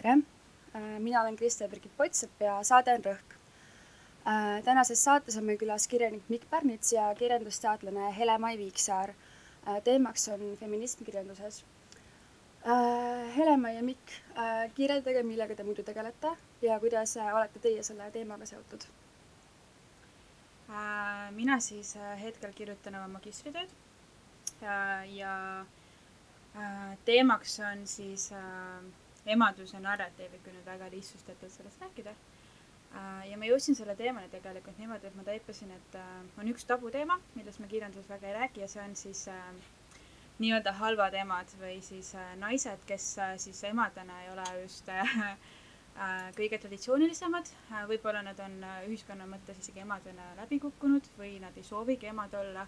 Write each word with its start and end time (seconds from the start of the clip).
tere! 0.00 0.18
mina 0.98 1.20
olen 1.22 1.36
Kriste-Birgit 1.36 1.96
Pottsepp 1.96 2.40
ja 2.40 2.54
saade 2.64 2.92
on 2.94 3.02
Rõhk. 3.04 3.34
tänases 4.64 5.02
saates 5.04 5.36
on 5.36 5.44
meil 5.44 5.58
külas 5.60 5.86
kirjanik 5.90 6.28
Mikk 6.32 6.46
Pärnits 6.50 6.92
ja 6.92 7.08
kirjandusteadlane 7.18 8.12
Hele-Mai 8.16 8.56
Viiksaar. 8.58 9.12
teemaks 9.84 10.28
on 10.28 10.56
feminism 10.60 11.04
kirjanduses. 11.04 11.64
Hele-Mai 13.36 13.74
ja 13.76 13.82
Mikk, 13.82 14.14
kirjeldage, 14.74 15.22
millega 15.22 15.54
te 15.54 15.64
muidu 15.64 15.82
tegelete 15.82 16.32
ja 16.62 16.80
kuidas 16.80 17.16
olete 17.32 17.58
teie 17.58 17.82
selle 17.82 18.10
teemaga 18.10 18.46
seotud? 18.46 18.86
mina 21.34 21.60
siis 21.60 21.96
hetkel 22.22 22.52
kirjutan 22.54 22.94
oma 22.94 23.08
magistritööd 23.18 23.70
ja, 24.62 25.04
ja 25.04 25.36
teemaks 27.04 27.58
on 27.60 27.86
siis 27.86 28.28
äh, 28.32 28.84
emaduse 29.36 29.80
narratiiv, 29.80 30.36
kui 30.44 30.54
nüüd 30.54 30.66
väga 30.66 30.90
lihtsustatult 30.92 31.52
sellest 31.54 31.82
rääkida. 31.86 32.14
Äh,. 32.90 33.28
ja 33.30 33.36
ma 33.38 33.46
jõudsin 33.46 33.76
selle 33.78 33.94
teemani 33.96 34.28
tegelikult 34.32 34.78
niimoodi, 34.82 35.06
et 35.06 35.18
ma 35.18 35.26
taipasin, 35.26 35.70
et 35.76 35.98
äh, 35.98 36.08
on 36.42 36.48
üks 36.50 36.66
tabuteema, 36.66 37.20
millest 37.36 37.62
me 37.62 37.68
kirjanduses 37.70 38.10
väga 38.10 38.30
ei 38.30 38.38
räägi 38.38 38.64
ja 38.64 38.68
see 38.72 38.82
on 38.82 38.96
siis 38.98 39.28
äh, 39.30 39.52
nii-öelda 40.40 40.72
halvad 40.80 41.14
emad 41.20 41.52
või 41.60 41.78
siis 41.84 42.14
naised, 42.40 42.84
kes 42.88 43.06
siis 43.44 43.64
emadena 43.68 44.22
ei 44.24 44.30
ole 44.32 44.46
just 44.62 44.88
kõige 46.38 46.58
traditsioonilisemad. 46.62 47.50
Võib-olla 47.90 48.22
nad 48.24 48.40
on 48.40 48.54
ühiskonna 48.88 49.26
mõttes 49.28 49.60
isegi 49.60 49.82
emadena 49.84 50.30
läbi 50.38 50.60
kukkunud 50.62 51.10
või 51.18 51.34
nad 51.42 51.56
ei 51.60 51.66
soovigi 51.66 52.08
emad 52.08 52.34
olla. 52.40 52.64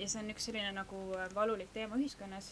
Ja 0.00 0.08
see 0.08 0.20
on 0.20 0.32
üks 0.34 0.48
selline 0.50 0.72
nagu 0.74 0.98
valulik 1.36 1.70
teema 1.72 1.96
ühiskonnas 2.00 2.50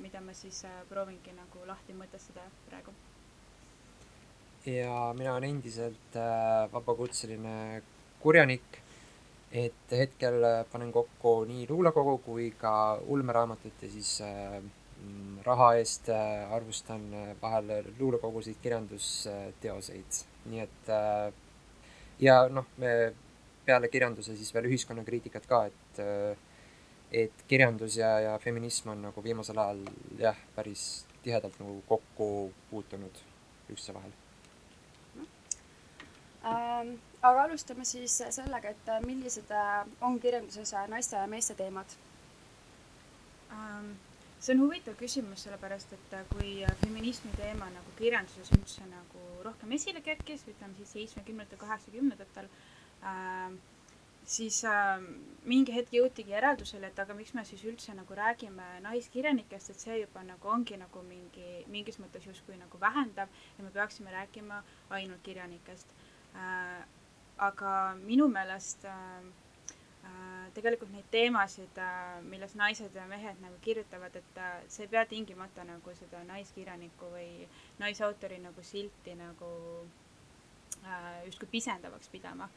mida 0.00 0.20
ma 0.20 0.34
siis 0.34 0.62
äh, 0.64 0.80
proovingi 0.90 1.34
nagu 1.36 1.66
lahti 1.68 1.94
mõtestada 1.96 2.44
praegu. 2.68 2.92
ja 4.66 5.12
mina 5.18 5.34
olen 5.34 5.50
endiselt 5.50 6.16
äh, 6.18 6.66
vabakutseline 6.72 7.82
kurjanik, 8.22 8.80
et 9.52 9.92
hetkel 9.92 10.42
äh, 10.44 10.64
panen 10.72 10.92
kokku 10.92 11.36
nii 11.48 11.68
luulekogu 11.70 12.18
kui 12.24 12.50
ka 12.58 12.72
ulmeraamatut 13.06 13.82
ja 13.82 13.90
siis 13.90 14.20
mm, 14.22 15.42
raha 15.46 15.74
eest 15.80 16.10
arvustan 16.50 17.06
vahel 17.42 17.92
luulekogusid, 17.98 18.58
kirjandusteoseid, 18.62 20.24
nii 20.50 20.64
et 20.64 20.90
ja 22.20 22.40
noh, 22.48 22.66
me 22.82 22.96
peale 23.66 23.88
kirjanduse 23.90 24.36
siis 24.36 24.52
veel 24.54 24.68
ühiskonnakriitikat 24.70 25.46
ka, 25.50 25.64
et 25.66 26.02
et 27.12 27.44
kirjandus 27.48 27.96
ja, 27.96 28.20
ja 28.20 28.38
feminism 28.38 28.88
on 28.94 29.02
nagu 29.08 29.24
viimasel 29.24 29.58
ajal 29.58 29.82
jah, 30.18 30.38
päris 30.54 31.06
tihedalt 31.22 31.58
nagu 31.60 31.82
kokku 31.88 32.52
puutunud 32.70 33.20
üksteise 33.70 33.94
vahel 33.94 34.14
ähm,. 36.46 36.96
aga 37.22 37.44
alustame 37.44 37.84
siis 37.84 38.18
sellega, 38.30 38.70
et 38.70 38.90
millised 39.06 39.50
äh, 39.50 39.86
on 40.00 40.20
kirjanduses 40.20 40.74
naiste 40.88 41.16
ja 41.16 41.26
meeste 41.30 41.54
teemad 41.54 41.96
ähm,? 43.50 43.94
see 44.40 44.54
on 44.54 44.60
huvitav 44.66 44.94
küsimus, 45.00 45.46
sellepärast 45.46 45.94
et 45.96 46.18
äh, 46.18 46.26
kui 46.34 46.50
feminismi 46.82 47.32
teema 47.38 47.70
nagu 47.72 47.94
kirjanduses 47.98 48.52
üldse 48.58 48.84
nagu 48.90 49.22
rohkem 49.46 49.72
esile 49.78 50.02
kerkis, 50.04 50.44
ütleme 50.50 50.74
siis 50.78 50.92
seitsmekümnendatel, 50.92 51.62
kaheksakümnendatel 51.62 52.50
äh,, 53.02 53.56
siis 54.26 54.58
äh, 54.66 54.98
mingi 55.46 55.74
hetk 55.74 55.92
jõutigi 55.94 56.34
järeldusele, 56.34 56.90
et 56.90 56.98
aga 56.98 57.14
miks 57.14 57.32
me 57.36 57.44
siis 57.46 57.62
üldse 57.66 57.94
nagu 57.94 58.18
räägime 58.18 58.66
naiskirjanikest, 58.82 59.70
et 59.70 59.84
see 59.84 60.00
juba 60.00 60.24
nagu 60.26 60.50
ongi 60.50 60.78
nagu 60.80 61.02
mingi, 61.06 61.62
mingis 61.70 62.00
mõttes 62.02 62.26
justkui 62.26 62.58
nagu 62.58 62.80
vähendav 62.82 63.30
ja 63.30 63.64
me 63.64 63.70
peaksime 63.70 64.12
rääkima 64.14 64.62
ainult 64.98 65.22
kirjanikest 65.22 65.94
äh,. 66.34 66.84
aga 67.36 67.70
minu 68.00 68.26
meelest 68.32 68.84
äh, 68.88 69.24
äh, 70.08 70.46
tegelikult 70.56 70.90
neid 70.90 71.06
teemasid 71.12 71.78
äh,, 71.78 72.18
milles 72.24 72.54
naised 72.56 72.94
ja 72.94 73.06
mehed 73.06 73.38
nagu 73.44 73.60
kirjutavad, 73.62 74.16
et 74.16 74.38
äh, 74.42 74.60
see 74.68 74.88
ei 74.88 74.94
pea 74.94 75.06
tingimata 75.06 75.64
nagu 75.64 75.94
seda 76.00 76.24
naiskirjaniku 76.24 77.12
või 77.14 77.46
naisautori 77.78 78.40
nagu 78.42 78.64
silti 78.64 79.14
nagu 79.14 79.50
äh, 80.82 81.26
justkui 81.28 81.54
pisendavaks 81.58 82.08
pidama 82.08 82.48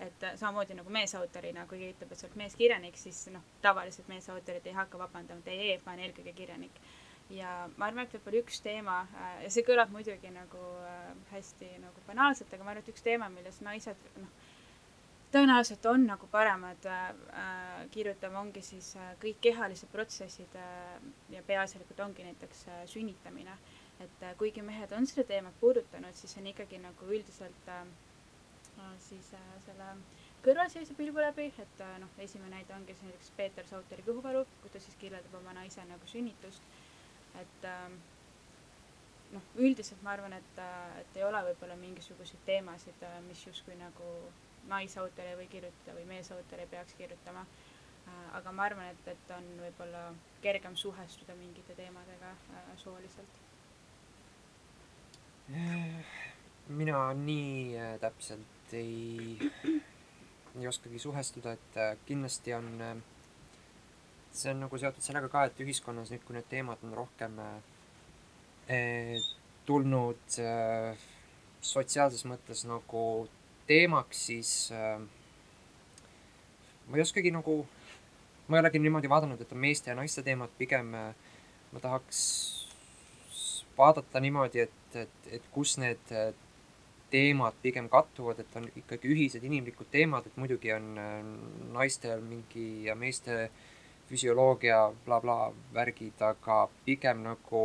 et 0.00 0.22
äh, 0.22 0.36
samamoodi 0.38 0.76
nagu 0.78 0.92
meesautorina, 0.94 1.66
kui 1.70 1.82
ütleb, 1.90 2.12
et 2.12 2.20
sa 2.20 2.28
oled 2.28 2.38
meeskirjanik, 2.38 2.98
siis 3.00 3.24
noh, 3.34 3.44
tavaliselt 3.64 4.08
meesautorid 4.10 4.66
ei 4.66 4.76
hakka 4.76 5.00
vabandama, 5.00 5.42
ei, 5.46 5.72
ei, 5.72 5.78
ma 5.84 5.94
olen 5.94 6.06
eelkõige 6.06 6.34
kirjanik. 6.38 6.82
ja 7.30 7.68
ma 7.76 7.90
arvan, 7.90 8.06
et 8.06 8.14
võib-olla 8.16 8.40
üks 8.40 8.62
teema 8.64 9.00
äh, 9.04 9.32
ja 9.44 9.50
see 9.52 9.64
kõlab 9.66 9.90
muidugi 9.92 10.30
nagu 10.32 10.60
äh, 10.88 11.10
hästi 11.32 11.74
nagu 11.82 12.06
banaalselt, 12.06 12.54
aga 12.54 12.64
ma 12.64 12.72
arvan, 12.72 12.86
et 12.86 12.94
üks 12.94 13.04
teema, 13.04 13.28
milles 13.28 13.60
naised 13.60 14.06
noh, 14.16 14.30
tõenäoliselt 15.32 15.84
on 15.90 16.06
nagu 16.08 16.28
paremad 16.32 16.86
äh, 16.88 17.10
kirjutama, 17.92 18.40
ongi 18.40 18.62
siis 18.64 18.94
äh, 18.96 19.12
kõik 19.22 19.42
kehalised 19.44 19.90
protsessid 19.92 20.56
äh, 20.56 21.08
ja 21.34 21.42
peaasjalikult 21.46 22.00
ongi 22.06 22.24
näiteks 22.24 22.64
äh, 22.68 22.84
sünnitamine. 22.86 23.58
et 24.00 24.22
äh, 24.22 24.36
kuigi 24.38 24.62
mehed 24.62 24.92
on 24.94 25.06
seda 25.06 25.24
teemat 25.26 25.54
puudutanud, 25.60 26.14
siis 26.14 26.36
on 26.38 26.46
ikkagi 26.46 26.78
nagu 26.78 27.06
üldiselt 27.10 27.68
äh, 27.68 27.84
siis 29.02 29.32
äh, 29.34 29.48
selle 29.64 29.88
kõrvalseisva 30.44 30.96
pilgu 30.98 31.22
läbi, 31.22 31.48
et 31.62 31.80
äh, 31.84 31.96
noh, 32.02 32.12
esimene 32.22 32.56
näide 32.56 32.74
ongi 32.76 32.94
siis 32.94 33.08
näiteks 33.08 33.32
Peeter 33.36 33.66
Sauteri 33.66 34.04
Kõhuvaru, 34.06 34.44
kus 34.62 34.74
ta 34.74 34.82
siis 34.82 34.98
kirjeldab 35.00 35.38
oma 35.40 35.54
naise 35.56 35.84
nagu 35.88 36.10
sünnitust. 36.10 36.62
et 37.38 37.64
ähm, 37.68 37.98
noh, 39.32 39.48
üldiselt 39.56 40.02
ma 40.02 40.14
arvan, 40.16 40.32
et, 40.32 40.60
äh, 40.62 41.00
et 41.02 41.16
ei 41.20 41.24
ole 41.24 41.42
võib-olla 41.50 41.76
mingisuguseid 41.80 42.44
teemasid, 42.46 43.06
mis 43.28 43.46
justkui 43.46 43.76
nagu 43.78 44.12
naisautor 44.68 45.24
ei 45.24 45.36
või 45.38 45.48
kirjutada 45.48 45.96
või 45.96 46.06
meesautor 46.08 46.60
ei 46.60 46.70
peaks 46.70 46.94
kirjutama. 46.98 47.46
aga 48.32 48.52
ma 48.52 48.64
arvan, 48.64 48.86
et, 48.88 49.08
et 49.12 49.30
on 49.36 49.44
võib-olla 49.60 50.02
kergem 50.40 50.76
suhestuda 50.76 51.34
mingite 51.36 51.74
teemadega 51.74 52.30
sooliselt. 52.76 53.42
mina 56.68 57.02
nii 57.14 57.76
täpselt 58.00 58.57
ei, 58.76 59.38
ei 60.58 60.68
oskagi 60.68 60.98
suhestuda, 60.98 61.52
et 61.58 61.76
äh, 61.80 61.96
kindlasti 62.06 62.54
on, 62.54 62.68
äh, 62.80 62.96
see 64.32 64.52
on 64.52 64.62
nagu 64.64 64.78
seotud 64.78 65.04
sellega 65.04 65.30
ka, 65.32 65.44
et 65.48 65.60
ühiskonnas 65.62 66.12
nüüd, 66.12 66.22
kui 66.26 66.36
need 66.36 66.48
teemad 66.50 66.82
on 66.86 66.94
rohkem 66.96 67.38
eh, 68.68 69.16
tulnud 69.68 70.38
eh, 70.42 71.06
sotsiaalses 71.64 72.26
mõttes 72.28 72.64
nagu 72.68 73.02
teemaks, 73.68 74.26
siis 74.30 74.52
eh, 74.74 75.00
ma 76.88 76.98
ei 76.98 77.04
oskagi 77.04 77.32
nagu, 77.34 77.60
ma 78.48 78.58
ei 78.58 78.64
olegi 78.64 78.82
niimoodi 78.84 79.10
vaadanud, 79.10 79.40
et 79.42 79.54
on 79.56 79.64
meeste 79.64 79.92
ja 79.92 79.96
naiste 79.98 80.24
teemad, 80.26 80.52
pigem 80.60 80.92
ma 80.92 81.82
tahaks 81.82 82.20
vaadata 83.78 84.20
niimoodi, 84.22 84.66
et, 84.66 84.96
et, 84.96 85.32
et 85.38 85.50
kus 85.54 85.76
need 85.82 86.14
teemad 87.10 87.56
pigem 87.62 87.88
kattuvad, 87.88 88.40
et 88.42 88.56
on 88.56 88.68
ikkagi 88.76 89.10
ühised 89.12 89.44
inimlikud 89.44 89.90
teemad, 89.92 90.26
et 90.26 90.36
muidugi 90.36 90.72
on 90.74 90.90
äh, 91.00 91.20
naistel 91.74 92.20
mingi 92.24 92.84
ja 92.88 92.96
meeste 92.98 93.48
füsioloogia 94.08 94.88
blablabla 95.04 95.52
bla, 95.52 95.70
värgid, 95.74 96.20
aga 96.24 96.60
pigem 96.84 97.22
nagu 97.26 97.62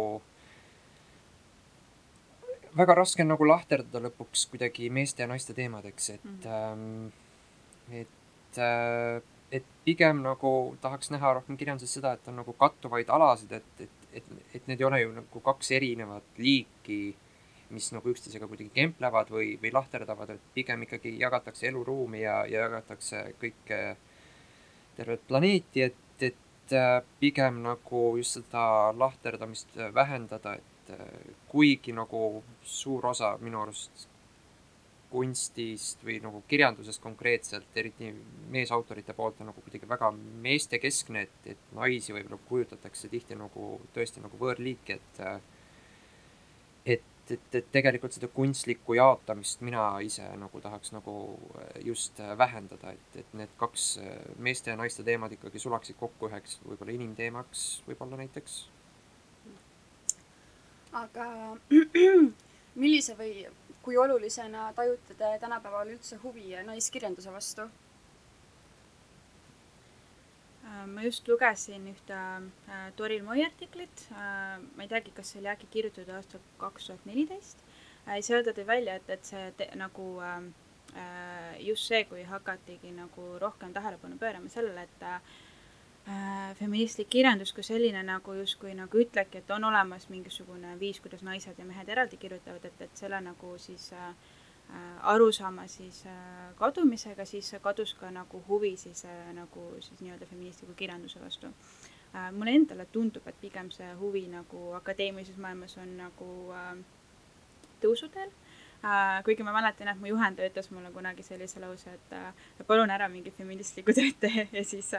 väga 2.77 2.95
raske 2.97 3.23
on 3.23 3.31
nagu 3.33 3.47
lahterdada 3.47 4.01
lõpuks 4.07 4.47
kuidagi 4.51 4.89
meeste 4.89 5.23
ja 5.23 5.29
naiste 5.29 5.53
teemadeks, 5.53 6.09
et 6.09 6.25
mm, 6.25 6.39
-hmm. 6.45 8.01
et 8.01 8.57
äh, 8.57 9.21
et 9.53 9.65
pigem 9.85 10.23
nagu 10.25 10.77
tahaks 10.81 11.11
näha 11.13 11.33
rohkem 11.37 11.57
kirjanduses 11.57 11.93
seda, 11.99 12.13
et 12.13 12.27
on 12.27 12.39
nagu 12.41 12.53
kattuvaid 12.53 13.09
alasid, 13.09 13.51
et, 13.51 13.81
et, 13.85 14.07
et, 14.13 14.31
et 14.57 14.67
need 14.67 14.81
ei 14.81 14.87
ole 14.87 15.01
ju 15.01 15.11
nagu 15.13 15.41
kaks 15.45 15.71
erinevat 15.77 16.41
liiki 16.41 17.15
mis 17.73 17.89
nagu 17.95 18.11
üksteisega 18.13 18.47
kuidagi 18.49 18.71
kemplevad 18.75 19.31
või, 19.33 19.53
või 19.61 19.73
lahterdavad, 19.73 20.35
et 20.35 20.47
pigem 20.55 20.85
ikkagi 20.85 21.15
jagatakse 21.21 21.67
eluruumi 21.71 22.23
ja, 22.23 22.43
ja 22.49 22.67
jagatakse 22.67 23.25
kõike, 23.41 23.81
tervet 24.97 25.27
planeeti, 25.27 25.87
et, 25.89 26.25
et 26.29 26.75
äh, 26.77 26.99
pigem 27.19 27.63
nagu 27.65 28.05
just 28.19 28.37
seda 28.39 28.93
lahterdamist 28.97 29.77
vähendada, 29.95 30.57
et 30.61 30.95
äh, 30.95 31.29
kuigi 31.51 31.95
nagu 31.97 32.43
suur 32.63 33.11
osa 33.13 33.35
minu 33.41 33.63
arust 33.65 34.07
kunstist 35.13 36.01
või 36.05 36.17
nagu 36.23 36.41
kirjandusest 36.49 37.01
konkreetselt, 37.01 37.75
eriti 37.77 38.09
meesautorite 38.53 39.13
poolt 39.13 39.41
on 39.41 39.51
nagu 39.51 39.61
kuidagi 39.61 39.89
väga 39.89 40.09
meestekeskne, 40.45 41.27
et, 41.27 41.51
et 41.53 41.67
naisi 41.77 42.15
võib-olla 42.15 42.39
kujutatakse 42.49 43.11
tihti 43.11 43.37
nagu 43.37 43.75
tõesti 43.93 44.23
nagu 44.23 44.39
võõrliiki, 44.41 44.97
et 44.97 45.21
äh, 45.21 45.37
et 47.23 47.33
et, 47.33 47.55
et, 47.55 47.67
tegelikult 47.71 48.15
seda 48.15 48.27
kunstlikku 48.27 48.97
jaotamist 48.97 49.61
mina 49.63 49.85
ise 50.03 50.25
nagu 50.39 50.61
tahaks 50.61 50.91
nagu 50.95 51.15
äh, 51.57 51.81
just 51.87 52.19
äh, 52.19 52.37
vähendada, 52.37 52.91
et, 52.91 53.19
et 53.21 53.33
need 53.37 53.51
kaks 53.57 53.97
äh, 54.03 54.13
meeste 54.37 54.71
ja 54.71 54.77
naiste 54.79 55.03
teemad 55.03 55.31
ikkagi 55.31 55.59
sulaksid 55.59 55.97
kokku 55.99 56.27
üheks 56.29 56.59
võib-olla 56.67 56.95
inimteemaks 56.97 57.83
võib-olla 57.87 58.19
näiteks. 58.23 58.57
aga 60.93 61.27
millise 62.83 63.15
või 63.19 63.47
kui 63.83 63.97
olulisena 63.97 64.71
tajute 64.75 65.15
te 65.19 65.31
tänapäeval 65.39 65.95
üldse 65.95 66.19
huvi 66.23 66.53
naiskirjanduse 66.67 67.31
vastu? 67.33 67.67
Äh, 70.63 70.87
ma 70.87 71.03
just 71.03 71.27
lugesin 71.27 71.87
ühte 71.91 72.15
äh, 72.15 72.91
Toril 72.95 73.23
Moi 73.23 73.43
artiklit. 73.43 74.05
Äh,, 74.11 74.59
ma 74.75 74.85
ei 74.85 74.91
teagi, 74.91 75.11
kas 75.15 75.33
see 75.33 75.41
oli 75.41 75.51
äkki 75.51 75.67
kirjutatud 75.73 76.13
aastal 76.15 76.43
kaks 76.61 76.89
tuhat 76.89 77.07
neliteist. 77.09 77.63
Seal 78.03 78.43
ta 78.43 78.51
tõi 78.51 78.65
välja, 78.67 78.97
et, 78.99 79.09
et 79.15 79.23
see 79.23 79.43
te, 79.55 79.69
nagu 79.79 80.05
just 81.63 81.87
see, 81.87 82.01
kui 82.09 82.25
hakatigi 82.27 82.89
nagu 82.91 83.27
rohkem 83.39 83.71
tähelepanu 83.73 84.17
pöörama 84.19 84.51
sellele, 84.51 84.83
et 84.83 86.57
feministlik 86.59 87.07
kirjandus 87.15 87.53
kui 87.55 87.63
selline 87.63 88.01
nagu 88.03 88.35
justkui 88.35 88.73
nagu 88.75 88.99
ütlebki, 88.99 89.39
et 89.39 89.53
on 89.55 89.63
olemas 89.69 90.09
mingisugune 90.11 90.75
viis, 90.81 90.99
kuidas 90.99 91.23
naised 91.23 91.55
ja 91.55 91.65
mehed 91.65 91.89
eraldi 91.95 92.19
kirjutavad, 92.19 92.67
et, 92.67 92.83
et 92.83 92.99
selle 92.99 93.21
nagu 93.23 93.55
siis 93.55 93.87
äh, 93.95 94.11
Äh, 94.69 95.05
arusaama 95.05 95.67
siis 95.67 96.05
äh, 96.05 96.55
kadumisega, 96.55 97.25
siis 97.25 97.51
kadus 97.61 97.93
ka 97.93 98.11
nagu 98.11 98.43
huvi 98.47 98.77
siis 98.77 99.05
äh, 99.05 99.33
nagu 99.33 99.65
siis 99.79 99.99
nii-öelda 100.01 100.25
feministliku 100.25 100.73
kirjanduse 100.73 101.21
vastu. 101.21 101.47
mulle 102.31 102.51
endale 102.55 102.85
tundub, 102.85 103.27
et 103.27 103.37
pigem 103.41 103.71
see 103.73 103.87
huvi 103.97 104.27
nagu 104.29 104.59
akadeemilises 104.77 105.37
maailmas 105.41 105.77
on 105.81 105.95
nagu 105.97 106.27
tõusuteel 107.81 108.29
kuigi 109.25 109.43
ma 109.43 109.53
mäletan, 109.55 109.89
et 109.89 109.97
mu 109.97 110.11
juhendaja 110.11 110.51
ütles 110.51 110.69
mulle 110.71 110.91
kunagi 110.93 111.25
sellise 111.25 111.59
lause, 111.63 111.95
et 111.97 112.67
palun 112.67 112.93
ära 112.93 113.07
mingi 113.09 113.33
feministlikku 113.33 113.95
tööd 113.97 114.19
tee 114.21 114.45
ja 114.59 114.63
siis 114.63 114.91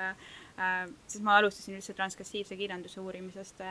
siis 1.07 1.23
ma 1.23 1.37
alustasin 1.39 1.79
üldse 1.79 1.95
transkriptiivse 1.95 2.59
kirjanduse 2.59 3.01
uurimisest 3.01 3.63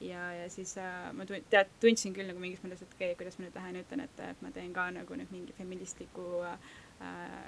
ja, 0.00 0.32
ja 0.32 0.48
siis 0.50 0.76
äh, 0.78 1.12
ma 1.12 1.26
tund-, 1.28 1.46
tead, 1.50 1.70
tundsin 1.80 2.14
küll 2.16 2.28
nagu 2.30 2.42
mingis 2.42 2.62
mõttes, 2.64 2.82
et 2.82 2.96
okei 2.96 3.12
okay,, 3.12 3.18
kuidas 3.20 3.38
ma 3.38 3.46
nüüd 3.46 3.58
lähen 3.58 3.78
ja 3.78 3.84
ütlen, 3.86 4.04
et, 4.06 4.24
et 4.30 4.42
ma 4.42 4.50
teen 4.54 4.72
ka 4.74 4.88
nagu 4.94 5.20
nüüd 5.20 5.32
mingi 5.34 5.54
feministliku 5.56 6.26
äh, 6.48 6.58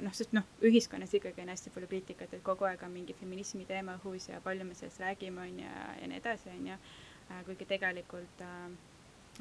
noh, 0.04 0.14
sest 0.16 0.34
noh, 0.36 0.46
ühiskonnas 0.64 1.14
ikkagi 1.16 1.42
on 1.44 1.52
hästi 1.52 1.72
palju 1.74 1.90
kriitikat, 1.90 2.34
et 2.36 2.44
kogu 2.46 2.68
aeg 2.68 2.82
on 2.86 2.94
mingi 2.94 3.16
feminismi 3.16 3.66
teema 3.68 3.96
õhus 4.00 4.30
ja 4.30 4.40
palju 4.44 4.66
me 4.68 4.76
sellest 4.78 5.02
räägime, 5.04 5.46
on 5.46 5.60
ju, 5.64 5.76
ja 6.00 6.10
nii 6.10 6.22
edasi, 6.22 6.52
on 6.54 6.72
ju. 6.72 6.80
Äh, 7.26 7.42
kuigi 7.46 7.66
tegelikult 7.66 8.42
äh, 8.46 8.66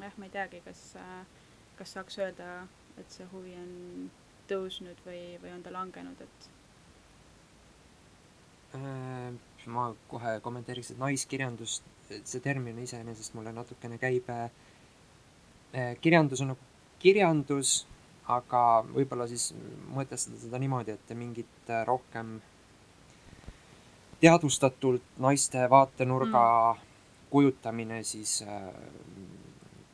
jah, 0.02 0.14
ma 0.18 0.26
ei 0.26 0.34
teagi, 0.34 0.62
kas 0.64 0.88
äh,, 1.00 1.18
kas 1.76 1.92
saaks 1.92 2.18
öelda, 2.18 2.66
et 3.00 3.10
see 3.12 3.26
huvi 3.32 3.52
on 3.60 4.10
tõusnud 4.50 5.02
või, 5.04 5.36
või 5.42 5.52
on 5.52 5.64
ta 5.64 5.72
langenud, 5.74 6.22
et 6.24 6.48
äh, 8.78 9.55
ma 9.66 9.90
kohe 10.08 10.38
kommenteeriks, 10.44 10.92
et 10.92 10.98
naiskirjandus 11.02 11.80
see 12.08 12.40
termin 12.40 12.78
iseenesest 12.78 13.34
mulle 13.34 13.52
natukene 13.52 13.98
käib. 13.98 14.30
Eh, 14.30 15.96
kirjandus 16.00 16.42
on 16.44 16.54
nagu 16.54 16.72
kirjandus, 17.02 17.78
aga 18.30 18.60
võib-olla 18.90 19.26
siis 19.30 19.50
mõtestada 19.94 20.38
seda 20.40 20.60
niimoodi, 20.62 20.94
et 20.94 21.16
mingit 21.18 21.70
eh, 21.72 21.82
rohkem 21.86 22.38
teadvustatult 24.20 25.02
naiste 25.18 25.66
vaatenurga 25.70 26.44
mm. 26.72 26.80
kujutamine 27.30 28.02
siis 28.02 28.42
äh, 28.42 28.62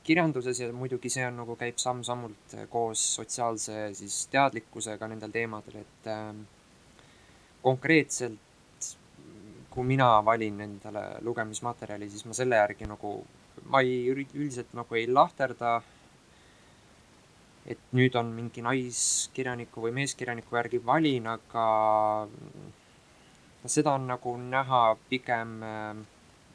kirjanduses 0.02 0.60
ja 0.60 0.72
muidugi 0.72 1.10
see 1.10 1.26
on 1.26 1.40
nagu 1.42 1.56
käib 1.58 1.80
samm-sammult 1.82 2.56
koos 2.70 3.02
sotsiaalse 3.16 3.88
siis 3.98 4.26
teadlikkusega 4.30 5.08
nendel 5.10 5.34
teemadel, 5.34 5.82
et 5.82 6.10
äh, 6.10 6.30
konkreetselt 7.62 8.51
kui 9.72 9.86
mina 9.88 10.08
valin 10.24 10.60
endale 10.60 11.02
lugemismaterjali, 11.24 12.08
siis 12.10 12.26
ma 12.28 12.36
selle 12.36 12.58
järgi 12.60 12.88
nagu, 12.90 13.14
ma 13.72 13.80
ei, 13.80 14.04
üldiselt 14.12 14.74
nagu 14.76 14.98
ei 14.98 15.06
lahterda, 15.08 15.78
et 17.72 17.92
nüüd 17.96 18.16
on 18.19 18.32
mingi 18.36 18.64
naiskirjaniku 18.64 19.86
või 19.86 19.94
meeskirjaniku 20.00 20.58
järgi 20.58 20.82
valin, 20.84 21.28
aga 21.36 21.66
seda 23.70 23.94
on 23.94 24.08
nagu 24.10 24.34
näha 24.42 24.82
pigem, 25.08 25.56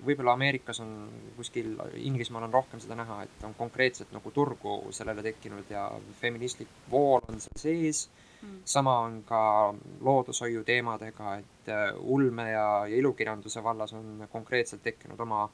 võib-olla 0.05 0.35
Ameerikas 0.37 0.81
on 0.83 0.93
kuskil, 1.37 1.73
Inglismaal 2.03 2.45
on 2.45 2.53
rohkem 2.53 2.83
seda 2.83 2.99
näha, 2.99 3.23
et 3.25 3.45
on 3.47 3.55
konkreetselt 3.57 4.11
nagu 4.13 4.31
turgu 4.35 4.79
sellele 4.93 5.25
tekkinud 5.25 5.71
ja 5.73 5.89
feministlik 6.21 6.69
vool 6.91 7.23
on 7.31 7.41
seal 7.41 7.61
sees 7.63 8.07
mm.. 8.41 8.61
sama 8.65 8.99
on 8.99 9.21
ka 9.27 9.73
loodushoiu 10.01 10.63
teemadega, 10.63 11.35
et 11.35 11.69
äh, 11.69 11.93
ulme 11.99 12.49
ja, 12.51 12.85
ja 12.87 12.95
ilukirjanduse 12.95 13.63
vallas 13.63 13.93
on 13.93 14.27
konkreetselt 14.31 14.83
tekkinud 14.83 15.19
oma 15.19 15.49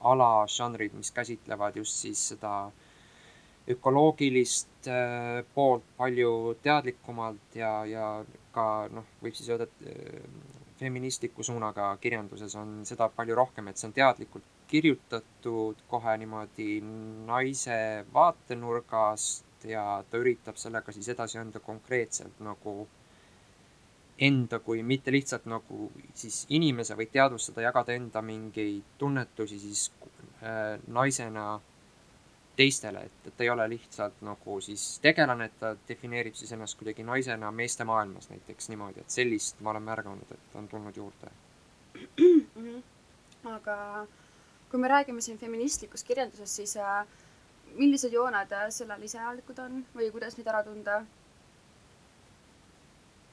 alažanrid, 0.00 0.94
mis 0.94 1.10
käsitlevad 1.10 1.76
just 1.76 1.96
siis 2.02 2.28
seda 2.34 2.70
ökoloogilist 3.70 4.88
äh, 4.88 5.44
poolt 5.54 5.84
palju 5.96 6.56
teadlikumalt 6.62 7.54
ja, 7.54 7.72
ja 7.86 8.12
ka 8.52 8.88
noh, 8.92 9.08
võib 9.22 9.36
siis 9.36 9.50
öelda, 9.50 9.68
et 9.68 9.90
äh, 9.90 10.22
feministliku 10.78 11.42
suunaga 11.42 11.90
kirjanduses 12.00 12.54
on 12.56 12.80
seda 12.86 13.08
palju 13.08 13.34
rohkem, 13.34 13.68
et 13.68 13.80
see 13.80 13.88
on 13.90 13.96
teadlikult 13.96 14.54
kirjutatud 14.68 15.80
kohe 15.90 16.14
niimoodi 16.20 16.78
naise 17.26 17.78
vaatenurgast 18.14 19.47
ja 19.64 20.04
ta 20.10 20.18
üritab 20.18 20.56
sellega 20.56 20.92
siis 20.92 21.08
edasi 21.08 21.38
anda 21.38 21.60
konkreetselt 21.60 22.40
nagu 22.40 22.88
enda 24.18 24.58
kui 24.58 24.82
mitte 24.82 25.12
lihtsalt 25.14 25.46
nagu 25.46 25.90
siis 26.14 26.44
inimese, 26.50 26.96
vaid 26.98 27.10
teadvustada, 27.14 27.62
jagada 27.62 27.94
enda 27.94 28.22
mingeid 28.22 28.96
tunnetusi 28.98 29.58
siis 29.58 29.90
äh, 30.42 30.78
naisena 30.86 31.60
teistele, 32.58 33.04
et, 33.06 33.26
et 33.26 33.36
ta 33.36 33.46
ei 33.46 33.50
ole 33.50 33.68
lihtsalt 33.70 34.22
nagu 34.26 34.58
siis 34.64 34.98
tegelane, 35.02 35.46
et 35.46 35.58
ta 35.60 35.76
defineerib 35.88 36.34
siis 36.34 36.50
ennast 36.56 36.78
kuidagi 36.80 37.06
naisena 37.06 37.52
meeste 37.54 37.86
maailmas 37.86 38.30
näiteks 38.32 38.72
niimoodi, 38.72 39.04
et 39.04 39.14
sellist 39.14 39.62
ma 39.62 39.70
olen 39.70 39.86
märganud, 39.86 40.34
et 40.34 40.56
on 40.58 40.66
tulnud 40.68 40.96
juurde 40.96 41.30
mm. 41.94 42.40
-hmm. 42.56 42.82
aga 43.54 44.06
kui 44.70 44.80
me 44.80 44.88
räägime 44.88 45.20
siin 45.20 45.38
feministlikust 45.38 46.06
kirjandusest, 46.06 46.54
siis 46.54 46.76
äh, 46.76 47.06
millised 47.74 48.12
jooned 48.12 48.52
äh, 48.52 48.68
sellel 48.74 49.02
iseäärlikud 49.02 49.58
on 49.62 49.80
või 49.94 50.10
kuidas 50.14 50.36
neid 50.38 50.50
ära 50.50 50.62
tunda? 50.66 51.02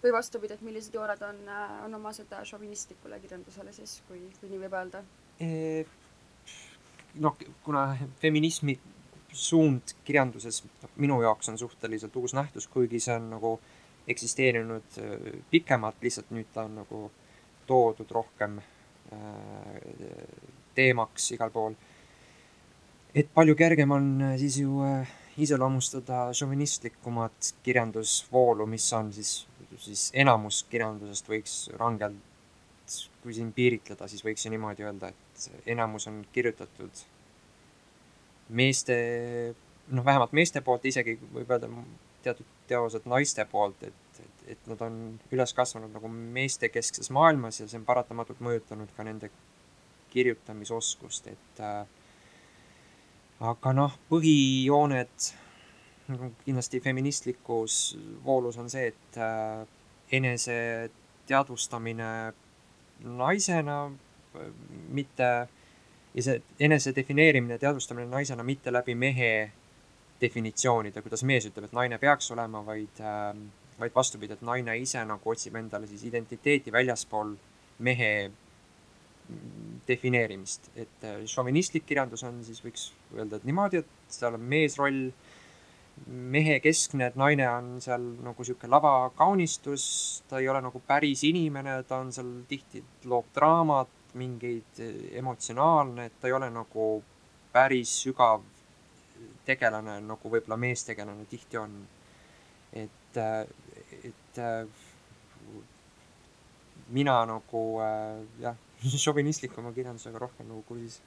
või 0.06 0.12
vastupidi, 0.14 0.54
et 0.54 0.62
millised 0.62 0.94
jooned 0.94 1.22
on, 1.26 1.38
äh, 1.50 1.78
on 1.86 1.96
omased 1.98 2.34
äh, 2.34 2.44
šovinistlikule 2.46 3.20
kirjandusele 3.20 3.74
siis, 3.74 4.02
kui, 4.08 4.22
kui 4.40 4.52
nii 4.52 4.62
võib 4.66 4.76
öelda? 4.78 5.04
noh, 7.20 7.40
kuna 7.64 7.88
feminismi 8.22 8.78
suund 9.36 9.96
kirjanduses 10.08 10.62
minu 10.96 11.18
jaoks 11.22 11.50
on 11.52 11.58
suhteliselt 11.58 12.16
uus 12.16 12.36
nähtus, 12.38 12.68
kuigi 12.72 13.02
see 13.04 13.18
on 13.18 13.30
nagu 13.34 13.58
eksisteerinud 14.08 15.00
pikemalt, 15.52 15.98
lihtsalt 16.02 16.30
nüüd 16.32 16.48
ta 16.54 16.64
on 16.70 16.78
nagu 16.80 17.02
toodud 17.68 18.12
rohkem 18.16 18.62
teemaks 20.78 21.32
igal 21.36 21.52
pool 21.52 21.76
et 23.16 23.32
palju 23.34 23.56
kergem 23.56 23.92
on 23.96 24.10
äh, 24.22 24.38
siis 24.40 24.60
ju 24.60 24.82
äh, 24.86 25.12
iseloomustada 25.38 26.30
šovinistlikumat 26.34 27.56
kirjandusvoolu, 27.64 28.66
mis 28.66 28.88
on 28.94 29.12
siis, 29.14 29.48
siis 29.80 30.10
enamus 30.14 30.64
kirjandusest 30.72 31.30
võiks 31.32 31.58
rangelt, 31.80 32.96
kui 33.24 33.34
siin 33.34 33.52
piiritleda, 33.56 34.08
siis 34.08 34.24
võiks 34.24 34.46
ju 34.46 34.52
niimoodi 34.54 34.86
öelda, 34.86 35.10
et 35.10 35.68
enamus 35.74 36.08
on 36.12 36.22
kirjutatud 36.34 37.04
meeste, 38.56 38.96
noh, 39.90 40.06
vähemalt 40.06 40.36
meeste 40.38 40.62
poolt, 40.62 40.86
isegi 40.86 41.18
võib 41.34 41.50
öelda 41.50 41.72
teatud 42.24 42.54
teosed 42.70 43.08
naiste 43.10 43.46
poolt, 43.50 43.84
et, 43.84 44.22
et, 44.22 44.46
et 44.54 44.70
nad 44.70 44.82
on 44.86 44.96
üles 45.34 45.54
kasvanud 45.58 45.92
nagu 45.94 46.10
meestekeskses 46.12 47.12
maailmas 47.14 47.60
ja 47.60 47.68
see 47.68 47.82
on 47.82 47.88
paratamatult 47.88 48.42
mõjutanud 48.46 48.94
ka 48.96 49.06
nende 49.06 49.32
kirjutamisoskust, 50.14 51.28
et 51.34 51.62
äh, 51.62 51.84
aga 53.44 53.74
noh, 53.76 53.98
põhijooned 54.10 55.32
nagu 56.08 56.30
kindlasti 56.46 56.80
feministlikus 56.80 57.98
voolus 58.24 58.58
on 58.62 58.70
see, 58.70 58.88
et 58.94 59.18
äh, 59.18 59.66
enese 60.14 60.58
teadvustamine 61.28 62.10
naisena, 63.18 63.80
mitte, 64.94 65.30
ja 66.14 66.24
see 66.24 66.42
enese 66.68 66.94
defineerimine, 66.96 67.58
teadvustamine 67.60 68.08
naisena 68.12 68.46
mitte 68.46 68.74
läbi 68.74 68.96
mehe 68.96 69.32
definitsioonide, 70.22 71.02
kuidas 71.04 71.26
mees 71.28 71.48
ütleb, 71.50 71.68
et 71.68 71.76
naine 71.76 72.00
peaks 72.00 72.32
olema, 72.32 72.62
vaid 72.66 73.02
äh,, 73.02 73.32
vaid 73.80 73.92
vastupidi, 73.96 74.38
et 74.38 74.44
naine 74.46 74.78
ise 74.80 75.02
nagu 75.04 75.32
otsib 75.34 75.58
endale 75.60 75.88
siis 75.90 76.06
identiteeti 76.08 76.72
väljaspool 76.72 77.34
mehe 77.84 78.12
defineerimist, 79.88 80.70
et 80.76 81.04
äh, 81.06 81.24
šovinistlik 81.30 81.86
kirjandus 81.86 82.24
on 82.26 82.42
siis 82.46 82.62
võiks 82.64 82.90
öelda, 83.16 83.38
et 83.38 83.48
niimoodi, 83.48 83.82
et 83.84 84.14
seal 84.14 84.38
on 84.38 84.46
meesroll, 84.54 85.02
mehekeskne, 86.36 87.08
et 87.08 87.18
naine 87.20 87.46
on 87.48 87.70
seal 87.84 88.04
nagu 88.26 88.44
sihuke 88.44 88.68
lavakaunistus, 88.68 89.86
ta 90.30 90.42
ei 90.42 90.50
ole 90.52 90.60
nagu 90.66 90.82
päris 90.88 91.24
inimene, 91.28 91.78
ta 91.88 92.02
on 92.04 92.12
seal 92.16 92.32
tihti, 92.50 92.84
loob 93.10 93.30
draamat, 93.36 93.94
mingeid 94.20 94.82
äh, 94.84 94.98
emotsionaalne, 95.22 96.10
et 96.10 96.20
ta 96.20 96.30
ei 96.30 96.36
ole 96.36 96.50
nagu 96.54 96.90
päris 97.54 97.94
sügav 98.04 98.44
tegelane, 99.46 100.00
nagu 100.04 100.30
võib-olla 100.32 100.58
meestegelane 100.60 101.28
tihti 101.30 101.62
on. 101.62 101.78
et, 102.76 103.18
et 104.04 104.40
mina 106.92 107.14
nagu 107.30 107.62
jah, 108.42 108.58
šovinistlikuma 109.06 109.74
kirjandusega 109.74 110.20
rohkem 110.20 110.50
nagu 110.50 110.64
kursis 110.68 111.02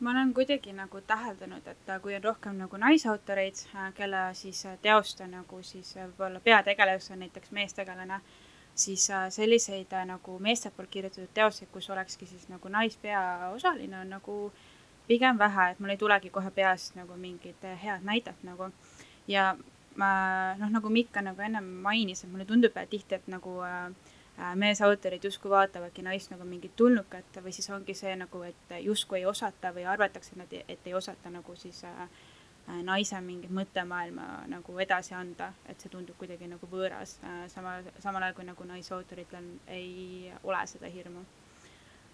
ma 0.00 0.10
olen 0.10 0.34
kuidagi 0.34 0.72
nagu 0.76 1.00
täheldanud, 1.00 1.66
et 1.66 1.92
kui 2.02 2.14
on 2.14 2.24
rohkem 2.24 2.56
nagu 2.60 2.76
naisautoreid, 2.76 3.62
kelle 3.96 4.22
siis 4.36 4.66
teoste 4.82 5.26
nagu 5.30 5.62
siis 5.64 5.94
võib-olla 5.96 6.40
peategelaseks 6.44 7.14
on 7.14 7.22
näiteks 7.24 7.52
meestegelane, 7.56 8.18
siis 8.74 9.06
selliseid 9.32 9.94
nagu 10.10 10.38
meeste 10.38 10.70
poolt 10.70 10.90
kirjutatud 10.92 11.32
teoseid, 11.34 11.70
kus 11.72 11.88
olekski 11.90 12.28
siis 12.28 12.48
nagu 12.52 12.68
naispeaosaline, 12.68 14.02
on 14.02 14.12
nagu 14.18 14.36
pigem 15.08 15.38
vähe, 15.38 15.70
et 15.70 15.80
mul 15.80 15.94
ei 15.94 16.02
tulegi 16.02 16.30
kohe 16.34 16.50
peast 16.50 16.98
nagu 17.00 17.16
mingit 17.16 17.64
head 17.82 18.04
näidet 18.04 18.44
nagu. 18.44 18.68
ja 19.28 19.56
ma 19.96 20.08
noh, 20.60 20.68
nagu 20.70 20.92
Mikk 20.92 21.16
nagu 21.24 21.40
ennem 21.40 21.64
mainis, 21.64 22.24
et 22.24 22.30
mulle 22.30 22.44
tundub 22.44 22.76
tihti, 22.90 23.14
et 23.14 23.28
nagu 23.32 23.62
äh, 23.64 23.88
Äh, 23.88 24.05
meesautorid 24.54 25.24
justkui 25.24 25.50
vaatavadki 25.50 26.02
naist 26.04 26.30
nagu 26.30 26.44
mingit 26.44 26.76
tulnukat 26.76 27.38
või 27.44 27.52
siis 27.56 27.70
ongi 27.72 27.94
see 27.96 28.12
nagu, 28.20 28.42
et 28.44 28.74
justkui 28.84 29.22
ei 29.22 29.26
osata 29.26 29.72
või 29.72 29.86
arvatakse, 29.88 30.34
et 30.34 30.42
nad, 30.42 30.52
et 30.68 30.90
ei 30.90 30.94
osata 30.94 31.32
nagu 31.32 31.56
siis 31.56 31.82
äh, 31.88 32.02
äh, 32.02 32.82
naise 32.84 33.20
mingit 33.24 33.50
mõttemaailma 33.50 34.44
nagu 34.52 34.76
edasi 34.84 35.16
anda, 35.16 35.52
et 35.68 35.80
see 35.80 35.92
tundub 35.92 36.18
kuidagi 36.20 36.50
nagu 36.52 36.68
võõras 36.68 37.16
äh,, 37.24 37.46
samal, 37.52 37.88
samal 38.04 38.28
ajal 38.28 38.36
kui 38.36 38.48
nagu 38.50 38.68
naisautoritel 38.68 39.50
ei 39.72 40.30
ole 40.44 40.60
seda 40.68 40.92
hirmu 40.92 41.24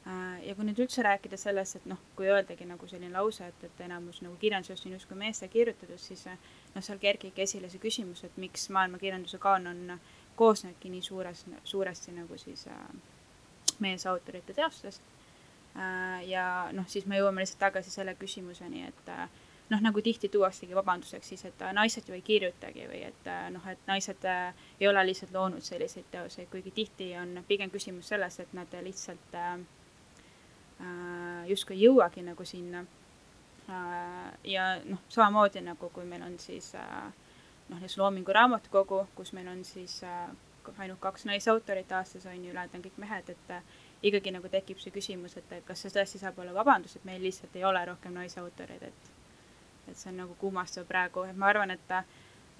äh,. 0.07 0.47
ja 0.47 0.55
kui 0.55 0.71
nüüd 0.71 0.87
üldse 0.87 1.03
rääkida 1.03 1.37
sellest, 1.37 1.83
et 1.83 1.91
noh, 1.91 1.99
kui 2.15 2.31
öeldagi 2.31 2.71
nagu 2.71 2.87
selline 2.87 3.11
lause, 3.19 3.51
et, 3.51 3.67
et 3.67 3.87
enamus 3.89 4.23
nagu 4.23 4.39
kirjandusest 4.39 4.87
on 4.87 4.95
justkui 4.95 5.19
meeste 5.19 5.51
kirjutatud, 5.51 5.99
siis 5.99 6.23
äh, 6.31 6.39
noh, 6.77 6.87
seal 6.87 7.03
kerkibki 7.03 7.49
esile 7.51 7.73
see 7.73 7.83
küsimus, 7.83 8.23
et 8.23 8.39
miks 8.39 8.71
maailmakirjanduse 8.71 9.43
kaanon 9.43 9.89
on 9.91 10.11
koosnebki 10.43 10.91
nii 10.91 11.03
suures, 11.07 11.47
suuresti 11.65 12.19
nagu 12.19 12.39
siis 12.39 12.67
äh, 12.67 12.85
meesautorite 13.79 14.55
teostest 14.59 15.03
äh,. 15.77 16.29
ja 16.29 16.69
noh, 16.73 16.89
siis 16.89 17.07
me 17.07 17.21
jõuame 17.21 17.45
lihtsalt 17.45 17.63
tagasi 17.69 17.95
selle 17.95 18.15
küsimuseni, 18.19 18.87
et 18.91 19.11
äh, 19.15 19.29
noh, 19.73 19.81
nagu 19.81 20.03
tihti 20.03 20.29
tuuaksegi 20.29 20.75
vabanduseks 20.75 21.29
siis, 21.29 21.45
et 21.49 21.63
äh, 21.63 21.73
naised 21.77 22.09
ju 22.09 22.17
ei 22.17 22.25
kirjutagi 22.27 22.89
või 22.91 23.03
et 23.09 23.29
äh, 23.31 23.47
noh, 23.55 23.65
et 23.71 23.87
naised 23.89 24.25
äh, 24.29 24.55
ei 24.81 24.89
ole 24.89 25.05
lihtsalt 25.07 25.33
loonud 25.35 25.65
selliseid 25.65 26.11
teoseid, 26.13 26.51
kuigi 26.53 26.75
tihti 26.75 27.13
on 27.19 27.39
pigem 27.49 27.71
küsimus 27.71 28.11
selles, 28.13 28.41
et 28.43 28.53
nad 28.59 28.75
lihtsalt 28.85 29.39
äh, 29.39 29.55
justkui 31.49 31.79
ei 31.79 31.87
jõuagi 31.87 32.27
nagu 32.27 32.45
sinna 32.49 32.85
äh,. 33.71 34.31
ja 34.45 34.69
noh, 34.85 35.03
samamoodi 35.09 35.65
nagu 35.65 35.91
kui 35.95 36.05
meil 36.09 36.27
on 36.27 36.39
siis 36.43 36.75
äh, 36.79 37.13
noh, 37.73 37.81
näiteks 37.81 37.99
Loomingu 37.99 38.33
Raamatukogu, 38.33 39.07
kus 39.15 39.33
meil 39.33 39.49
on 39.49 39.65
siis 39.65 40.03
äh, 40.05 40.29
ainult 40.79 41.01
kaks 41.01 41.25
naisautorit 41.25 41.93
aastas 41.93 42.27
on 42.27 42.45
ju, 42.45 42.51
ülejäänud 42.51 42.75
on 42.79 42.85
kõik 42.85 42.99
mehed, 43.03 43.31
et 43.33 43.51
äh, 43.51 43.63
ikkagi 44.03 44.35
nagu 44.35 44.49
tekib 44.53 44.81
see 44.83 44.95
küsimus, 44.95 45.37
et 45.41 45.55
kas 45.67 45.83
see 45.83 45.95
tõesti 45.95 46.21
saab 46.21 46.39
olla 46.43 46.55
vabandus, 46.55 46.97
et 46.97 47.07
meil 47.09 47.23
lihtsalt 47.23 47.57
ei 47.57 47.65
ole 47.65 47.85
rohkem 47.89 48.15
naisautoreid, 48.19 48.91
et 48.91 49.11
et 49.91 49.99
see 49.99 50.13
on 50.13 50.21
nagu 50.23 50.37
kummastav 50.39 50.85
praegu, 50.87 51.25
et 51.27 51.37
ma 51.37 51.49
arvan, 51.51 51.73
et 51.75 51.97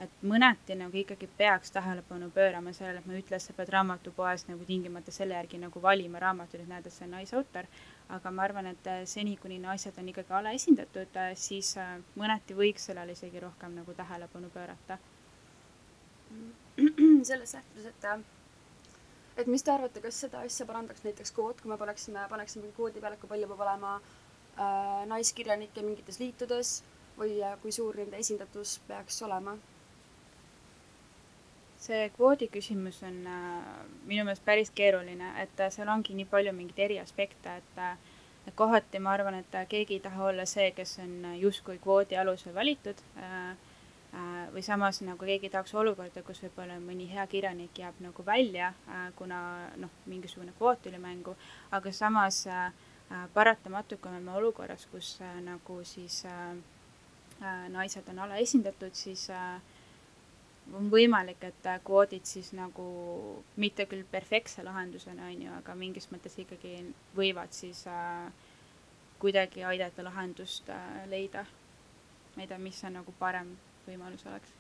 et 0.03 0.23
mõneti 0.27 0.75
nagu 0.75 0.97
ikkagi 0.99 1.29
peaks 1.39 1.71
tähelepanu 1.71 2.31
pöörama 2.35 2.73
sellele, 2.75 2.99
et 2.99 3.07
ma 3.07 3.13
ei 3.15 3.23
ütle, 3.23 3.37
et 3.37 3.45
sa 3.45 3.53
pead 3.55 3.69
raamatupoes 3.71 4.47
nagu 4.49 4.65
tingimata 4.67 5.13
selle 5.15 5.37
järgi 5.37 5.61
nagu 5.63 5.83
valima 5.83 6.19
raamatuid, 6.19 6.65
et 6.65 6.71
näed, 6.71 6.89
et 6.89 6.95
see 6.95 7.05
on 7.07 7.13
naisautor, 7.19 7.69
aga 8.13 8.31
ma 8.31 8.45
arvan, 8.45 8.67
et 8.73 8.87
äh, 8.93 9.03
seni, 9.09 9.37
kuni 9.41 9.57
naised 9.63 9.97
on 10.01 10.09
ikkagi 10.13 10.35
alaesindatud, 10.37 11.17
äh, 11.17 11.33
siis 11.39 11.71
äh, 11.81 11.95
mõneti 12.21 12.57
võiks 12.59 12.89
sellele 12.91 13.15
isegi 13.17 13.41
rohkem 13.41 13.75
nagu 13.79 13.95
tähelepanu 13.97 14.51
pöörata. 14.53 14.99
selles 17.29 17.55
lähtudes, 17.57 17.89
et 17.93 19.41
et 19.43 19.49
mis 19.49 19.65
te 19.65 19.73
arvate, 19.73 20.01
kas 20.05 20.19
seda 20.27 20.43
asja 20.45 20.67
parandaks 20.69 21.05
näiteks 21.07 21.33
kvoot, 21.37 21.61
kui 21.63 21.73
me 21.73 21.79
paneksime, 21.81 22.25
paneksime 22.29 22.73
kvoodi 22.77 23.01
peale, 23.01 23.17
kui 23.21 23.31
palju 23.31 23.49
peab 23.49 23.65
olema 23.65 23.95
äh, 23.97 25.05
naiskirjanikke 25.09 25.85
mingites 25.87 26.21
liitudes 26.21 26.75
või 27.17 27.39
kui 27.65 27.73
suur 27.73 27.97
nende 28.01 28.21
esindatus 28.21 28.79
peaks 28.89 29.23
olema? 29.29 29.57
See 31.83 32.11
kvoodi 32.17 32.49
küsimus 32.53 33.01
on 33.07 33.17
äh, 33.27 33.67
minu 34.07 34.25
meelest 34.27 34.45
päris 34.47 34.71
keeruline, 34.75 35.33
et 35.43 35.61
äh, 35.61 35.71
seal 35.75 35.91
ongi 35.91 36.15
nii 36.15 36.29
palju 36.31 36.55
mingeid 36.55 36.79
eri 36.87 36.99
aspekte, 37.03 37.59
et 37.63 37.83
äh, 37.83 37.97
et 38.43 38.55
kohati 38.59 38.99
ma 38.99 39.13
arvan, 39.15 39.37
et 39.39 39.53
keegi 39.71 39.99
ei 39.99 40.03
taha 40.03 40.25
olla 40.33 40.47
see, 40.51 40.73
kes 40.75 40.97
on 40.99 41.13
justkui 41.39 41.77
kvoodi 41.79 42.17
alusel 42.19 42.51
valitud 42.57 42.99
või 44.53 44.65
samas 44.67 44.99
nagu 45.07 45.29
keegi 45.29 45.47
ei 45.47 45.53
tahaks 45.53 45.77
olukorda, 45.79 46.25
kus 46.27 46.41
võib-olla 46.43 46.81
mõni 46.83 47.07
hea 47.07 47.23
kirjanik 47.31 47.79
jääb 47.79 48.01
nagu 48.03 48.25
välja, 48.27 48.73
kuna 49.15 49.39
noh, 49.79 49.95
mingisugune 50.11 50.51
kvoot 50.59 50.83
tuli 50.83 50.99
mängu, 50.99 51.37
aga 51.71 51.93
samas 51.95 52.41
paratamatult, 53.33 54.03
kui 54.03 54.11
me 54.11 54.19
oleme 54.19 54.35
olukorras, 54.41 54.89
kus 54.91 55.21
nagu 55.47 55.79
siis 55.87 56.25
naised 57.71 58.11
on 58.11 58.25
alaesindatud, 58.27 58.99
siis 58.99 59.29
äh, 59.31 59.63
on 60.71 60.89
võimalik, 60.93 61.43
et 61.45 61.69
kvoodid 61.85 62.27
siis 62.29 62.53
nagu 62.57 62.85
mitte 63.61 63.87
küll 63.91 64.05
perfektse 64.11 64.65
lahendusena, 64.65 65.27
on 65.33 65.43
ju, 65.47 65.51
aga 65.59 65.75
mingis 65.79 66.09
mõttes 66.13 66.39
ikkagi 66.39 66.79
võivad 67.17 67.53
siis 67.57 67.85
äh, 67.91 68.31
kuidagi 69.23 69.65
aidata 69.67 70.05
lahendust 70.07 70.71
äh, 70.71 71.03
leida. 71.11 71.45
ma 72.37 72.43
ei 72.43 72.49
tea, 72.49 72.59
mis 72.59 72.79
see 72.81 72.91
nagu 72.91 73.13
parem 73.19 73.57
võimalus 73.87 74.25
oleks 74.27 74.55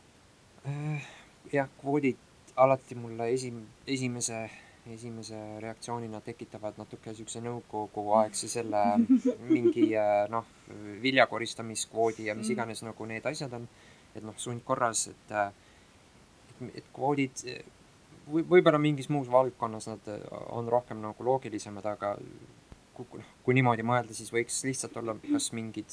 äh,? 0.69 1.07
jah, 1.53 1.71
kvoodid 1.81 2.19
alati 2.57 2.95
mulle 2.95 3.31
esim-, 3.33 3.65
esimese, 3.87 4.43
esimese 4.93 5.41
reaktsioonina 5.65 6.21
tekitavad 6.21 6.77
natuke 6.79 7.11
niisuguse 7.11 7.41
nõukoguaegse 7.41 8.51
selle 8.53 8.83
mingi 9.49 9.89
äh, 9.97 10.27
noh, 10.31 10.47
viljakoristamiskvoodi 11.03 12.29
ja 12.29 12.37
mis 12.37 12.49
mm. 12.49 12.57
iganes 12.59 12.85
nagu 12.85 13.09
need 13.09 13.27
asjad 13.27 13.57
on, 13.57 13.69
et 14.15 14.25
noh, 14.27 14.37
sundkorras, 14.37 15.09
et 15.15 15.37
äh, 15.39 15.51
et 16.75 16.87
kvoodid 16.95 17.47
või 18.31 18.45
võib-olla 18.47 18.79
mingis 18.79 19.09
muus 19.13 19.29
valdkonnas 19.31 19.87
nad 19.91 20.09
äh, 20.11 20.23
on 20.55 20.69
rohkem 20.71 21.01
nagu 21.03 21.25
loogilisemad, 21.27 21.87
aga 21.87 22.17
kui, 22.95 23.07
kui 23.45 23.55
niimoodi 23.57 23.83
mõelda, 23.87 24.15
siis 24.15 24.33
võiks 24.35 24.65
lihtsalt 24.67 24.97
olla 25.01 25.17
kas 25.25 25.53
mingid 25.57 25.91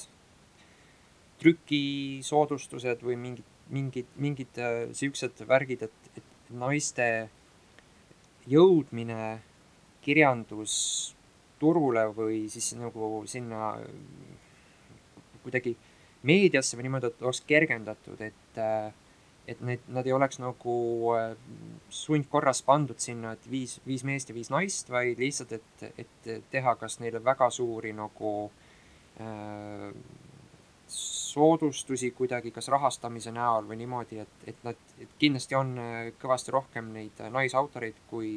trükisoodustused 1.39 2.99
või 3.05 3.15
mingid, 3.19 3.45
mingid, 3.73 4.07
mingid 4.15 4.53
äh, 4.61 4.89
siuksed 4.95 5.35
värgid, 5.49 5.81
et, 5.87 5.97
et 6.19 6.27
naiste 6.49 7.29
jõudmine 8.49 9.39
kirjandusturule 10.03 12.03
või 12.15 12.49
siis 12.51 12.73
nagu 12.79 13.23
sinna 13.29 13.59
kuidagi 15.43 15.75
meediasse 16.27 16.77
või 16.77 16.83
niimoodi, 16.87 17.07
et 17.07 17.21
oleks 17.23 17.41
kergendatud, 17.47 18.21
et 18.21 18.57
äh, 18.59 18.93
et 19.49 19.61
need, 19.65 19.85
nad 19.89 20.05
ei 20.07 20.13
oleks 20.13 20.39
nagu 20.41 20.75
äh, 21.17 21.33
sundkorras 21.89 22.61
pandud 22.65 22.99
sinna, 23.01 23.33
et 23.33 23.49
viis, 23.49 23.79
viis 23.87 24.05
meest 24.05 24.29
ja 24.29 24.37
viis 24.37 24.51
naist, 24.53 24.91
vaid 24.93 25.21
lihtsalt, 25.21 25.55
et, 25.57 25.85
et 26.03 26.31
teha 26.51 26.75
kas 26.79 26.99
neile 27.01 27.21
väga 27.25 27.49
suuri 27.53 27.93
nagu 27.97 28.33
äh, 29.21 29.89
soodustusi 30.89 32.11
kuidagi, 32.17 32.51
kas 32.51 32.69
rahastamise 32.73 33.33
näol 33.33 33.67
või 33.69 33.79
niimoodi, 33.83 34.19
et, 34.23 34.43
et 34.49 34.61
nad, 34.65 34.77
et 35.01 35.17
kindlasti 35.21 35.57
on 35.57 35.73
äh, 35.81 36.11
kõvasti 36.21 36.53
rohkem 36.53 36.93
neid 36.93 37.23
naisautoreid, 37.33 38.03
kui, 38.09 38.31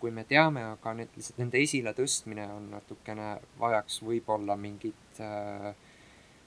kui 0.00 0.14
me 0.14 0.26
teame, 0.28 0.64
aga 0.76 0.94
need, 1.00 1.10
lihtsalt 1.18 1.42
nende 1.42 1.62
esiletõstmine 1.62 2.46
on 2.54 2.70
natukene, 2.76 3.36
vajaks 3.58 4.00
võib-olla 4.06 4.58
mingit 4.60 5.22
äh, 5.22 5.72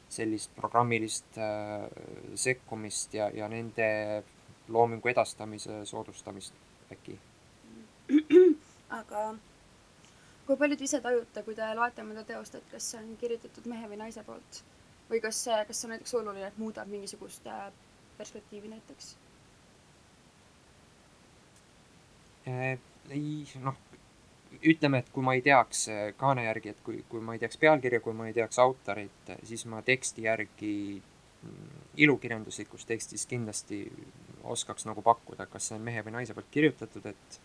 sellist 0.10 0.54
programmilist 0.58 1.38
äh, 1.38 1.86
sekkumist 2.36 3.14
ja, 3.14 3.30
ja 3.34 3.48
nende 3.50 3.90
loomingu 4.68 5.10
edastamise 5.12 5.84
soodustamist 5.86 6.54
äkki. 6.94 7.20
aga 9.00 9.24
kui 10.48 10.58
palju 10.58 10.78
te 10.78 10.88
ise 10.90 11.02
tajute, 11.06 11.44
kui 11.46 11.56
te 11.58 11.68
loete 11.78 12.06
mõnda 12.06 12.26
teost, 12.26 12.58
et 12.58 12.72
kas 12.72 12.92
see 12.92 13.02
on 13.02 13.16
kirjutatud 13.22 13.70
mehe 13.70 13.90
või 13.92 14.02
naise 14.02 14.26
poolt? 14.26 14.64
või 15.10 15.22
kas 15.22 15.44
see, 15.46 15.58
kas 15.66 15.80
see 15.82 15.88
on 15.88 15.96
näiteks 15.96 16.14
oluline, 16.20 16.50
et 16.52 16.58
muudab 16.62 16.90
mingisugust 16.90 17.48
äh, 17.50 17.70
perspektiivi 18.18 18.70
näiteks? 18.70 19.16
Äh, 22.48 22.78
ei, 23.10 23.46
noh, 23.64 23.78
ütleme, 24.64 25.04
et 25.04 25.12
kui 25.14 25.24
ma 25.26 25.36
ei 25.38 25.44
teaks 25.46 25.88
äh, 25.92 26.02
kaane 26.18 26.48
järgi, 26.48 26.74
et 26.74 26.82
kui, 26.86 27.04
kui 27.10 27.22
ma 27.24 27.36
ei 27.36 27.44
teaks 27.44 27.60
pealkirja, 27.62 28.02
kui 28.06 28.16
ma 28.18 28.30
ei 28.30 28.36
teaks 28.38 28.60
autorit, 28.60 29.36
siis 29.44 29.66
ma 29.70 29.82
teksti 29.86 30.26
järgi 30.26 30.74
mm, 31.00 31.86
ilukirjanduslikus 32.06 32.86
tekstis 32.90 33.26
kindlasti 33.30 33.86
oskaks 34.50 34.88
nagu 34.88 35.02
pakkuda, 35.06 35.46
kas 35.52 35.70
see 35.70 35.78
on 35.78 35.86
mehe 35.86 36.04
või 36.06 36.20
naise 36.20 36.36
poolt 36.36 36.52
kirjutatud, 36.52 37.06
et 37.12 37.40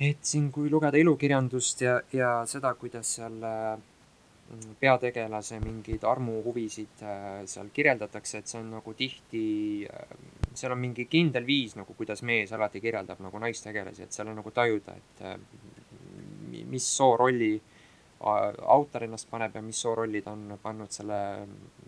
et 0.00 0.24
siin, 0.24 0.48
kui 0.52 0.70
lugeda 0.72 0.96
ilukirjandust 0.96 1.82
ja, 1.84 1.98
ja 2.16 2.30
seda, 2.48 2.72
kuidas 2.80 3.16
seal 3.18 3.36
äh, 3.44 3.74
mm, 3.76 4.76
peategelase 4.80 5.60
mingeid 5.60 6.06
armuhuvisid 6.08 7.04
äh, 7.04 7.42
seal 7.50 7.68
kirjeldatakse, 7.74 8.40
et 8.40 8.48
see 8.48 8.62
on 8.62 8.70
nagu 8.78 8.94
tihti, 8.96 9.42
äh, 9.84 10.39
seal 10.60 10.74
on 10.74 10.80
mingi 10.82 11.06
kindel 11.10 11.46
viis 11.48 11.76
nagu, 11.78 11.94
kuidas 11.98 12.22
mees 12.26 12.52
alati 12.52 12.82
kirjeldab 12.84 13.22
nagu 13.24 13.42
naistegelasi, 13.42 14.06
et 14.06 14.16
seal 14.16 14.30
on 14.32 14.40
nagu 14.40 14.52
tajuda, 14.54 14.96
et 14.96 15.22
äh, 15.26 15.38
mis 16.70 16.86
soorolli 16.96 17.54
autor 18.20 19.06
ennast 19.06 19.30
paneb 19.30 19.54
ja 19.56 19.62
mis 19.64 19.78
soorolli 19.80 20.20
ta 20.20 20.34
on 20.36 20.58
pannud 20.62 20.92
selle 20.92 21.20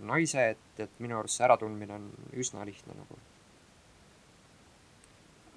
naise, 0.08 0.46
et, 0.54 0.80
et 0.80 1.02
minu 1.04 1.18
arust 1.18 1.36
see 1.36 1.44
äratundmine 1.44 1.98
on 1.98 2.08
üsna 2.40 2.64
lihtne 2.64 2.96
nagu 2.96 3.18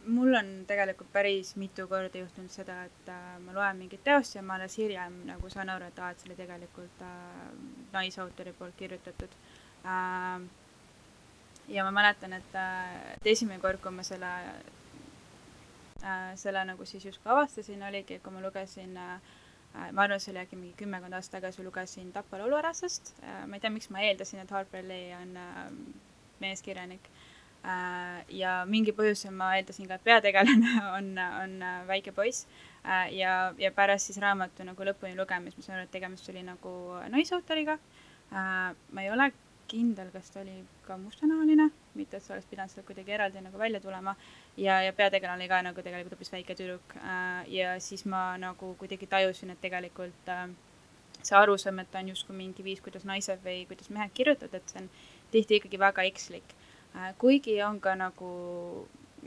mul 0.05 0.36
on 0.38 0.50
tegelikult 0.67 1.10
päris 1.13 1.55
mitu 1.55 1.88
korda 1.88 2.19
juhtunud 2.19 2.51
seda, 2.53 2.84
et 2.86 3.10
äh, 3.10 3.38
ma 3.41 3.55
loen 3.55 3.79
mingit 3.79 4.03
teost 4.05 4.36
ja 4.36 4.43
ma 4.45 4.60
alles 4.60 4.77
hiljem 4.77 5.22
nagu 5.29 5.50
saan 5.50 5.72
aru, 5.74 5.88
et 5.89 6.00
aa, 6.00 6.12
et 6.12 6.22
see 6.22 6.29
oli 6.29 6.38
tegelikult 6.38 7.01
äh, 7.01 7.48
naisautori 7.93 8.53
poolt 8.60 8.77
kirjutatud 8.77 9.39
äh,. 9.86 10.45
Ja 11.67 11.84
ma 11.84 11.91
mäletan, 11.91 12.34
et 12.34 12.55
äh,, 12.55 13.13
et 13.15 13.27
esimene 13.36 13.60
kord, 13.60 13.81
kui 13.84 13.91
ma 13.91 14.03
selle 14.03 14.31
äh,, 16.03 16.31
selle 16.39 16.65
nagu 16.65 16.86
siis 16.86 17.05
justkui 17.05 17.31
avastasin, 17.31 17.84
oligi, 17.84 18.19
kui 18.24 18.34
ma 18.34 18.43
lugesin 18.43 18.98
äh, 18.98 19.19
äh 19.75 19.91
ma 19.91 20.05
arvan, 20.05 20.19
see 20.19 20.34
oli 20.34 20.43
äkki 20.45 20.60
mingi 20.60 20.75
kümmekond 20.79 21.13
aastat 21.13 21.39
tagasi, 21.39 21.63
lugesin 21.63 22.12
Tapa 22.13 22.41
lauluärasest 22.41 23.15
äh,. 23.24 23.45
ma 23.48 23.55
ei 23.55 23.63
tea, 23.63 23.74
miks 23.74 23.89
ma 23.89 24.03
eeldasin, 24.05 24.43
et 24.43 24.51
Harper 24.51 24.84
Lee 24.88 25.15
on 25.22 25.38
äh, 25.38 25.72
meeskirjanik 26.39 27.10
Äh, 27.65 28.22
ja 28.38 28.60
mingi 28.69 28.93
põhjusel 28.93 29.34
ma 29.34 29.55
eeldasin 29.57 29.88
ka, 29.89 29.98
et 29.98 30.05
peategelane 30.05 30.74
on, 30.98 31.07
on 31.17 31.55
äh, 31.65 31.79
väike 31.89 32.13
poiss. 32.13 32.45
Äh, 32.86 33.10
ja, 33.17 33.53
ja 33.57 33.72
pärast 33.74 34.12
siis 34.12 34.19
raamatu 34.22 34.67
nagu 34.67 34.86
lõpuni 34.86 35.15
lugemist 35.17 35.57
ma 35.57 35.65
sain 35.65 35.79
aru, 35.79 35.88
et 35.88 35.95
tegemist 35.95 36.29
oli 36.29 36.45
nagu 36.45 36.75
naisautoriga. 37.13 37.79
ma 38.29 39.01
ei 39.03 39.10
ole 39.13 39.27
kindel, 39.67 40.12
kas 40.13 40.29
ta 40.31 40.41
oli 40.41 40.60
ka 40.86 40.98
mustanahaline, 41.01 41.69
mitte 41.95 42.17
et 42.17 42.24
sa 42.24 42.36
oleks 42.36 42.50
pidanud 42.50 42.74
seda 42.74 42.86
kuidagi 42.88 43.15
eraldi 43.17 43.41
nagu 43.41 43.57
välja 43.57 43.81
tulema. 43.81 44.15
ja, 44.57 44.81
ja 44.81 44.93
peategelane 44.93 45.43
oli 45.43 45.50
ka 45.50 45.62
nagu 45.62 45.81
tegelikult 45.81 46.17
hoopis 46.17 46.31
väike 46.31 46.55
tüdruk. 46.55 46.95
ja 47.48 47.79
siis 47.79 48.05
ma 48.05 48.38
nagu 48.38 48.75
kuidagi 48.79 49.07
tajusin, 49.07 49.50
et 49.50 49.62
tegelikult 49.62 50.34
see 51.24 51.38
arusaam, 51.38 51.79
et 51.79 51.95
on 51.95 52.10
justkui 52.10 52.36
mingi 52.36 52.63
viis, 52.63 52.81
kuidas 52.81 53.05
naised 53.05 53.41
või 53.43 53.65
kuidas 53.67 53.89
mehed 53.89 54.13
kirjutavad, 54.13 54.53
et 54.53 54.69
see 54.69 54.84
on 54.84 54.89
tihti 55.31 55.60
ikkagi 55.60 55.79
väga 55.79 56.05
ekslik 56.05 56.55
Äh, 56.95 57.13
kuigi 57.17 57.63
on 57.63 57.79
ka 57.84 57.91
nagu 58.00 58.27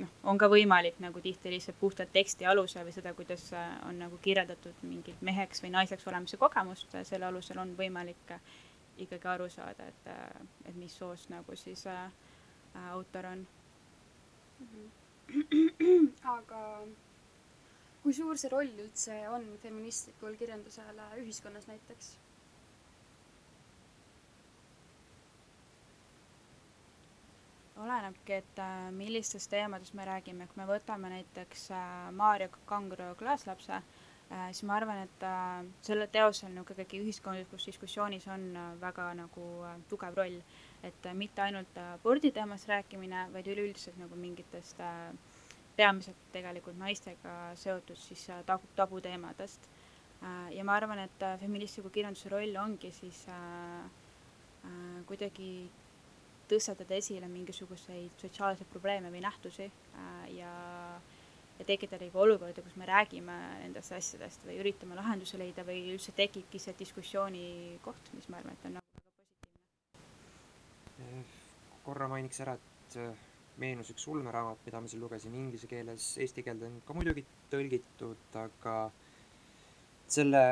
noh, 0.01 0.13
on 0.25 0.39
ka 0.41 0.49
võimalik 0.49 0.97
nagu 1.05 1.21
tihti 1.21 1.51
lihtsalt 1.53 1.77
puhtalt 1.81 2.13
teksti 2.15 2.47
alusel 2.49 2.87
või 2.87 2.95
seda, 2.95 3.13
kuidas 3.17 3.45
äh, 3.53 3.67
on 3.89 3.99
nagu 4.01 4.21
kirjeldatud 4.25 4.79
mingit 4.89 5.21
meheks 5.21 5.61
või 5.65 5.75
naiseks 5.75 6.09
olemise 6.09 6.41
kogemust, 6.41 6.95
äh, 6.97 7.05
selle 7.05 7.29
alusel 7.29 7.61
on 7.61 7.75
võimalik 7.77 8.33
ikkagi 9.05 9.29
aru 9.29 9.49
saada, 9.51 9.87
et, 9.93 10.09
et 10.69 10.77
mis 10.77 10.95
soost 10.99 11.31
nagu 11.31 11.57
siis 11.57 11.87
äh, 11.87 12.11
autor 12.93 13.27
on 13.27 13.47
mm. 14.61 14.67
-hmm. 15.29 16.09
aga 16.37 16.63
kui 18.03 18.13
suur 18.13 18.37
see 18.39 18.51
roll 18.53 18.71
üldse 18.87 19.29
on 19.29 19.45
feministlikul 19.63 20.37
kirjandusel 20.37 21.01
ühiskonnas 21.23 21.67
näiteks? 21.69 22.17
olenebki, 27.79 28.33
et 28.33 28.59
äh, 28.59 28.91
millistest 28.93 29.51
teemadest 29.51 29.95
me 29.95 30.05
räägime, 30.05 30.47
kui 30.51 30.57
me 30.63 30.67
võtame 30.67 31.11
näiteks 31.13 31.69
äh, 31.71 32.11
Maarja 32.13 32.49
Kangro 32.67 33.13
Klaaslapse, 33.21 33.73
äh, 33.77 33.83
siis 34.29 34.63
ma 34.69 34.77
arvan, 34.77 34.99
et 35.07 35.25
sellel 35.85 36.11
teosel 36.13 36.53
nagu 36.53 36.75
ikkagi 36.75 37.01
ühiskondlikus 37.01 37.65
diskussioonis 37.71 38.27
on 38.29 38.51
väga 38.81 39.07
nagu 39.17 39.45
tugev 39.89 40.19
roll. 40.19 40.43
et 40.83 41.09
mitte 41.15 41.43
ainult 41.43 41.79
aborditeemas 41.83 42.69
rääkimine, 42.69 43.25
vaid 43.33 43.47
üleüldiselt 43.47 43.97
nagu 43.99 44.15
mingitest 44.15 44.79
peamiselt 45.77 46.21
tegelikult 46.33 46.79
naistega 46.79 47.55
seotud 47.55 47.97
siis 47.97 48.29
tabu, 48.47 48.69
tabuteemadest. 48.77 49.69
ja 50.51 50.65
ma 50.65 50.77
arvan, 50.77 50.99
et 50.99 51.27
feministliku 51.41 51.91
kirjanduse 51.91 52.29
roll 52.29 52.57
ongi 52.57 52.93
siis 52.93 53.25
kuidagi 55.07 55.51
tõstatada 56.49 56.97
esile 56.97 57.29
mingisuguseid 57.31 58.23
sotsiaalseid 58.23 58.69
probleeme 58.73 59.13
või 59.13 59.23
nähtusi 59.25 59.69
äh, 59.69 60.23
ja, 60.39 60.53
ja 61.59 61.65
tekitada 61.67 62.11
ka 62.13 62.19
olukorda, 62.23 62.63
kus 62.63 62.77
me 62.79 62.87
räägime 62.87 63.37
nendest 63.63 63.93
asjadest 63.93 64.45
või 64.47 64.59
üritame 64.63 64.99
lahenduse 64.99 65.39
leida 65.41 65.65
või 65.67 65.81
üldse 65.95 66.13
tekibki 66.17 66.59
see 66.63 66.75
diskussiooni 66.79 67.79
koht, 67.85 68.13
mis 68.15 68.29
ma 68.31 68.39
arvan, 68.41 68.55
et 68.55 68.69
on 68.69 68.79
nagu 68.79 68.87
väga 68.87 69.01
positiivne. 70.99 71.25
korra 71.89 72.09
mainiks 72.09 72.41
ära, 72.45 72.55
et 72.55 72.97
äh, 73.01 73.27
meenus 73.59 73.91
üks 73.91 74.07
ulmeraamat, 74.13 74.59
mida 74.67 74.81
ma 74.81 74.89
siin 74.91 75.03
lugesin 75.03 75.35
inglise 75.35 75.67
keeles, 75.71 76.11
eesti 76.23 76.45
keelde 76.47 76.69
on 76.69 76.81
ka 76.87 76.95
muidugi 76.95 77.25
tõlgitud, 77.51 78.27
aga 78.39 78.75
selle 80.09 80.43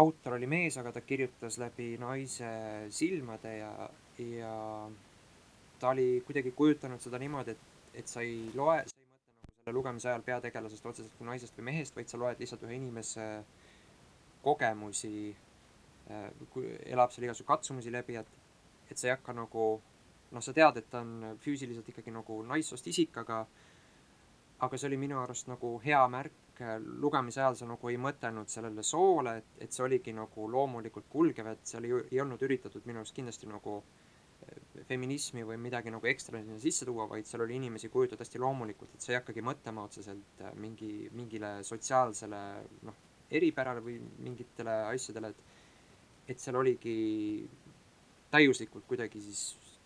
autor 0.00 0.38
oli 0.38 0.46
mees, 0.50 0.78
aga 0.80 0.92
ta 0.94 1.02
kirjutas 1.04 1.58
läbi 1.62 1.94
naise 2.02 2.50
silmade 2.94 3.52
ja, 3.58 3.72
ja 4.18 4.54
ta 5.78 5.92
oli 5.92 6.22
kuidagi 6.26 6.54
kujutanud 6.56 7.02
seda 7.02 7.20
niimoodi, 7.22 7.54
et, 7.54 7.64
et 8.02 8.10
sa 8.10 8.24
ei 8.24 8.50
loe, 8.54 8.80
sa 8.88 8.96
ei 8.98 9.03
selle 9.64 9.78
lugemise 9.78 10.08
ajal 10.10 10.22
peategelasest 10.22 10.86
otseselt 10.86 11.14
kui 11.16 11.24
naisest 11.24 11.56
või 11.56 11.70
mehest, 11.70 11.94
vaid 11.96 12.10
sa 12.12 12.18
loed 12.20 12.40
lihtsalt 12.40 12.66
ühe 12.66 12.74
inimese 12.76 13.24
kogemusi, 14.44 15.30
äh, 16.12 16.26
elab 16.92 17.14
seal 17.14 17.24
igasugu 17.24 17.48
katsumusi 17.48 17.92
läbi, 17.92 18.18
et, 18.20 18.28
et 18.90 19.00
sa 19.00 19.08
ei 19.08 19.14
hakka 19.14 19.32
nagu 19.32 19.68
noh, 20.34 20.44
sa 20.44 20.52
tead, 20.52 20.82
et 20.82 20.90
ta 20.92 21.00
on 21.00 21.38
füüsiliselt 21.40 21.88
ikkagi 21.88 22.12
nagu 22.12 22.42
naissoost 22.44 22.92
isik, 22.92 23.16
aga 23.24 23.46
aga 24.64 24.78
see 24.78 24.90
oli 24.90 25.00
minu 25.00 25.16
arust 25.22 25.48
nagu 25.48 25.72
hea 25.80 26.02
märk, 26.12 26.60
lugemise 27.00 27.40
ajal 27.40 27.56
sa 27.56 27.68
nagu 27.72 27.88
ei 27.88 27.96
mõtelnud 27.96 28.52
sellele 28.52 28.84
soole, 28.84 29.38
et, 29.40 29.56
et 29.64 29.72
see 29.72 29.84
oligi 29.84 30.12
nagu 30.12 30.48
loomulikult 30.52 31.08
kulgev, 31.08 31.54
et 31.56 31.72
seal 31.72 31.88
ei, 31.88 32.02
ei 32.12 32.20
olnud 32.20 32.44
üritatud 32.44 32.84
minu 32.84 33.00
arust 33.00 33.16
kindlasti 33.16 33.48
nagu 33.48 33.80
äh, 33.80 34.03
feminismi 34.88 35.44
või 35.46 35.58
midagi 35.60 35.92
nagu 35.94 36.06
ekstra 36.10 36.40
sinna 36.42 36.58
sisse 36.60 36.86
tuua, 36.88 37.06
vaid 37.10 37.28
seal 37.28 37.44
oli 37.46 37.56
inimesi 37.60 37.90
kujutatud 37.92 38.24
hästi 38.24 38.42
loomulikult, 38.42 38.94
et 38.94 39.04
sa 39.04 39.12
ei 39.12 39.18
hakkagi 39.18 39.44
mõtlema 39.44 39.86
otseselt 39.88 40.44
äh, 40.44 40.54
mingi, 40.60 41.08
mingile 41.16 41.56
sotsiaalsele 41.66 42.40
noh, 42.88 43.02
eripärale 43.34 43.82
või 43.84 43.98
mingitele 44.24 44.80
asjadele, 44.92 45.34
et 45.34 45.52
et 46.24 46.40
seal 46.40 46.56
oligi 46.56 46.94
täiuslikult 48.32 48.86
kuidagi 48.88 49.20
siis 49.20 49.42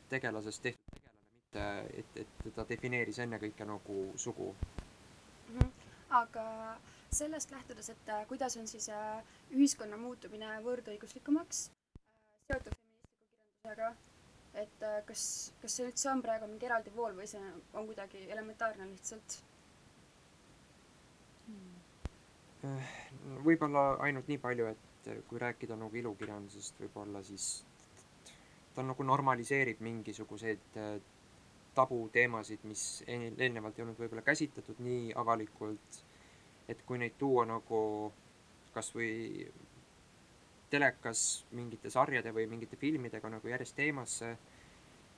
tegelasest 0.08 0.62
tehtud 0.62 0.92
tegelane, 0.94 1.08
mitte 1.48 1.64
et, 1.98 2.20
et 2.22 2.54
ta 2.54 2.64
defineeris 2.68 3.18
ennekõike 3.24 3.66
nagu 3.66 3.96
sugu 4.16 4.52
mm. 4.52 5.58
-hmm. 5.58 5.70
aga 6.10 6.78
sellest 7.10 7.50
lähtudes, 7.50 7.88
et 7.90 8.08
äh, 8.08 8.26
kuidas 8.28 8.56
on 8.56 8.66
siis 8.68 8.88
äh, 8.88 9.24
ühiskonna 9.50 9.96
muutumine 9.96 10.60
võrdõiguslikumaks 10.62 11.70
seotud 12.46 12.72
feministliku 12.72 13.18
kirjandusega 13.62 14.07
et 14.62 14.84
äh, 14.86 15.00
kas, 15.08 15.22
kas 15.62 15.78
see 15.78 15.86
üldse 15.88 16.10
on 16.12 16.22
praegu 16.24 16.48
mingi 16.50 16.68
eraldi 16.68 16.92
vool 16.94 17.16
või 17.18 17.28
see 17.30 17.42
on 17.72 17.86
kuidagi 17.86 18.24
elementaarne 18.28 18.88
lihtsalt 18.90 19.38
hmm.? 21.48 21.74
võib-olla 23.46 23.90
ainult 24.06 24.28
nii 24.30 24.40
palju, 24.42 24.72
et 24.74 25.12
kui 25.28 25.40
rääkida 25.40 25.76
nagu 25.78 25.96
ilukirjandusest, 25.96 26.80
võib-olla 26.82 27.22
siis 27.24 27.46
ta 28.74 28.82
nagu 28.86 29.06
normaliseerib 29.06 29.80
mingisuguseid 29.82 30.76
äh, 30.78 30.98
tabuteemasid, 31.78 32.64
mis 32.66 32.84
eelnevalt 33.06 33.78
ei 33.78 33.84
olnud 33.84 34.00
võib-olla 34.02 34.24
käsitletud 34.26 34.80
nii 34.82 35.12
avalikult, 35.18 36.02
et 36.68 36.82
kui 36.86 36.98
neid 36.98 37.14
tuua 37.18 37.46
nagu 37.48 37.80
kas 38.74 38.90
või 38.94 39.46
telekas 40.70 41.44
mingite 41.56 41.90
sarjade 41.90 42.32
või 42.34 42.46
mingite 42.50 42.76
filmidega 42.76 43.30
nagu 43.32 43.48
järjest 43.48 43.76
teemasse. 43.76 44.36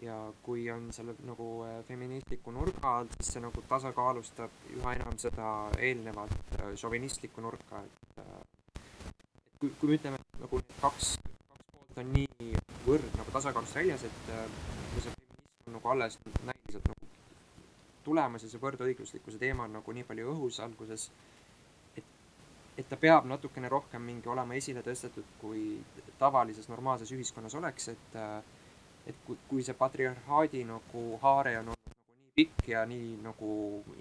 Ja 0.01 0.15
kui 0.43 0.63
on 0.73 0.87
selle 0.97 1.13
nagu 1.29 1.47
äh, 1.67 1.75
feministliku 1.85 2.55
nurga 2.57 2.95
alt, 3.01 3.13
siis 3.19 3.35
see 3.35 3.43
nagu 3.45 3.61
tasakaalustab 3.69 4.55
üha 4.79 4.95
enam 4.97 5.19
seda 5.21 5.51
eelnevat 5.77 6.33
äh, 6.57 6.71
šovinistlikku 6.81 7.45
nurka, 7.45 7.83
et 7.85 8.23
äh, 8.23 8.31
et 8.81 9.59
kui, 9.61 9.75
kui 9.81 9.91
me 9.91 9.99
ütleme, 9.99 10.17
et 10.17 10.41
nagu 10.41 10.63
need 10.63 10.81
kaks, 10.81 11.11
kaks 11.51 11.67
poolt 11.75 12.01
on 12.01 12.15
nii 12.17 12.55
võrd 12.87 13.21
nagu 13.21 13.37
tasakaalust 13.37 13.77
väljas, 13.77 14.07
et 14.09 14.33
kui 14.95 15.05
see 15.05 15.13
feminism 15.13 15.69
on 15.69 15.77
nagu 15.77 15.93
alles 15.93 16.17
näiliselt 16.49 16.89
nagu 16.95 17.11
tulemas 18.09 18.47
ja 18.47 18.49
see 18.55 18.63
võrdõiguslikkuse 18.63 19.43
teema 19.43 19.69
on 19.69 19.77
nagu 19.83 19.93
nii 19.93 20.09
palju 20.09 20.33
õhus 20.33 20.63
alguses, 20.65 21.11
et 22.81 22.89
ta 22.89 22.97
peab 22.97 23.27
natukene 23.29 23.69
rohkem 23.69 24.03
mingi 24.03 24.29
olema 24.33 24.57
esile 24.57 24.81
tõstetud, 24.87 25.37
kui 25.41 25.65
tavalises 26.19 26.71
normaalses 26.73 27.13
ühiskonnas 27.13 27.55
oleks, 27.61 27.91
et 27.93 28.17
äh, 28.17 28.41
et 29.07 29.17
kui, 29.27 29.37
kui 29.49 29.65
see 29.65 29.77
patriarhaadi 29.77 30.63
nagu 30.69 31.03
haare 31.23 31.57
on 31.61 31.73
olnud 31.73 31.93
nagu 31.93 32.17
nii 32.21 32.33
pikk 32.37 32.71
ja 32.73 32.85
nii 32.89 33.13
nagu 33.25 33.53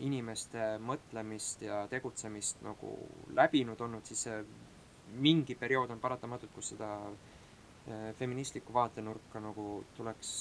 inimeste 0.06 0.72
mõtlemist 0.86 1.64
ja 1.66 1.82
tegutsemist 1.92 2.64
nagu 2.66 2.94
läbinud 3.38 3.82
olnud, 3.82 4.06
siis 4.06 4.28
mingi 5.20 5.56
periood 5.58 5.92
on 5.96 6.02
paratamatult, 6.04 6.52
kus 6.54 6.74
seda 6.76 6.90
äh, 7.10 8.10
feministlikku 8.20 8.74
vaatenurka 8.74 9.42
nagu 9.44 9.70
tuleks 9.98 10.32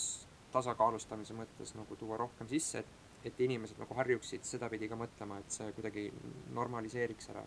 tasakaalustamise 0.52 1.36
mõttes 1.36 1.74
nagu 1.76 1.96
tuua 1.96 2.18
rohkem 2.20 2.48
sisse, 2.48 2.82
et, 2.82 3.08
et 3.30 3.40
inimesed 3.46 3.80
nagu 3.80 3.96
harjuksid 3.96 4.44
sedapidi 4.48 4.88
ka 4.88 4.96
mõtlema, 4.96 5.40
et 5.40 5.56
see 5.58 5.72
kuidagi 5.76 6.08
normaliseeriks 6.56 7.32
ära 7.34 7.44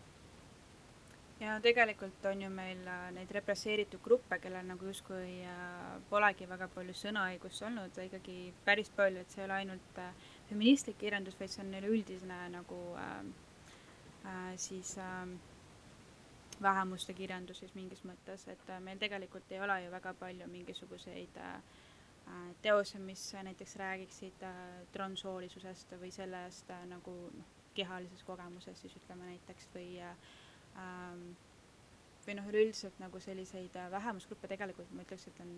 ja 1.41 1.57
tegelikult 1.61 2.25
on 2.29 2.41
ju 2.41 2.49
meil 2.53 2.81
äh, 2.87 3.07
neid 3.15 3.31
represseeritud 3.33 4.01
gruppe, 4.05 4.37
kellel 4.39 4.67
nagu 4.69 4.85
justkui 4.85 5.41
äh, 5.49 5.99
polegi 6.09 6.47
väga 6.49 6.67
palju 6.75 6.95
sõnaõigust 6.97 7.65
olnud, 7.67 8.01
ikkagi 8.05 8.37
päris 8.65 8.91
palju, 8.95 9.23
et 9.23 9.33
see 9.33 9.41
ei 9.41 9.47
ole 9.49 9.59
ainult 9.63 10.01
äh, 10.01 10.11
feministlik 10.49 10.99
kirjandus, 11.01 11.39
vaid 11.39 11.53
see 11.53 11.63
on 11.65 11.73
üleüldine 11.81 12.41
nagu 12.53 12.81
äh, 13.01 14.51
siis 14.61 14.95
äh, 15.01 15.25
vähemuste 16.61 17.13
kirjandus 17.17 17.63
siis 17.63 17.73
mingis 17.75 18.03
mõttes, 18.05 18.45
et 18.53 18.75
meil 18.85 18.99
tegelikult 19.01 19.49
ei 19.51 19.61
ole 19.65 19.79
ju 19.85 19.93
väga 19.93 20.13
palju 20.19 20.49
mingisuguseid 20.51 21.41
äh, 21.41 21.55
teose, 22.61 22.99
mis 22.99 23.23
näiteks 23.33 23.75
räägiksid 23.81 24.45
äh, 24.45 24.59
transsoolisusest 24.93 25.95
või 26.01 26.11
sellest 26.13 26.69
äh, 26.71 26.85
nagu 26.89 27.15
noh, 27.33 27.57
kehalises 27.75 28.23
kogemuses 28.27 28.81
siis 28.81 28.95
ütleme 28.99 29.31
näiteks 29.31 29.69
või 29.73 29.87
äh, 30.03 30.15
ähm, 30.77 31.31
või 32.25 32.35
noh, 32.37 32.49
üleüldiselt 32.51 32.99
nagu 33.01 33.19
selliseid 33.19 33.75
äh, 33.75 33.89
vähemusgruppe 33.91 34.47
tegelikult 34.51 34.91
ma 34.95 35.05
ütleks, 35.05 35.27
et 35.27 35.41
on 35.43 35.51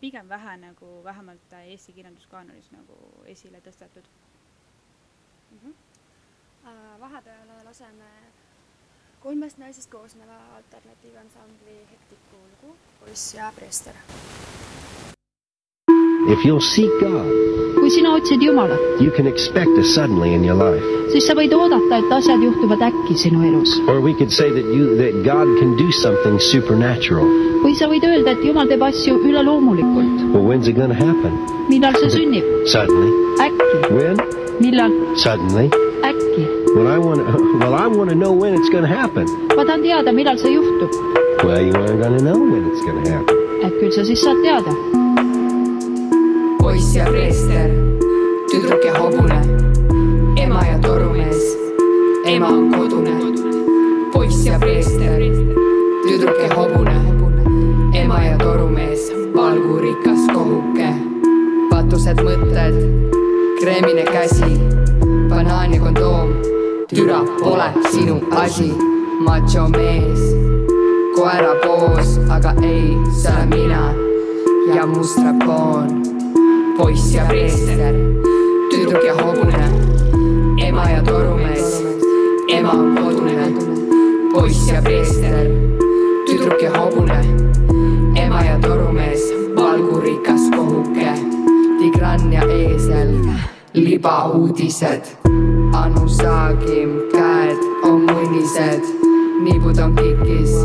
pigem 0.00 0.28
vähe 0.28 0.56
nagu 0.60 0.92
vähemalt 1.04 1.52
äh, 1.52 1.70
Eesti 1.72 1.96
kirjanduskaanonis 1.96 2.70
nagu 2.76 2.98
esile 3.32 3.60
tõstetud 3.64 4.08
mm. 5.50 5.58
-hmm. 5.64 5.74
vahepeal 7.00 7.54
laseme 7.64 8.10
kolmest 9.24 9.58
naisest 9.58 9.90
koosneva 9.90 10.38
alternatiivansambli 10.56 11.78
Hektiku 11.90 12.36
lugu 12.36 12.76
Poiss 13.00 13.34
ja 13.34 13.52
preester. 13.56 13.94
If 16.26 16.44
you'll 16.44 16.60
seek 16.60 16.90
God, 17.00 17.28
kui 17.76 17.90
sina 17.90 18.08
otsid 18.16 18.40
Jumalat, 18.40 18.80
you 19.00 19.10
can 19.12 19.26
expect 19.26 19.68
a 19.76 19.84
suddenly 19.84 20.32
in 20.34 20.42
your 20.44 20.56
life. 20.56 20.82
siis 21.12 21.26
sa 21.28 21.34
võid 21.36 21.52
oodata, 21.52 21.98
et 22.00 22.12
asjad 22.16 22.40
juhtuvad 22.42 22.80
äkki 22.82 23.14
sinu 23.14 23.42
elus. 23.44 23.74
Or 23.88 24.00
we 24.00 24.14
could 24.14 24.32
say 24.32 24.48
that 24.50 24.66
you 24.72 24.96
that 24.96 25.12
God 25.22 25.46
can 25.60 25.76
do 25.76 25.92
something 25.92 26.40
supernatural. 26.40 27.28
või 27.64 27.74
sa 27.76 27.86
võid 27.92 28.04
öelda, 28.08 28.32
et 28.32 28.42
Jumal 28.44 28.68
teeb 28.72 28.82
asju 28.82 29.20
üleloomulikult. 29.20 30.32
Well, 30.32 30.42
when's 30.48 30.66
it 30.66 30.76
going 30.80 30.90
to 30.90 30.96
happen? 30.96 31.36
millal 31.68 31.92
see 32.00 32.08
sünnib? 32.16 32.44
Suddenly. 32.66 33.12
äkki. 33.44 33.78
When? 33.92 34.16
millal? 34.64 34.92
Suddenly. 35.20 35.68
äkki. 36.08 36.44
Well, 36.74 36.88
I 36.88 36.98
want 36.98 37.20
to. 37.20 37.58
Well, 37.60 37.74
I 37.76 37.86
want 37.86 38.08
to 38.10 38.16
know 38.16 38.32
when 38.32 38.54
it's 38.54 38.68
going 38.72 38.82
to 38.88 38.90
happen. 38.90 39.28
ma 39.54 39.62
tahan 39.62 39.84
teada, 39.84 40.10
millal 40.10 40.40
see 40.40 40.56
juhtub. 40.56 40.90
Well, 41.44 41.60
you 41.60 41.76
aren't 41.76 42.00
going 42.00 42.16
to 42.18 42.24
know 42.24 42.38
when 42.40 42.64
it's 42.72 42.80
going 42.82 43.04
to 43.04 43.10
happen. 43.12 43.36
et 43.64 43.72
küll 43.80 43.92
sa 43.92 44.02
siis 44.04 44.20
saad 44.24 44.40
teada. 44.44 44.72
Poiss 46.74 46.94
ja 46.94 47.04
preester, 47.04 47.70
tüdruk 48.50 48.84
ja 48.84 48.98
hobune, 48.98 49.40
ema 50.42 50.62
ja 50.66 50.78
torumees, 50.78 51.56
ema 52.26 52.48
on 52.48 52.72
kodune. 52.72 53.14
poiss 54.12 54.46
ja 54.46 54.58
preester, 54.58 55.20
tüdruk 56.08 56.40
ja 56.42 56.48
hobune, 56.56 56.96
ema 57.94 58.24
ja 58.24 58.38
torumees, 58.38 59.12
valgurikas 59.36 60.26
kohuke. 60.34 60.88
patused 61.70 62.18
mõtted, 62.26 62.74
kreemine 63.60 64.02
käsi, 64.10 64.58
banaan 65.30 65.74
ja 65.74 65.80
kondoom, 65.80 66.32
türa 66.90 67.20
pole 67.38 67.70
sinu 67.92 68.18
asi, 68.30 68.72
macho 69.20 69.68
mees, 69.68 70.34
koera 71.14 71.54
poos, 71.62 72.18
aga 72.30 72.56
ei, 72.62 72.96
see 73.14 73.30
olen 73.30 73.54
mina 73.54 73.84
ja 74.74 74.86
mustrapoon 74.86 76.03
poiss 76.76 77.14
ja 77.14 77.24
preester, 77.24 77.94
tüdruk 78.70 79.04
ja 79.04 79.14
hobune, 79.14 79.64
ema 80.66 80.90
ja 80.90 81.02
torumees, 81.02 81.82
ema 82.48 82.70
on 82.70 82.96
kodune, 82.96 83.46
poiss 84.32 84.68
ja 84.72 84.82
preester, 84.82 85.46
tüdruk 86.26 86.62
ja 86.62 86.72
hobune, 86.74 87.20
ema 88.18 88.42
ja 88.44 88.58
torumees, 88.58 89.22
valgurikas 89.56 90.50
kohuke, 90.56 91.14
tigran 91.78 92.32
ja 92.32 92.42
eesel, 92.50 93.16
libauudised, 93.74 95.14
Anu 95.74 96.08
Saagim, 96.08 97.00
käed 97.12 97.58
on 97.82 98.06
munnised, 98.10 98.94
nibud 99.42 99.78
on 99.78 99.96
kikis, 99.96 100.62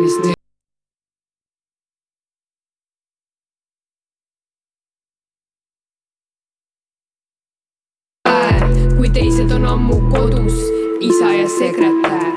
mis 0.00 0.18
nüüd 0.22 0.37
ammu 9.88 10.10
kodus, 10.10 10.56
isa 11.00 11.32
ja 11.32 11.48
sekretär. 11.48 12.32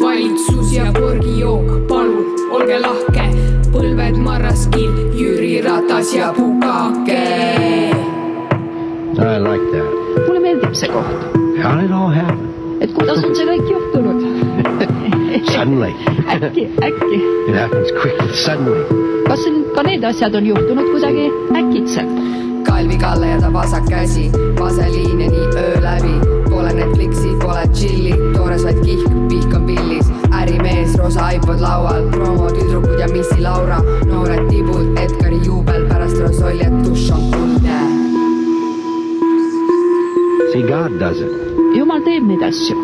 valitsus 0.00 0.72
ja 0.72 0.92
porgijook, 0.92 1.86
palun 1.88 2.26
olge 2.50 2.78
lahke, 2.80 3.24
põlved 3.72 4.16
marraskill, 4.18 4.94
Jüri 5.14 5.60
Ratas 5.62 6.14
ja 6.14 6.32
Pukake. 6.32 7.26
I 9.20 9.38
like 9.38 9.66
that. 9.72 9.86
mulle 10.26 10.40
meeldib 10.40 10.74
see 10.74 10.88
koht. 10.88 11.06
How 11.62 11.76
did 11.76 11.84
it 11.84 11.92
all 11.92 12.10
happen? 12.10 12.48
et 12.80 12.90
kuidas 12.94 13.22
on 13.24 13.36
see 13.36 13.46
kõik 13.46 13.70
juhtunud? 13.70 14.20
Suddenly. 15.52 15.92
äkki, 16.26 16.66
äkki. 16.82 17.22
It 17.48 17.54
happens 17.54 17.92
quickly, 18.02 18.34
suddenly. 18.34 18.82
kas 19.28 19.44
siin 19.44 19.62
ka 19.76 19.86
need 19.86 20.04
asjad 20.04 20.34
on 20.34 20.46
juhtunud 20.46 20.90
kuidagi 20.90 21.30
äkitselt? 21.54 22.18
Kalvi 22.66 22.98
Kalle 22.98 23.30
ja 23.36 23.40
ta 23.40 23.52
vasak 23.52 23.86
käsi, 23.88 24.30
vaseliin 24.58 25.20
ja 25.20 25.30
nii 25.30 25.48
öö 25.54 25.82
läbi. 25.86 26.39
Pole 26.60 26.72
Netflixi, 26.76 27.30
pole 27.40 27.62
chilli, 27.72 28.10
toores 28.34 28.64
vaid 28.66 28.80
kihk, 28.84 29.04
pihk 29.30 29.54
on 29.56 29.62
pillis. 29.64 30.08
ärimees, 30.40 30.92
roosa 31.00 31.30
iPod 31.32 31.60
laual, 31.64 32.04
promotüdrukud 32.12 32.98
ja 33.00 33.08
missi 33.08 33.40
Laura. 33.40 33.78
noored 34.10 34.50
tibud, 34.50 34.90
Edgari 35.00 35.38
juubel 35.46 35.86
pärast 35.88 36.20
Rosoljet, 36.20 36.74
dušš 36.84 37.10
on 37.16 37.24
kuldne. 37.32 37.78
See, 40.52 40.62
God 40.68 41.00
does 41.00 41.24
it. 41.24 41.32
jumal 41.78 42.04
teeb 42.04 42.28
neid 42.28 42.44
asju. 42.44 42.76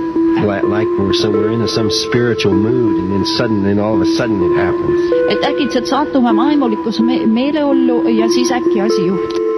Like, 0.49 0.65
like 0.73 0.89
we're 0.99 1.13
so 1.13 1.31
we're 1.31 1.53
in 1.53 1.69
some 1.69 1.91
spiritual 1.91 2.55
mood, 2.55 2.97
and 3.01 3.13
then 3.13 3.25
suddenly, 3.37 3.73
and 3.73 3.81
all 3.81 4.01
of 4.01 4.01
a 4.01 4.11
sudden, 4.17 4.41
it 4.41 4.57
happens. 4.57 5.01
et 5.29 5.45
äkitselt 5.53 5.87
satume 5.87 6.33
vaimulikus 6.37 7.01
me 7.01 7.27
meeleollu 7.27 8.09
ja 8.09 8.29
siis 8.29 8.53
äkki 8.53 8.81
asi 8.81 9.07
juhtub. 9.07 9.56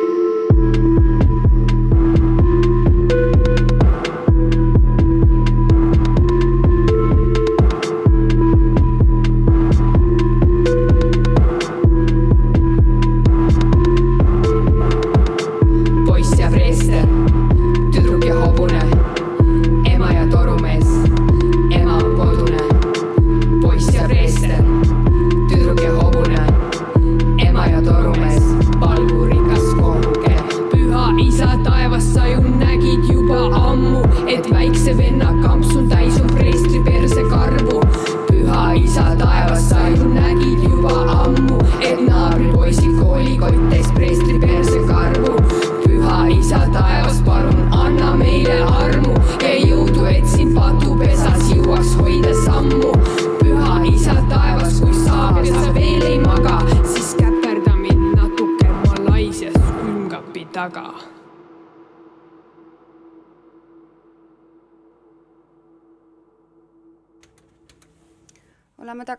obsuda 35.52 35.97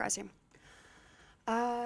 tagasi. 0.10 0.30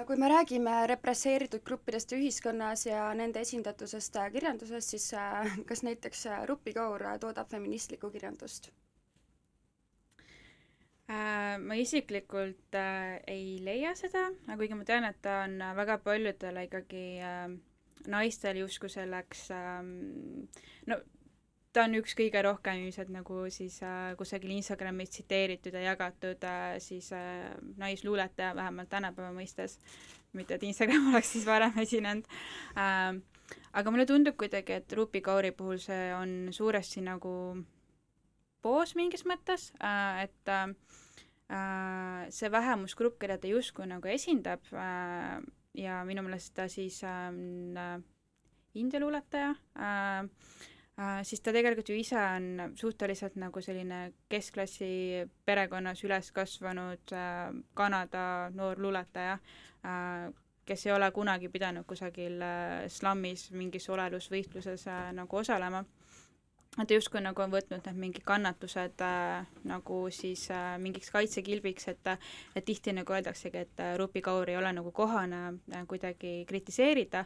Kui 0.06 0.16
me 0.20 0.28
räägime 0.28 0.86
represseeritud 0.86 1.62
gruppidest 1.64 2.12
ühiskonnas 2.12 2.86
ja 2.86 3.06
nende 3.16 3.40
esindatusest 3.40 4.16
äh, 4.20 4.30
kirjanduses, 4.32 4.90
siis 4.90 5.06
äh, 5.14 5.54
kas 5.68 5.82
näiteks 5.82 6.26
äh, 6.26 6.42
Rupi 6.46 6.74
Kaur 6.76 7.00
toodab 7.20 7.48
feministlikku 7.48 8.10
kirjandust? 8.10 8.68
Äh, 11.08 11.56
ma 11.60 11.74
isiklikult 11.80 12.76
äh, 12.76 13.22
ei 13.26 13.56
leia 13.64 13.94
seda, 13.96 14.26
kuigi 14.56 14.76
ma 14.76 14.84
tean, 14.84 15.08
et 15.08 15.22
ta 15.24 15.44
on 15.46 15.56
äh, 15.62 15.72
väga 15.76 15.96
paljudele 16.04 16.66
ikkagi 16.68 17.06
äh, 17.24 17.48
naistel 18.06 18.60
justkui 18.60 18.92
selleks 18.92 19.46
ähm, 19.50 20.48
no 20.86 21.00
ta 21.74 21.84
on 21.88 21.96
üks 21.98 22.14
kõige 22.14 22.42
rohkem 22.46 22.84
ilmselt 22.84 23.10
nagu 23.10 23.44
siis 23.52 23.80
äh, 23.82 24.14
kusagil 24.18 24.52
Instagramis 24.54 25.10
tsiteeritud 25.10 25.74
ja 25.74 25.88
jagatud 25.90 26.44
äh, 26.46 26.76
siis 26.82 27.10
äh, 27.16 27.50
naisluuletaja, 27.80 28.54
vähemalt 28.54 28.90
tänapäeva 28.92 29.32
mõistes. 29.34 29.78
mitte, 30.34 30.54
et 30.54 30.62
Instagram 30.66 31.08
oleks 31.12 31.32
siis 31.34 31.46
varem 31.46 31.74
esinenud 31.78 32.26
äh,. 32.78 33.14
aga 33.72 33.90
mulle 33.90 34.06
tundub 34.06 34.36
kuidagi, 34.38 34.80
et 34.80 34.92
Rupi 34.92 35.20
Kauri 35.20 35.52
puhul 35.52 35.78
see 35.78 36.14
on 36.14 36.48
suuresti 36.50 37.02
nagu 37.06 37.34
poos 38.62 38.94
mingis 38.94 39.26
mõttes 39.26 39.72
äh,, 39.82 40.24
et 40.28 40.50
äh, 40.50 40.74
äh, 41.50 42.30
see 42.30 42.50
vähemusgrupp, 42.50 43.18
keda 43.18 43.38
ta 43.38 43.50
justkui 43.50 43.86
nagu 43.90 44.08
esindab 44.08 44.62
äh, 44.72 45.42
ja 45.74 46.02
minu 46.06 46.22
meelest 46.22 46.54
ta 46.54 46.68
siis 46.70 47.02
on 47.02 47.78
äh, 47.78 47.98
India 48.74 49.02
luuletaja 49.02 49.54
äh,, 49.74 50.22
äh, 50.22 50.73
siis 51.26 51.40
ta 51.42 51.52
tegelikult 51.52 51.88
ju 51.90 51.96
ise 51.98 52.18
on 52.18 52.76
suhteliselt 52.78 53.34
nagu 53.40 53.60
selline 53.62 54.12
keskklassi 54.30 55.24
perekonnas 55.44 56.04
üles 56.06 56.30
kasvanud 56.32 57.12
äh, 57.12 57.50
Kanada 57.74 58.50
noor 58.54 58.78
luuletaja 58.78 59.32
äh,, 59.34 60.28
kes 60.64 60.86
ei 60.86 60.92
ole 60.94 61.10
kunagi 61.10 61.48
pidanud 61.48 61.86
kusagil 61.86 62.40
äh, 62.42 62.86
slammis 62.88 63.50
mingis 63.50 63.88
olelusvõistluses 63.90 64.86
äh, 64.88 65.10
nagu 65.16 65.42
osalema 65.42 65.84
et 66.82 66.90
justkui 66.90 67.22
nagu 67.22 67.42
on 67.42 67.52
võtnud 67.52 67.84
need 67.86 67.98
mingid 68.00 68.24
kannatused 68.26 69.02
äh, 69.04 69.46
nagu 69.68 69.98
siis 70.14 70.46
äh, 70.50 70.74
mingiks 70.82 71.12
kaitsekilbiks, 71.14 71.88
et 71.92 72.12
et 72.56 72.64
tihti 72.66 72.92
nagu 72.96 73.14
öeldaksegi, 73.14 73.62
et 73.66 73.82
äh, 73.82 73.94
Rupi 73.98 74.22
Kaur 74.24 74.50
ei 74.50 74.58
ole 74.58 74.72
nagu 74.74 74.90
kohane 74.92 75.42
äh, 75.54 75.86
kuidagi 75.90 76.36
kritiseerida, 76.48 77.24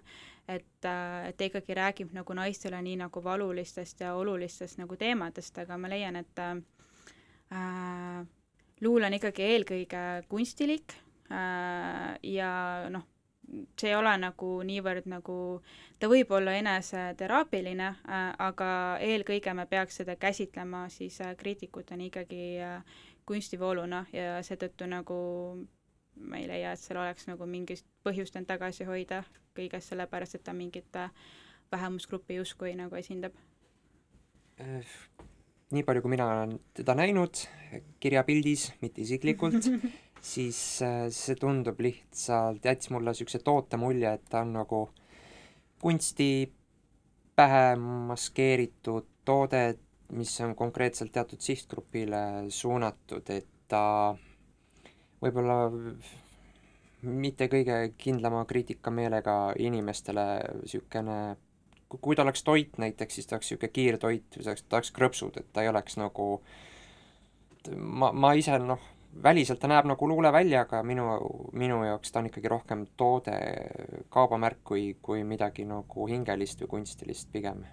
et 0.48 0.84
äh,, 0.84 1.28
et 1.28 1.36
ta 1.36 1.48
ikkagi 1.48 1.76
räägib 1.76 2.12
nagu 2.16 2.36
naistele 2.36 2.80
nii 2.82 2.96
nagu 3.04 3.24
valulistest 3.24 4.04
ja 4.04 4.14
olulistest 4.14 4.78
nagu 4.78 4.96
teemadest, 4.96 5.58
aga 5.64 5.78
ma 5.78 5.92
leian, 5.92 6.16
et 6.16 6.44
äh, 6.44 6.56
äh 7.52 8.26
luule 8.80 9.08
on 9.08 9.14
ikkagi 9.16 9.42
eelkõige 9.42 10.02
kunstilik 10.30 10.92
äh, 11.32 12.14
ja 12.22 12.50
noh, 12.92 13.08
see 13.80 13.90
ei 13.90 13.96
ole 13.96 14.12
nagu 14.20 14.50
niivõrd 14.66 15.08
nagu, 15.08 15.36
ta 15.98 16.10
võib 16.10 16.32
olla 16.36 16.56
eneseteraapiline 16.58 17.88
äh,, 17.88 18.28
aga 18.38 18.70
eelkõige 19.04 19.54
me 19.56 19.66
peaks 19.66 20.02
seda 20.02 20.16
käsitlema 20.20 20.86
siis 20.92 21.20
äh, 21.24 21.34
kriitikutena 21.36 22.04
ikkagi 22.10 22.44
äh, 22.60 23.00
kunstivooluna 23.28 24.06
ja 24.12 24.38
seetõttu 24.44 24.88
nagu 24.88 25.18
ma 26.18 26.38
ei 26.40 26.48
leia, 26.50 26.72
et 26.72 26.82
seal 26.82 27.00
oleks 27.00 27.28
nagu 27.28 27.46
mingit 27.46 27.84
põhjust 28.06 28.36
end 28.38 28.48
tagasi 28.48 28.86
hoida 28.88 29.22
kõigest 29.58 29.92
sellepärast, 29.92 30.38
et 30.38 30.44
ta 30.46 30.54
mingit 30.56 30.98
äh, 30.98 31.10
vähemusgruppi 31.72 32.38
justkui 32.38 32.74
nagu 32.78 32.98
esindab. 32.98 33.36
Äh, 34.60 34.96
nii 35.74 35.84
palju, 35.86 36.02
kui 36.04 36.14
mina 36.14 36.28
olen 36.32 36.56
teda 36.76 36.96
näinud 36.98 37.44
kirjapildis, 38.00 38.72
mitte 38.82 39.04
isiklikult 39.04 39.68
siis 40.24 40.82
äh, 40.82 41.06
see 41.14 41.36
tundub 41.38 41.80
lihtsalt, 41.80 42.64
jättis 42.64 42.90
mulle 42.94 43.12
niisuguse 43.12 43.40
toote 43.44 43.78
mulje, 43.80 44.12
et 44.18 44.24
ta 44.30 44.42
on 44.44 44.54
nagu 44.58 44.80
kunsti 45.82 46.30
pähe 47.38 47.76
maskeeritud 47.78 49.06
toode, 49.24 49.78
mis 50.12 50.32
on 50.40 50.54
konkreetselt 50.56 51.12
teatud 51.12 51.40
sihtgrupile 51.44 52.48
suunatud, 52.48 53.28
et 53.30 53.46
ta 53.68 53.82
võib-olla 55.22 55.58
mitte 57.02 57.46
kõige 57.52 57.76
kindlama 58.00 58.42
kriitikameelega 58.48 59.36
inimestele 59.62 60.24
niisugune, 60.62 61.18
kui 61.88 62.16
ta 62.16 62.24
oleks 62.24 62.42
toit 62.44 62.78
näiteks, 62.80 63.14
siis 63.14 63.28
ta 63.28 63.36
oleks 63.36 63.52
niisugune 63.52 63.72
kiirtoit, 63.72 64.40
ta 64.68 64.80
oleks 64.80 64.94
krõpsud, 64.96 65.38
et 65.38 65.52
ta 65.52 65.62
ei 65.62 65.70
oleks 65.70 65.98
nagu 66.00 66.30
ma, 67.76 68.10
ma 68.12 68.32
ise 68.38 68.58
noh, 68.64 68.82
väliselt 69.22 69.60
ta 69.60 69.68
näeb 69.70 69.86
nagu 69.90 70.08
luule 70.08 70.32
välja, 70.32 70.62
aga 70.66 70.82
minu, 70.82 71.06
minu 71.52 71.82
jaoks 71.84 72.12
ta 72.12 72.22
on 72.22 72.30
ikkagi 72.30 72.48
rohkem 72.48 72.86
toode, 72.96 73.36
kaubamärk 74.14 74.62
kui, 74.64 74.96
kui 75.02 75.24
midagi 75.24 75.66
nagu 75.68 76.08
hingelist 76.10 76.64
või 76.64 76.72
kunstilist 76.76 77.32
pigem 77.32 77.64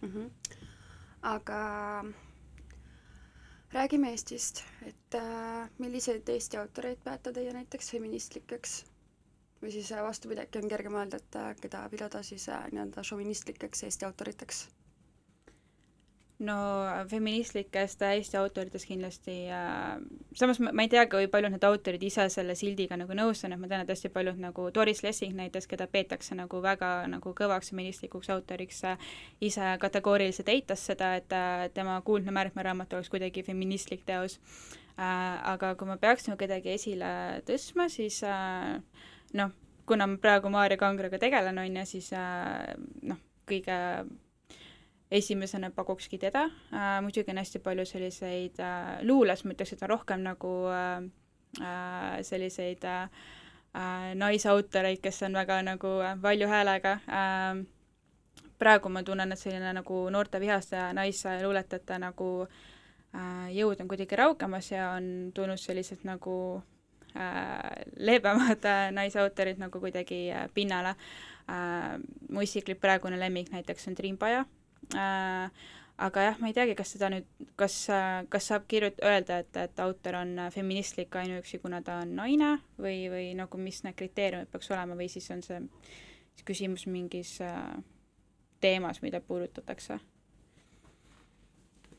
mm. 0.00 0.08
-hmm. 0.08 0.30
aga 1.22 2.04
räägime 3.72 4.10
Eestist, 4.10 4.64
et 4.86 5.14
äh, 5.14 5.68
milliseid 5.78 6.28
Eesti 6.28 6.56
autoreid 6.56 6.98
peate 7.04 7.32
teie 7.32 7.52
näiteks 7.52 7.90
feministlikeks? 7.90 8.84
või 9.62 9.70
siis 9.70 9.92
äh, 9.92 10.02
vastupidi, 10.02 10.42
äkki 10.42 10.58
on 10.58 10.68
kergem 10.68 10.94
öelda, 10.98 11.16
et 11.22 11.36
äh, 11.38 11.54
keda 11.60 11.88
pidada 11.90 12.22
siis 12.26 12.48
äh, 12.48 12.64
nii-öelda 12.72 13.02
šovinistlikeks 13.06 13.82
Eesti 13.88 14.04
autoriteks? 14.08 14.68
No 16.42 16.56
feministlikest 17.10 18.02
Eesti 18.02 18.36
autoritest 18.36 18.88
kindlasti 18.88 19.34
äh,, 19.52 19.98
samas 20.34 20.58
ma, 20.62 20.72
ma 20.74 20.84
ei 20.84 20.90
tea, 20.90 21.04
kui 21.10 21.28
paljud 21.30 21.54
need 21.54 21.66
autorid 21.66 22.02
ise 22.02 22.26
selle 22.32 22.56
sildiga 22.58 22.98
nagu 22.98 23.14
nõus 23.16 23.44
on, 23.46 23.54
et 23.54 23.62
ma 23.62 23.70
tean, 23.70 23.84
et 23.84 23.92
hästi 23.92 24.10
paljud 24.14 24.40
nagu 24.42 24.66
Doris 24.74 25.02
Lessing 25.06 25.36
näiteks, 25.38 25.68
keda 25.70 25.86
peetakse 25.92 26.36
nagu 26.38 26.62
väga 26.64 26.90
nagu 27.12 27.34
kõvaks 27.38 27.72
feministlikuks 27.72 28.32
autoriks 28.34 28.82
äh,, 28.88 29.08
ise 29.40 29.74
kategooriliselt 29.82 30.50
eitas 30.52 30.86
seda, 30.90 31.14
et 31.20 31.36
äh, 31.36 31.68
tema 31.74 32.00
Kuldne 32.04 32.34
märkmeraamat 32.34 32.98
oleks 32.98 33.12
kuidagi 33.12 33.46
feministlik 33.46 34.02
teos 34.08 34.38
äh,. 34.98 35.38
aga 35.54 35.74
kui 35.78 35.88
ma 35.88 35.98
peaks 36.02 36.26
nagu 36.30 36.40
kedagi 36.40 36.74
esile 36.74 37.12
tõstma, 37.46 37.86
siis 37.92 38.22
äh, 38.26 38.80
noh, 39.38 39.54
kuna 39.86 40.10
ma 40.10 40.18
praegu 40.22 40.50
Maarja 40.50 40.80
Kangraga 40.80 41.22
tegelen, 41.22 41.62
on 41.62 41.80
ju, 41.82 41.86
siis 41.94 42.12
äh, 42.16 42.74
noh, 43.06 43.22
kõige 43.46 43.78
esimesena 45.12 45.70
pakukski 45.70 46.18
teda 46.18 46.44
äh,, 46.72 47.00
muidugi 47.04 47.30
on 47.30 47.40
hästi 47.42 47.60
palju 47.60 47.84
selliseid 47.86 48.60
äh, 48.60 49.02
luules, 49.04 49.44
ma 49.44 49.54
ütleks, 49.54 49.74
et 49.74 49.84
on 49.84 49.92
rohkem 49.92 50.24
nagu 50.24 50.52
äh, 50.72 51.04
äh, 51.60 52.22
selliseid 52.24 52.84
äh, 52.88 53.02
äh, 53.76 54.14
naisautoreid, 54.16 55.02
kes 55.04 55.22
on 55.28 55.36
väga 55.36 55.60
nagu 55.68 55.98
äh, 56.00 56.16
valju 56.22 56.48
häälega 56.48 56.98
äh,. 57.08 57.62
praegu 58.58 58.88
ma 58.88 59.02
tunnen, 59.02 59.32
et 59.32 59.38
selline 59.38 59.72
nagu 59.74 60.04
noorte 60.14 60.40
vihaste 60.40 60.80
naisluuletajate 60.96 61.98
nagu 61.98 62.28
äh, 62.46 63.50
jõud 63.58 63.84
on 63.84 63.92
kuidagi 63.92 64.16
raugemas 64.16 64.72
ja 64.72 64.92
on 64.96 65.32
tulnud 65.34 65.60
sellised 65.60 66.06
nagu 66.08 66.38
äh, 67.12 67.84
leebemad 67.98 68.64
äh, 68.64 68.88
naisautorid 68.96 69.60
nagu 69.60 69.80
kuidagi 69.80 70.24
äh, 70.32 70.48
pinnale 70.54 70.96
äh,. 71.50 72.00
mu 72.30 72.40
isiklik 72.40 72.80
praegune 72.80 73.20
lemmik 73.20 73.52
näiteks 73.52 73.88
on 73.92 74.00
Triin 74.00 74.16
Paja 74.18 74.40
äh,. 74.46 74.61
Aga 74.92 76.24
jah, 76.26 76.38
ma 76.42 76.50
ei 76.50 76.56
teagi, 76.56 76.74
kas 76.76 76.94
seda 76.96 77.08
nüüd, 77.12 77.28
kas, 77.56 77.76
kas 78.32 78.48
saab 78.50 78.66
kirjut-, 78.70 79.00
öelda, 79.06 79.38
et, 79.44 79.56
et 79.56 79.82
autor 79.84 80.18
on 80.20 80.34
feministlik 80.54 81.14
ainuüksi, 81.16 81.60
kuna 81.62 81.82
ta 81.86 82.00
on 82.02 82.16
naine 82.18 82.56
või, 82.80 83.06
või 83.12 83.28
nagu 83.38 83.60
mis 83.60 83.82
need 83.86 83.96
kriteeriumid 83.98 84.50
peaks 84.52 84.72
olema 84.74 84.98
või 84.98 85.08
siis 85.12 85.30
on 85.34 85.44
see 85.46 85.60
küsimus 86.46 86.86
mingis 86.90 87.36
äh, 87.44 87.76
teemas, 88.60 89.02
mida 89.02 89.20
puudutatakse? 89.20 89.98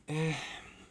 Eh, 0.08 0.36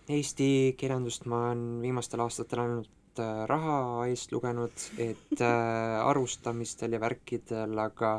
Eesti 0.09 0.75
kirjandust 0.77 1.27
ma 1.29 1.47
olen 1.49 1.81
viimastel 1.83 2.23
aastatel 2.23 2.63
ainult 2.63 3.21
äh, 3.21 3.43
raha 3.49 4.07
eest 4.09 4.33
lugenud, 4.33 4.87
et 4.97 5.41
äh, 5.41 5.99
arvustamistel 6.11 6.97
ja 6.97 7.01
värkidel, 7.03 7.77
aga 7.79 8.15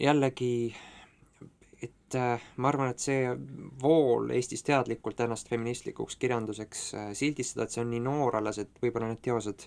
jällegi 0.00 0.74
et 2.10 2.18
äh, 2.18 2.40
ma 2.56 2.68
arvan, 2.68 2.90
et 2.90 3.02
see 3.02 3.28
vool 3.82 4.32
Eestis 4.34 4.64
teadlikult 4.66 5.20
ennast 5.22 5.50
feministlikuks 5.50 6.16
kirjanduseks 6.18 6.80
äh, 6.94 7.10
sildistada, 7.14 7.66
et 7.66 7.74
see 7.74 7.84
on 7.84 7.92
nii 7.92 8.02
noor 8.02 8.40
alles, 8.40 8.58
et 8.58 8.80
võib-olla 8.82 9.12
need 9.12 9.22
teosed, 9.22 9.66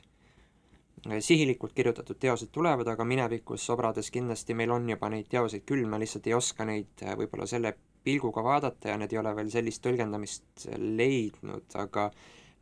äh, 1.07 1.21
sihilikult 1.23 1.75
kirjutatud 1.77 2.19
teosed 2.19 2.51
tulevad, 2.51 2.89
aga 2.91 3.07
minevikus 3.07 3.63
sobrades 3.69 4.11
kindlasti 4.11 4.57
meil 4.59 4.75
on 4.75 4.89
juba 4.91 5.11
neid 5.13 5.29
teoseid 5.31 5.63
küll, 5.69 5.87
me 5.87 6.01
lihtsalt 6.03 6.27
ei 6.27 6.35
oska 6.35 6.67
neid 6.67 7.05
võib-olla 7.21 7.47
selle 7.47 7.75
pilguga 8.03 8.43
vaadata 8.43 8.91
ja 8.91 8.97
need 8.99 9.15
ei 9.15 9.21
ole 9.21 9.31
veel 9.37 9.51
sellist 9.53 9.83
tõlgendamist 9.85 10.67
leidnud, 10.75 11.69
aga 11.79 12.09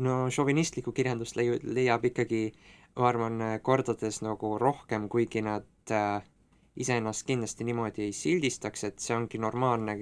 no 0.06 0.28
šovinistlikku 0.30 0.94
kirjandust 0.94 1.40
leiu-, 1.40 1.58
leiab 1.64 2.06
ikkagi 2.12 2.52
ma 3.00 3.08
arvan, 3.10 3.42
kordades 3.66 4.22
nagu 4.22 4.58
rohkem, 4.62 5.08
kuigi 5.10 5.42
nad 5.42 5.66
äh, 5.96 6.22
iseennast 6.82 7.26
kindlasti 7.28 7.68
niimoodi 7.68 8.08
ei 8.08 8.16
sildistaks, 8.16 8.86
et 8.90 9.00
see 9.04 9.16
ongi 9.16 9.42
normaalne 9.42 9.98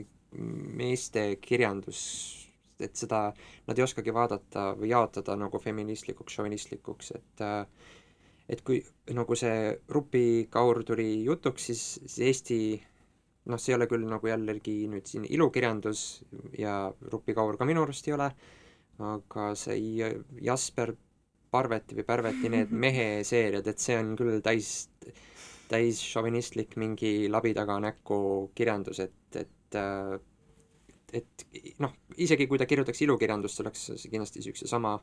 meeste 0.79 1.23
kirjandus, 1.41 2.01
et 2.79 2.95
seda 2.95 3.27
nad 3.67 3.79
ei 3.79 3.85
oskagi 3.85 4.13
vaadata 4.15 4.69
või 4.79 4.91
jaotada 4.93 5.35
nagu 5.39 5.59
feministlikuks, 5.61 6.37
šovinistlikuks, 6.39 7.15
et 7.17 7.47
et 8.49 8.61
kui 8.65 8.79
nagu 9.13 9.35
see 9.37 9.73
Rupi 9.93 10.47
Kaur 10.49 10.81
tuli 10.83 11.23
jutuks, 11.23 11.67
siis, 11.69 11.83
siis 12.05 12.19
Eesti 12.29 12.59
noh, 13.49 13.59
see 13.61 13.73
ei 13.73 13.77
ole 13.77 13.87
küll 13.89 14.07
nagu 14.09 14.29
jällegi 14.29 14.87
nüüd 14.89 15.09
siin 15.09 15.27
ilukirjandus 15.29 16.05
ja 16.57 16.79
Rupi 17.13 17.35
Kaur 17.37 17.59
ka 17.59 17.67
minu 17.69 17.83
arust 17.85 18.09
ei 18.09 18.15
ole, 18.17 18.29
aga 19.11 19.51
see 19.57 20.09
Jasper 20.45 20.95
Parveti 21.49 21.97
või 21.97 22.05
Pärveti 22.05 22.51
need 22.53 22.73
meheseeriad, 22.85 23.67
et 23.67 23.81
see 23.81 23.97
on 23.97 24.13
küll 24.19 24.41
täis, 24.45 24.89
täis 25.69 26.01
šovinistlik 26.01 26.75
mingi 26.81 27.29
labi 27.31 27.53
taga 27.57 27.79
näkku 27.83 28.19
kirjandus, 28.57 29.01
et, 29.05 29.39
et 29.39 29.79
et 31.13 31.43
noh, 31.81 31.93
isegi 32.21 32.45
kui 32.49 32.59
ta 32.61 32.67
kirjutaks 32.69 33.01
ilukirjandust, 33.05 33.61
oleks 33.63 33.87
see 33.95 34.11
kindlasti 34.11 34.41
niisuguse 34.41 34.69
sama, 34.69 34.95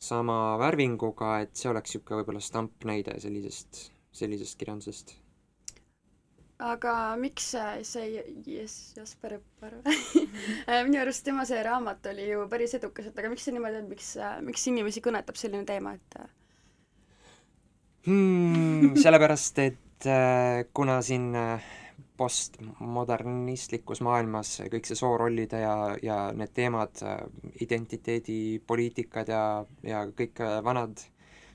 sama 0.00 0.56
värvinguga, 0.60 1.42
et 1.44 1.52
see 1.56 1.68
oleks 1.72 1.92
niisugune 1.92 2.22
võib-olla 2.22 2.40
stampnäide 2.44 3.18
sellisest, 3.20 3.86
sellisest 4.16 4.56
kirjandusest 4.60 5.16
aga 6.62 6.92
miks 7.20 7.50
see 7.84 8.22
Jes-, 8.48 8.94
Jasper 8.96 9.38
Parve 9.60 9.92
minu 10.86 11.00
arust 11.02 11.24
tema 11.26 11.44
see 11.48 11.60
raamat 11.64 12.08
oli 12.12 12.30
ju 12.30 12.46
päris 12.48 12.76
edukas, 12.78 13.10
et 13.10 13.18
aga 13.18 13.30
miks 13.32 13.44
see 13.44 13.56
niimoodi 13.56 13.82
on, 13.82 13.90
miks, 13.90 14.14
miks 14.46 14.66
inimesi 14.72 15.02
kõnetab 15.04 15.36
selline 15.36 15.66
teema, 15.68 15.92
et 15.98 16.18
hmm,? 18.08 18.96
sellepärast, 19.02 19.60
et 19.66 19.82
äh, 20.06 20.64
kuna 20.74 21.00
siin 21.02 21.34
äh, 21.34 21.64
postmodernistlikus 22.16 24.00
maailmas 24.04 24.58
kõik 24.72 24.88
see 24.88 24.96
soorollide 24.98 25.60
ja, 25.60 25.74
ja 26.02 26.16
need 26.36 26.52
teemad, 26.56 27.02
identiteedipoliitikad 27.60 29.28
ja, 29.32 29.42
ja 29.84 30.06
kõik 30.16 30.40
vanad 30.64 31.02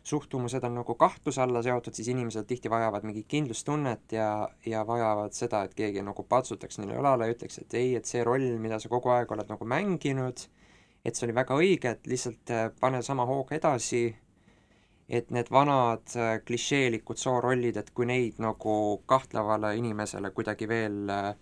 suhtumused 0.04 0.64
on 0.64 0.76
nagu 0.76 0.96
kahtluse 0.96 1.42
alla 1.42 1.62
seotud, 1.66 1.94
siis 1.94 2.10
inimesed 2.14 2.46
tihti 2.50 2.70
vajavad 2.70 3.06
mingit 3.06 3.28
kindlustunnet 3.30 4.16
ja, 4.18 4.50
ja 4.66 4.86
vajavad 4.88 5.34
seda, 5.38 5.64
et 5.66 5.76
keegi 5.78 6.02
nagu 6.06 6.26
patsutaks 6.30 6.82
neile 6.82 6.98
õlale 7.02 7.30
ja 7.30 7.36
ütleks, 7.36 7.62
et 7.62 7.78
ei, 7.78 7.94
et 7.98 8.10
see 8.10 8.24
roll, 8.26 8.48
mida 8.62 8.80
sa 8.82 8.90
kogu 8.90 9.14
aeg 9.14 9.32
oled 9.34 9.50
nagu 9.50 9.68
mänginud, 9.70 10.46
et 11.06 11.18
see 11.18 11.28
oli 11.28 11.38
väga 11.38 11.58
õige, 11.58 11.94
et 11.96 12.10
lihtsalt 12.10 12.54
pane 12.82 13.02
sama 13.06 13.26
hooga 13.30 13.58
edasi 13.58 14.08
et 15.10 15.32
need 15.32 15.50
vanad 15.52 16.14
äh, 16.16 16.38
klišeelikud 16.46 17.20
soorollid, 17.20 17.78
et 17.78 17.90
kui 17.96 18.08
neid 18.08 18.40
nagu 18.44 18.76
kahtlevale 19.10 19.74
inimesele 19.80 20.32
kuidagi 20.36 20.68
veel 20.70 21.10
äh, 21.12 21.34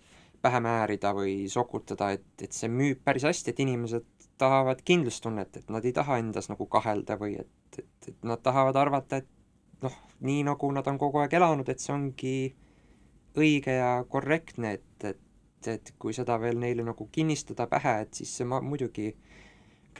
pähe 0.42 0.60
määrida 0.64 1.12
või 1.14 1.34
sokutada, 1.52 2.10
et, 2.16 2.26
et 2.42 2.56
see 2.56 2.70
müüb 2.72 3.02
päris 3.04 3.26
hästi, 3.28 3.52
et 3.52 3.62
inimesed 3.62 4.06
tahavad 4.40 4.80
kindlustunnet, 4.84 5.60
et 5.60 5.70
nad 5.70 5.84
ei 5.84 5.92
taha 5.92 6.18
endas 6.22 6.48
nagu 6.48 6.66
kahelda 6.66 7.18
või 7.20 7.36
et, 7.42 7.78
et, 7.78 8.08
et 8.08 8.24
nad 8.26 8.40
tahavad 8.42 8.76
arvata, 8.80 9.20
et 9.20 9.84
noh, 9.84 9.96
nii 10.24 10.44
nagu 10.48 10.72
nad 10.72 10.88
on 10.88 10.98
kogu 10.98 11.20
aeg 11.20 11.36
elanud, 11.36 11.68
et 11.68 11.82
see 11.82 11.92
ongi 11.94 12.36
õige 13.38 13.76
ja 13.76 13.92
korrektne, 14.08 14.78
et, 14.80 15.04
et, 15.12 15.68
et 15.68 15.92
kui 16.00 16.16
seda 16.16 16.40
veel 16.40 16.58
neile 16.58 16.82
nagu 16.88 17.06
kinnistada 17.12 17.68
pähe, 17.70 18.00
et 18.06 18.22
siis 18.22 18.32
see 18.40 18.48
ma-, 18.48 18.64
muidugi 18.64 19.12
äh, 19.12 19.29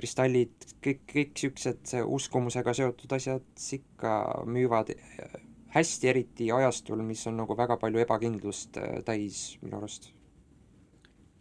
kristallid, 0.01 0.67
kõik, 0.81 1.05
kõik 1.13 1.37
niisugused 1.37 1.95
uskumusega 2.17 2.75
seotud 2.81 3.13
asjad 3.19 3.69
ikka 3.77 4.17
müüvad 4.49 4.97
hästi, 5.75 6.09
eriti 6.09 6.51
ajastul, 6.53 7.03
mis 7.07 7.23
on 7.31 7.39
nagu 7.43 7.57
väga 7.57 7.77
palju 7.81 8.03
ebakindlust 8.03 8.81
äh, 8.81 8.99
täis 9.07 9.59
minu 9.63 9.79
arust. 9.79 10.11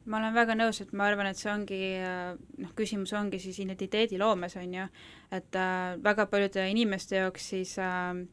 ma 0.09 0.17
olen 0.17 0.33
väga 0.33 0.55
nõus, 0.57 0.79
et 0.81 0.93
ma 0.97 1.05
arvan, 1.05 1.27
et 1.29 1.37
see 1.37 1.51
ongi 1.51 1.79
äh, 2.01 2.33
noh, 2.63 2.73
küsimus 2.77 3.13
ongi 3.17 3.39
siis 3.41 3.59
identiteediloomes, 3.61 4.55
on 4.61 4.73
ju, 4.73 4.85
et 5.37 5.57
äh, 5.59 5.97
väga 6.03 6.25
paljude 6.31 6.65
inimeste 6.69 7.19
jaoks 7.19 7.49
siis 7.53 7.75
äh, 7.81 8.23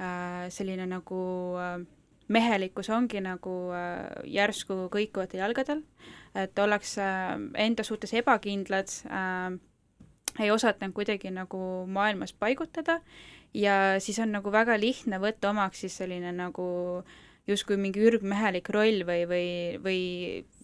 äh, 0.00 0.46
selline 0.50 0.88
nagu 0.90 1.20
äh, 1.62 1.76
mehelikkus 2.28 2.90
ongi 2.90 3.22
nagu 3.22 3.54
äh, 3.74 4.24
järsku 4.30 4.86
kõikuvatel 4.94 5.42
jalgadel, 5.44 5.84
et 6.42 6.58
ollakse 6.58 7.02
äh, 7.02 7.36
enda 7.66 7.84
suhtes 7.86 8.14
ebakindlad 8.16 8.92
äh,, 9.10 9.56
ei 10.40 10.50
osata 10.52 10.84
end 10.84 10.96
kuidagi 10.96 11.32
nagu 11.32 11.58
maailmas 11.88 12.34
paigutada. 12.36 13.00
Ja 13.56 13.96
siis 14.04 14.18
on 14.20 14.34
nagu 14.36 14.50
väga 14.52 14.74
lihtne 14.76 15.16
võtta 15.22 15.48
omaks 15.48 15.80
siis 15.84 15.94
selline 15.96 16.32
nagu 16.36 16.66
äh, 16.98 17.14
justkui 17.46 17.76
mingi 17.78 18.02
ürgmehelik 18.02 18.68
roll 18.74 19.04
või, 19.06 19.22
või, 19.30 19.50
või, 19.82 20.00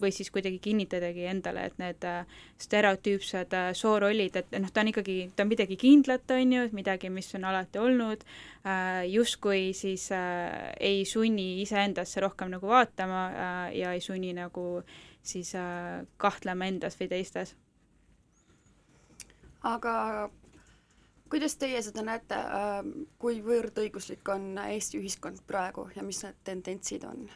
või 0.01 0.11
siis 0.15 0.29
kuidagi 0.33 0.59
kinnitadagi 0.63 1.27
endale, 1.31 1.67
et 1.69 1.77
need 1.79 2.07
äh, 2.07 2.25
stereotüüpsed 2.59 3.55
äh, 3.55 3.69
soorollid, 3.77 4.35
et 4.41 4.51
noh, 4.59 4.71
ta 4.73 4.83
on 4.83 4.91
ikkagi, 4.91 5.17
ta 5.35 5.45
on 5.45 5.51
midagi 5.53 5.77
kindlat, 5.79 6.27
on 6.35 6.51
ju, 6.57 6.65
midagi, 6.75 7.11
mis 7.13 7.31
on 7.39 7.47
alati 7.47 7.79
olnud 7.79 8.25
äh,, 8.27 9.05
justkui 9.13 9.71
siis 9.77 10.09
äh, 10.15 10.73
ei 10.79 11.05
sunni 11.07 11.63
iseendasse 11.63 12.23
rohkem 12.23 12.51
nagu 12.51 12.67
vaatama 12.67 13.23
äh, 13.31 13.65
ja 13.79 13.95
ei 13.95 14.03
sunni 14.03 14.35
nagu 14.35 14.83
siis 15.23 15.53
äh, 15.55 16.05
kahtlema 16.17 16.67
endas 16.67 16.97
või 16.99 17.09
teistes. 17.11 17.55
aga 19.63 20.29
kuidas 21.31 21.55
teie 21.55 21.79
seda 21.81 22.03
näete, 22.03 22.35
ähm, 22.35 22.89
kui 23.17 23.39
võõrdõiguslik 23.45 24.27
on 24.29 24.57
Eesti 24.67 24.99
ühiskond 24.99 25.39
praegu 25.47 25.87
ja 25.95 26.03
mis 26.03 26.19
need 26.25 26.43
tendentsid 26.43 27.07
on? 27.09 27.29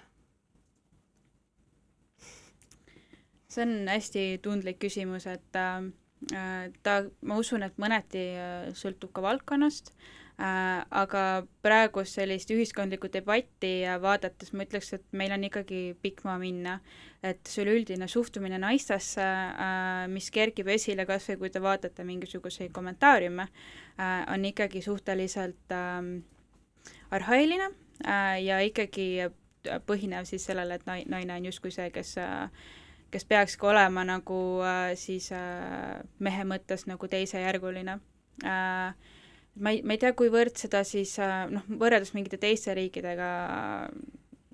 see 3.47 3.63
on 3.63 3.88
hästi 3.88 4.26
tundlik 4.43 4.78
küsimus, 4.84 5.26
et 5.32 5.56
äh, 5.56 5.88
ta, 6.84 7.00
ma 7.21 7.39
usun, 7.39 7.63
et 7.63 7.80
mõneti 7.82 8.28
äh, 8.36 8.69
sõltub 8.76 9.15
ka 9.15 9.23
valdkonnast 9.23 9.95
Äh, 10.38 10.84
aga 10.93 11.21
praegust 11.65 12.13
sellist 12.13 12.52
ühiskondlikku 12.54 13.10
debatti 13.10 13.71
vaadates 14.04 14.52
ma 14.54 14.67
ütleks, 14.67 14.91
et 14.93 15.06
meil 15.17 15.34
on 15.34 15.47
ikkagi 15.47 15.95
pikk 16.04 16.21
maa 16.28 16.38
minna. 16.38 16.76
Et 17.23 17.49
see 17.49 17.63
üleüldine 17.63 18.08
suhtumine 18.12 18.60
naistesse, 18.62 19.23
äh, 19.23 20.06
mis 20.12 20.30
kerkib 20.34 20.69
esile 20.73 21.08
kas 21.10 21.27
või 21.32 21.39
kui 21.43 21.53
te 21.53 21.62
vaatate 21.63 22.06
mingisuguseid 22.08 22.73
kommentaariume, 22.75 23.47
äh, 23.97 24.23
on 24.34 24.45
ikkagi 24.45 24.84
suhteliselt 24.86 25.75
ähm, 25.75 26.19
arhailine 27.12 27.71
ja 28.43 28.60
ikkagi 28.62 29.25
põhinev 29.88 30.27
siis 30.30 30.43
sellele, 30.45 30.75
et 30.77 30.84
nai-, 30.86 31.08
naine 31.10 31.34
on 31.34 31.47
justkui 31.49 31.71
see, 31.73 31.89
kes 31.91 32.13
kes 33.10 33.23
peakski 33.25 33.65
olema 33.65 34.03
nagu 34.06 34.38
siis 34.99 35.32
mehe 36.19 36.43
mõttes 36.45 36.84
nagu 36.86 37.08
teisejärguline. 37.10 37.95
Äh, 38.45 38.93
ma 39.56 39.73
ei, 39.73 39.82
ma 39.82 39.95
ei 39.95 40.01
tea, 40.01 40.13
kuivõrd 40.17 40.60
seda 40.60 40.84
siis 40.86 41.15
äh, 41.23 41.47
noh, 41.49 41.65
võrreldes 41.82 42.13
mingite 42.13 42.38
teiste 42.41 42.75
riikidega 42.77 43.30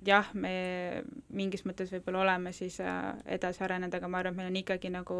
jah, 0.06 0.30
me 0.34 0.54
mingis 1.34 1.64
mõttes 1.68 1.92
võib-olla 1.92 2.24
oleme 2.24 2.52
siis 2.52 2.80
äh, 2.80 3.14
edasi 3.36 3.64
arenenud, 3.64 3.94
aga 3.94 4.10
ma 4.10 4.20
arvan, 4.20 4.34
et 4.34 4.40
meil 4.40 4.50
on 4.52 4.60
ikkagi 4.60 4.90
nagu 4.94 5.18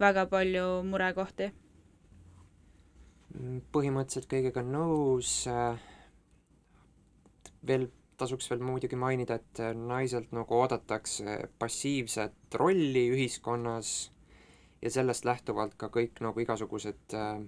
väga 0.00 0.26
palju 0.30 0.68
murekohti. 0.88 1.50
põhimõtteliselt 3.74 4.30
kõigega 4.30 4.62
nõus, 4.62 5.46
äh, 5.50 5.78
veel 7.66 7.88
tasuks 8.16 8.46
veel 8.50 8.62
muidugi 8.62 8.96
mainida, 8.96 9.40
et 9.40 9.62
naiselt 9.74 10.30
nagu 10.32 10.54
oodatakse 10.54 11.48
passiivset 11.58 12.54
rolli 12.54 13.08
ühiskonnas 13.10 13.94
ja 14.82 14.90
sellest 14.90 15.24
lähtuvalt 15.24 15.74
ka 15.80 15.88
kõik 15.92 16.20
nagu 16.22 16.40
igasugused 16.44 17.16
äh, 17.18 17.42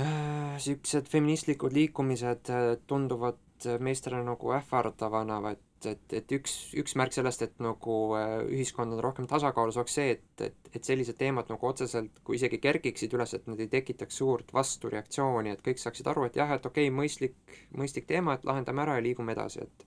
niisugused 0.00 1.08
feministlikud 1.10 1.74
liikumised 1.76 2.50
äh, 2.54 2.76
tunduvad 2.86 3.38
meestele 3.82 4.20
nagu 4.24 4.52
ähvardavana, 4.56 5.40
et, 5.50 5.88
et, 5.88 6.14
et 6.20 6.32
üks, 6.36 6.54
üks 6.80 6.96
märk 6.98 7.14
sellest, 7.16 7.44
et 7.46 7.62
nagu 7.62 7.96
äh, 8.18 8.34
ühiskond 8.48 8.96
on 8.96 9.02
rohkem 9.04 9.28
tasakaalus, 9.30 9.78
oleks 9.80 9.96
see, 9.98 10.16
et, 10.16 10.44
et, 10.46 10.72
et 10.74 10.90
sellised 10.90 11.18
teemad 11.20 11.50
nagu 11.52 11.70
otseselt, 11.70 12.22
kui 12.24 12.38
isegi 12.38 12.60
kerkiksid 12.62 13.16
üles, 13.16 13.34
et 13.36 13.46
need 13.50 13.64
ei 13.64 13.72
tekitaks 13.72 14.20
suurt 14.22 14.52
vastureaktsiooni, 14.56 15.54
et 15.54 15.64
kõik 15.66 15.82
saaksid 15.82 16.10
aru, 16.12 16.26
et 16.28 16.40
jah, 16.40 16.52
et 16.56 16.66
okei 16.66 16.88
okay,, 16.88 16.96
mõistlik, 16.96 17.38
mõistlik 17.76 18.08
teema, 18.10 18.36
et 18.36 18.46
lahendame 18.48 18.86
ära 18.86 18.98
ja 18.98 19.06
liigume 19.08 19.36
edasi, 19.36 19.66
et 19.66 19.86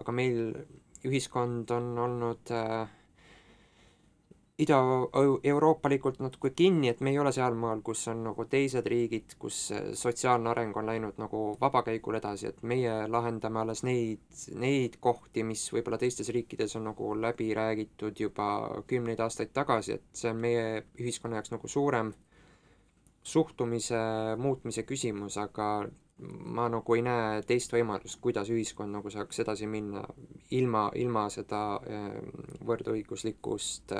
aga 0.00 0.12
meil 0.12 0.42
ühiskond 1.06 1.70
on 1.76 1.92
olnud 2.06 2.52
äh, 2.54 2.86
ida-euroopalikult 4.56 6.22
natuke 6.24 6.50
kinni, 6.56 6.88
et 6.88 7.00
me 7.04 7.10
ei 7.12 7.18
ole 7.20 7.28
sealmaal, 7.34 7.82
kus 7.84 8.06
on 8.08 8.22
nagu 8.24 8.46
teised 8.48 8.86
riigid, 8.88 9.34
kus 9.38 9.58
sotsiaalne 10.00 10.48
areng 10.48 10.76
on 10.80 10.86
läinud 10.88 11.18
nagu 11.20 11.40
vabakäigul 11.60 12.16
edasi, 12.16 12.48
et 12.48 12.62
meie 12.64 12.94
lahendame 13.12 13.60
alles 13.60 13.84
neid, 13.84 14.22
neid 14.56 14.96
kohti, 15.04 15.44
mis 15.44 15.66
võib-olla 15.74 16.00
teistes 16.00 16.32
riikides 16.32 16.76
on 16.80 16.88
nagu 16.88 17.10
läbi 17.20 17.50
räägitud 17.56 18.22
juba 18.24 18.46
kümneid 18.88 19.20
aastaid 19.20 19.52
tagasi, 19.52 19.98
et 19.98 20.22
see 20.22 20.32
on 20.32 20.40
meie 20.40 20.64
ühiskonna 20.96 21.36
jaoks 21.36 21.52
nagu 21.52 21.68
suurem 21.68 22.14
suhtumise 23.26 24.00
muutmise 24.40 24.86
küsimus, 24.88 25.36
aga 25.42 25.68
ma 26.56 26.70
nagu 26.72 26.96
ei 26.96 27.04
näe 27.04 27.44
teist 27.44 27.76
võimalust, 27.76 28.22
kuidas 28.24 28.48
ühiskond 28.48 28.96
nagu 28.96 29.12
saaks 29.12 29.44
edasi 29.44 29.68
minna 29.68 30.00
ilma, 30.56 30.88
ilma 30.96 31.28
seda 31.28 31.62
eh, 31.84 32.18
võrdõiguslikkust 32.64 33.92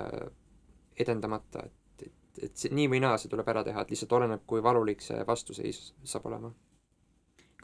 edendamata, 0.98 1.66
et, 1.66 2.06
et, 2.06 2.42
et 2.48 2.56
see 2.62 2.72
nii 2.74 2.88
või 2.92 3.02
naa, 3.04 3.18
see 3.20 3.32
tuleb 3.32 3.48
ära 3.52 3.64
teha, 3.66 3.82
et 3.82 3.92
lihtsalt 3.92 4.16
oleneb, 4.18 4.46
kui 4.46 4.62
valulik 4.64 5.04
see 5.04 5.20
vastuseis 5.28 5.90
saab 6.04 6.30
olema. 6.30 6.52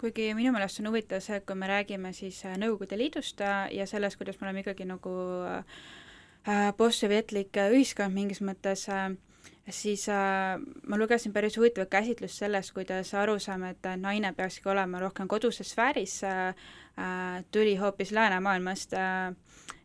Kuigi 0.01 0.33
minu 0.35 0.51
meelest 0.51 0.81
on 0.83 0.91
huvitav 0.91 1.23
see, 1.23 1.37
et 1.39 1.47
kui 1.47 1.55
me 1.59 1.69
räägime 1.71 2.11
siis 2.17 2.41
äh, 2.49 2.57
Nõukogude 2.59 2.99
Liidust 2.99 3.41
äh, 3.41 3.69
ja 3.77 3.87
sellest, 3.87 4.19
kuidas 4.19 4.41
me 4.41 4.49
oleme 4.49 4.65
ikkagi 4.65 4.87
nagu 4.89 5.13
äh, 5.47 6.73
postsovjetlik 6.77 7.55
ühiskond 7.71 8.15
mingis 8.17 8.41
mõttes, 8.43 8.89
siis 9.71 10.09
äh, 10.11 10.59
ma 10.87 10.99
lugesin 10.99 11.33
päris 11.33 11.57
huvitavat 11.57 11.91
käsitlust 11.91 12.43
sellest, 12.43 12.73
kuidas 12.75 13.15
aru 13.15 13.39
saame, 13.39 13.77
et 13.77 13.87
naine 14.01 14.33
peakski 14.35 14.69
olema 14.69 15.01
rohkem 15.01 15.29
koduses 15.29 15.71
sfääris 15.71 16.23
äh,, 16.25 16.49
äh, 16.99 17.45
tuli 17.51 17.77
hoopis 17.77 18.13
läänemaailmast 18.13 18.95
äh,, 18.99 19.35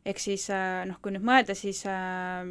ehk 0.05 0.19
siis 0.19 0.49
äh, 0.49 0.85
noh, 0.89 0.97
kui 1.01 1.13
nüüd 1.13 1.25
mõelda, 1.25 1.55
siis 1.57 1.83
äh, 1.85 2.41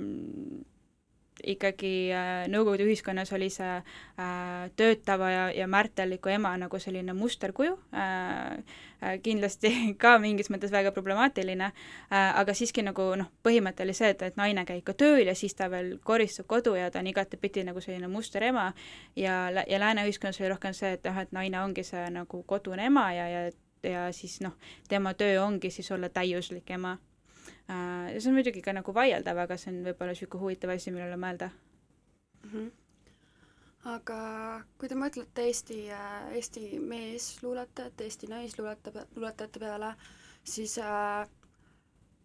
ikkagi 1.46 1.92
äh, 2.14 2.46
Nõukogude 2.52 2.86
ühiskonnas 2.86 3.32
oli 3.36 3.48
see 3.52 3.78
äh, 3.78 4.66
töötava 4.76 5.30
ja, 5.30 5.44
ja 5.54 5.68
märtelliku 5.70 6.32
ema 6.32 6.54
nagu 6.58 6.80
selline 6.82 7.14
musterkuju 7.16 7.76
äh,, 7.94 8.76
kindlasti 9.22 9.72
ka 10.02 10.16
mingis 10.18 10.50
mõttes 10.50 10.72
väga 10.72 10.90
problemaatiline 10.96 11.68
aga 12.10 12.54
siiski 12.56 12.80
nagu 12.82 13.10
noh, 13.20 13.28
põhimõte 13.44 13.84
oli 13.84 13.92
see, 13.94 14.08
et, 14.14 14.22
et 14.24 14.38
naine 14.40 14.64
käib 14.66 14.86
ka 14.86 14.94
tööl 14.96 15.26
ja 15.28 15.34
siis 15.36 15.54
ta 15.54 15.68
veel 15.70 15.98
koristab 16.04 16.48
kodu 16.48 16.72
ja 16.78 16.88
ta 16.90 17.02
on 17.02 17.10
igatepidi 17.10 17.66
nagu 17.66 17.82
selline 17.84 18.08
musterema 18.08 18.70
ja, 19.16 19.36
ja 19.52 19.82
lääne 19.82 20.06
ühiskonnas 20.08 20.40
oli 20.40 20.48
rohkem 20.54 20.74
see, 20.74 20.94
et 20.96 21.04
jah, 21.04 21.20
et 21.22 21.36
naine 21.36 21.60
ongi 21.60 21.84
see 21.84 22.08
nagu 22.14 22.42
kodune 22.48 22.88
ema 22.88 23.10
ja, 23.12 23.28
ja 23.28 23.44
ja 23.82 24.12
siis 24.12 24.40
noh, 24.40 24.56
tema 24.88 25.14
töö 25.14 25.42
ongi 25.42 25.70
siis 25.70 25.90
olla 25.92 26.08
täiuslik 26.08 26.70
ema 26.70 26.96
ja 27.68 28.20
see 28.20 28.30
on 28.30 28.36
muidugi 28.38 28.62
ka 28.62 28.72
nagu 28.76 28.94
vaieldav, 28.94 29.38
aga 29.44 29.56
see 29.58 29.72
on 29.72 29.80
võib-olla 29.86 30.14
niisugune 30.14 30.42
huvitav 30.44 30.72
asi, 30.74 30.92
millele 30.94 31.16
mõelda 31.18 31.48
mm. 31.50 32.50
-hmm. 32.52 32.68
aga 33.94 34.18
kui 34.78 34.88
te 34.92 34.98
mõtlete 35.00 35.46
Eesti, 35.50 35.80
äh, 35.90 36.30
Eesti 36.38 36.78
meesluuletajate, 36.92 38.04
Eesti 38.04 38.30
naisluuletajate, 38.30 39.06
luuletajate 39.16 39.60
peale, 39.64 39.92
siis 40.44 40.78
äh, 40.78 41.28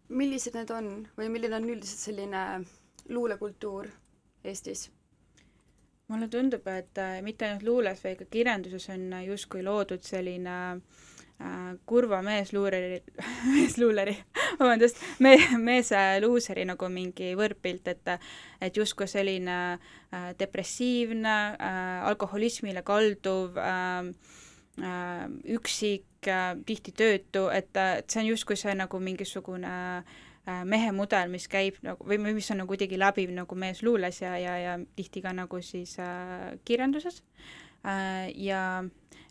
millised 0.08 0.54
need 0.54 0.70
on 0.70 0.90
või 1.18 1.28
milline 1.28 1.56
on 1.58 1.70
üldiselt 1.74 2.06
selline 2.06 2.44
luulekultuur 3.08 3.88
Eestis? 4.44 4.90
mulle 6.08 6.28
tundub, 6.28 6.66
et 6.68 6.98
äh, 6.98 7.22
mitte 7.22 7.46
ainult 7.48 7.62
luules, 7.66 8.04
vaid 8.04 8.18
ka 8.18 8.24
kirjanduses 8.30 8.88
on 8.94 9.10
justkui 9.26 9.62
loodud 9.64 10.02
selline 10.04 10.56
äh, 10.76 11.11
kurva 11.86 12.20
meesluureri 12.22 13.02
meesluuleri 13.54 14.16
vabandust, 14.60 15.00
me-, 15.24 15.58
meesluuseri 15.58 16.66
nagu 16.68 16.88
mingi 16.92 17.32
võrdpilt, 17.38 17.88
et 17.92 18.14
et 18.62 18.76
justkui 18.76 19.08
selline 19.10 19.58
äh, 19.74 20.30
depressiivne 20.38 21.36
äh,, 21.52 22.08
alkoholismile 22.10 22.84
kalduv 22.86 23.58
äh,, 23.58 24.10
äh, 24.78 25.24
üksik 25.56 26.28
äh,, 26.28 26.52
tihti 26.66 26.94
töötu, 26.94 27.48
et, 27.50 27.72
et 27.76 28.10
see 28.10 28.22
on 28.22 28.30
justkui 28.32 28.58
see 28.60 28.74
nagu 28.78 29.00
mingisugune 29.02 29.72
äh, 29.72 30.62
mehe 30.68 30.94
mudel, 30.94 31.30
mis 31.32 31.48
käib 31.50 31.78
nagu 31.82 32.06
või 32.06 32.20
mis 32.36 32.50
on 32.54 32.62
nagu 32.62 32.74
kuidagi 32.74 32.98
läbiv 33.00 33.34
nagu 33.34 33.58
meesluules 33.58 34.22
ja, 34.22 34.36
ja, 34.38 34.56
ja 34.60 34.78
tihti 34.96 35.22
ka 35.24 35.34
nagu 35.36 35.62
siis 35.62 35.98
äh, 36.02 36.52
kirjanduses 36.64 37.22
äh,. 37.82 38.30
ja 38.36 38.84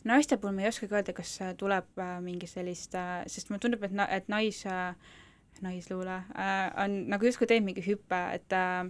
naiste 0.07 0.37
puhul 0.37 0.55
ma 0.55 0.65
ei 0.65 0.71
oskagi 0.71 0.95
öelda, 0.97 1.13
kas 1.17 1.35
tuleb 1.57 1.99
äh, 2.01 2.15
mingi 2.23 2.49
sellist 2.49 2.95
äh,, 2.97 3.21
sest 3.29 3.49
mulle 3.49 3.61
tundub, 3.63 3.83
et 3.85 3.93
na-, 3.95 4.09
et 4.09 4.29
nais 4.31 4.63
äh, 4.65 4.95
naisluule 5.61 6.23
äh, 6.33 6.71
on 6.83 7.03
nagu 7.11 7.27
justkui 7.27 7.49
teinud 7.49 7.69
mingi 7.69 7.83
hüppe, 7.85 8.21
et 8.35 8.55
äh, 8.55 8.89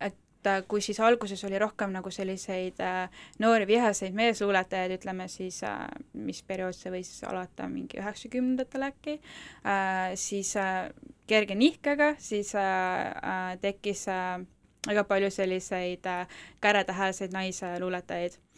et 0.00 0.46
äh, 0.48 0.62
kui 0.68 0.80
siis 0.80 1.00
alguses 1.04 1.42
oli 1.44 1.58
rohkem 1.60 1.92
nagu 1.92 2.10
selliseid 2.12 2.80
äh, 2.84 3.24
noori 3.38 3.66
vihaseid 3.68 4.16
meesluuletajaid, 4.16 4.96
ütleme 4.98 5.28
siis 5.28 5.62
äh,, 5.68 5.84
mis 6.14 6.42
periood 6.42 6.76
see 6.76 6.92
võis 6.94 7.12
alata, 7.28 7.68
mingi 7.68 8.00
üheksakümnendatel 8.00 8.88
äkki 8.88 9.18
äh,, 9.64 10.14
siis 10.16 10.54
äh, 10.60 10.88
kerge 11.30 11.54
nihkega, 11.54 12.14
siis 12.18 12.54
äh, 12.58 13.10
äh, 13.12 13.58
tekkis 13.60 14.06
äh, 14.08 14.40
väga 14.88 15.04
palju 15.04 15.30
selliseid 15.30 16.06
äh, 16.08 16.40
käretäheleseid 16.60 17.36
naisluuletajaid. 17.36 18.40
äh, 18.40 18.49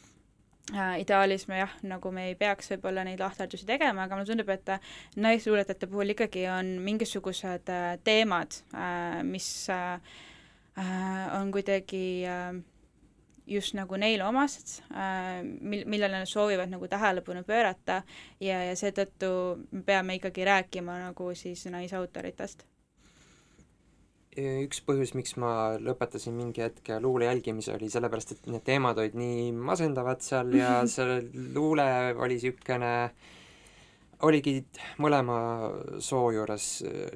ideaalis 0.70 1.48
me 1.50 1.58
jah, 1.58 1.72
nagu 1.82 2.10
me 2.14 2.28
ei 2.30 2.34
peaks 2.38 2.70
võib-olla 2.72 3.04
neid 3.04 3.20
lahterdusi 3.20 3.66
tegema, 3.66 4.04
aga 4.04 4.16
mulle 4.16 4.28
tundub, 4.28 4.50
et 4.54 4.68
äh, 4.70 4.92
naisluuletajate 5.20 5.88
puhul 5.90 6.14
ikkagi 6.14 6.46
on 6.52 6.76
mingisugused 6.84 7.72
äh, 7.72 7.96
teemad 8.04 8.60
äh,, 8.74 9.22
mis 9.26 9.48
äh, 9.74 9.98
äh, 10.78 11.40
on 11.40 11.50
kuidagi 11.52 12.04
äh, 12.30 12.60
just 13.46 13.74
nagu 13.74 13.98
neile 13.98 14.24
omased 14.28 14.78
äh,, 14.94 15.42
mil-, 15.42 15.86
millele 15.90 16.22
nad 16.22 16.30
soovivad 16.30 16.70
nagu 16.70 16.88
tähelepanu 16.88 17.42
pöörata 17.44 18.02
ja, 18.40 18.62
ja 18.70 18.76
seetõttu 18.78 19.32
me 19.72 19.82
peame 19.86 20.20
ikkagi 20.20 20.46
rääkima 20.46 21.00
nagu 21.08 21.34
siis 21.34 21.66
naisautoritest 21.74 22.64
üks 24.36 24.80
põhjus, 24.86 25.12
miks 25.18 25.34
ma 25.40 25.76
lõpetasin 25.80 26.34
mingi 26.36 26.62
hetk 26.64 26.88
luule 27.04 27.26
jälgimise, 27.26 27.74
oli 27.74 27.90
sellepärast, 27.92 28.32
et 28.32 28.48
need 28.48 28.64
teemad 28.64 28.98
olid 28.98 29.16
nii 29.18 29.50
masendavad 29.52 30.24
seal 30.24 30.54
ja 30.56 30.80
see 30.88 31.18
luule 31.54 31.84
oli 32.16 32.38
niisugune, 32.38 32.92
oligi 34.24 34.54
mõlema 35.02 35.36
soo 36.00 36.30
juures 36.32 36.68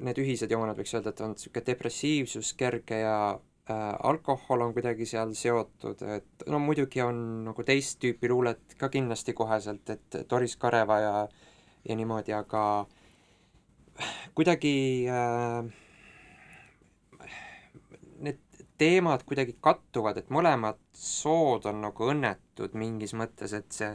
need 0.05 0.21
ühised 0.21 0.53
jooned, 0.53 0.77
võiks 0.77 0.93
öelda, 0.93 1.15
et 1.15 1.23
on 1.25 1.33
niisugune 1.33 1.65
depressiivsus 1.71 2.53
kerge 2.59 3.01
ja 3.01 3.17
äh, 3.33 3.81
alkohol 4.11 4.67
on 4.67 4.77
kuidagi 4.77 5.09
seal 5.09 5.33
seotud, 5.33 6.05
et 6.19 6.45
no 6.51 6.61
muidugi 6.61 7.01
on 7.01 7.25
nagu 7.47 7.65
teist 7.65 7.97
tüüpi 8.03 8.29
luulet 8.29 8.77
ka 8.77 8.91
kindlasti 8.93 9.33
koheselt, 9.33 9.89
et 9.89 10.21
Doris 10.29 10.57
Kareva 10.61 11.01
ja 11.01 11.17
ja 11.87 11.95
niimoodi, 11.95 12.33
aga 12.35 12.85
kuidagi 14.35 15.07
äh, 15.09 15.73
teemad 18.77 19.23
kuidagi 19.27 19.57
kattuvad, 19.61 20.19
et 20.21 20.31
mõlemad 20.33 20.79
sood 20.93 21.65
on 21.69 21.81
nagu 21.87 22.09
õnnetud 22.11 22.75
mingis 22.77 23.15
mõttes, 23.17 23.53
et 23.57 23.71
see, 23.73 23.91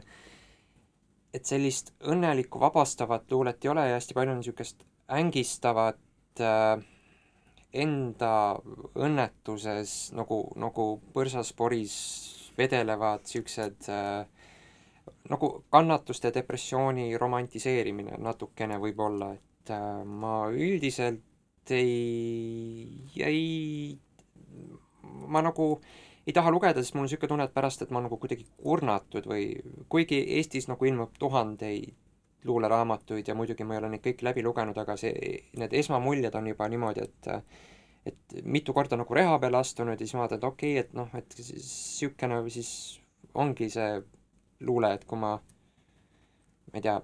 et 1.32 1.48
sellist 1.48 1.92
õnnelikku 2.02 2.60
vabastavat 2.60 3.30
luulet 3.30 3.64
ei 3.64 3.72
ole 3.72 3.86
ja 3.88 3.98
hästi 3.98 4.16
palju 4.16 4.34
on 4.34 4.42
niisugust 4.42 4.84
ängistavat 5.12 6.42
äh, 6.42 6.82
enda 7.72 8.34
õnnetuses 8.98 10.12
nagu, 10.16 10.44
nagu 10.60 10.86
põrsasporis 11.14 11.96
vedelevad 12.58 13.24
niisugused 13.24 13.88
äh, 13.88 14.26
nagu 15.30 15.52
kannatuste 15.72 16.30
ja 16.30 16.36
depressiooni 16.36 17.12
romantiseerimine 17.18 18.18
natukene 18.22 18.78
võib-olla, 18.82 19.32
et 19.38 19.72
äh, 19.72 20.02
ma 20.04 20.46
üldiselt 20.52 21.22
ei, 21.70 23.06
ei 23.22 23.98
ma 25.02 25.42
nagu 25.42 25.80
ei 26.26 26.32
taha 26.32 26.52
lugeda, 26.54 26.82
sest 26.82 26.94
mul 26.94 27.04
on 27.04 27.08
niisugune 27.08 27.32
tunne, 27.32 27.48
et 27.48 27.54
pärast, 27.54 27.82
et 27.82 27.90
ma 27.90 28.02
nagu 28.04 28.18
kuidagi 28.20 28.46
kurnatud 28.62 29.26
või 29.26 29.48
kuigi 29.90 30.20
Eestis 30.38 30.68
nagu 30.70 30.86
ilmub 30.86 31.16
tuhandeid 31.18 31.92
luuleraamatuid 32.46 33.28
ja 33.28 33.34
muidugi 33.38 33.64
ma 33.64 33.76
ei 33.76 33.82
ole 33.82 33.92
neid 33.92 34.02
kõiki 34.02 34.26
läbi 34.26 34.42
lugenud, 34.42 34.78
aga 34.78 34.96
see, 34.98 35.12
need 35.58 35.74
esmamuljed 35.78 36.34
on 36.34 36.50
juba 36.50 36.68
niimoodi, 36.70 37.06
et 37.06 37.30
et 38.06 38.34
mitu 38.42 38.74
korda 38.74 38.96
nagu 38.98 39.14
reha 39.14 39.36
peale 39.38 39.60
astunud 39.60 39.94
ja 39.94 40.06
siis 40.06 40.16
vaatad, 40.18 40.40
et 40.40 40.44
okei 40.44 40.72
okay,, 40.72 40.80
et 40.82 40.94
noh, 40.98 41.10
et 41.14 41.36
niisugune 41.38 42.40
siis 42.50 42.70
ongi 43.34 43.68
see 43.70 44.00
luule, 44.66 44.90
et 44.94 45.04
kui 45.06 45.18
ma 45.18 45.36
ma 46.72 46.80
ei 46.80 46.82
tea, 46.82 47.00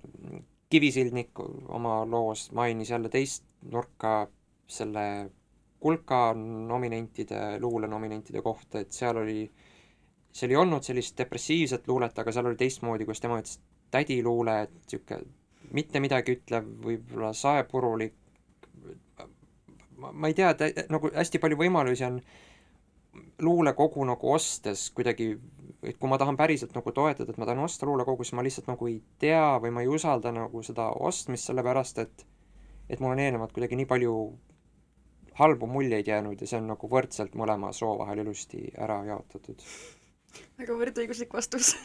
Kivisildnik 0.69 1.39
oma 1.41 2.03
loos 2.05 2.51
mainis 2.53 2.91
jälle 2.91 3.09
teist 3.09 3.45
nurka 3.73 4.29
selle 4.69 5.31
kulka 5.81 6.33
nominentide, 6.35 7.61
luulenominentide 7.61 8.43
kohta, 8.43 8.83
et 8.83 8.93
seal 8.93 9.21
oli, 9.23 9.43
seal 10.33 10.55
ei 10.55 10.59
olnud 10.59 10.87
sellist 10.87 11.19
depressiivset 11.19 11.89
luulet, 11.89 12.19
aga 12.19 12.35
seal 12.35 12.51
oli 12.51 12.59
teistmoodi, 12.59 13.07
kus 13.07 13.23
tema 13.23 13.39
ütles 13.41 13.61
tädiluule, 13.95 14.63
et 14.67 14.75
niisugune 14.75 15.23
mitte 15.75 16.01
midagi 16.01 16.39
ütlev, 16.39 16.67
võib-olla 16.85 17.33
saepurulik, 17.37 18.15
ma, 20.01 20.13
ma 20.13 20.31
ei 20.31 20.37
tea, 20.37 20.53
nagu 20.89 21.11
hästi 21.15 21.41
palju 21.43 21.59
võimalusi 21.61 22.07
on 22.09 22.21
luulekogu 23.43 24.05
nagu 24.07 24.33
ostes 24.33 24.89
kuidagi, 24.97 25.33
et 25.83 25.99
kui 25.99 26.11
ma 26.11 26.19
tahan 26.21 26.39
päriselt 26.39 26.75
nagu 26.77 26.93
toetada, 26.95 27.33
et 27.33 27.39
ma 27.41 27.47
tahan 27.49 27.65
osta 27.65 27.87
luulekogu, 27.87 28.25
siis 28.25 28.37
ma 28.39 28.45
lihtsalt 28.47 28.71
nagu 28.71 28.89
ei 28.91 29.01
tea 29.21 29.59
või 29.63 29.75
ma 29.75 29.85
ei 29.85 29.93
usalda 29.93 30.33
nagu 30.35 30.63
seda 30.67 30.91
ostmist, 31.09 31.51
sellepärast 31.51 32.03
et 32.05 32.27
et 32.89 33.01
mul 33.05 33.13
on 33.13 33.21
eelnevalt 33.21 33.53
kuidagi 33.53 33.77
nii 33.77 33.89
palju 33.89 34.13
halbu 35.39 35.67
muljeid 35.71 36.09
jäänud 36.11 36.41
ja 36.41 36.47
see 36.51 36.59
on 36.61 36.67
nagu 36.73 36.91
võrdselt 36.91 37.37
mõlema 37.39 37.73
soo 37.77 37.95
vahel 37.99 38.25
ilusti 38.25 38.65
ära 38.79 38.99
jaotatud. 39.07 39.63
väga 40.59 40.79
võrdõiguslik 40.83 41.33
vastus 41.35 41.75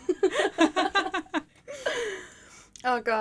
aga 2.95 3.17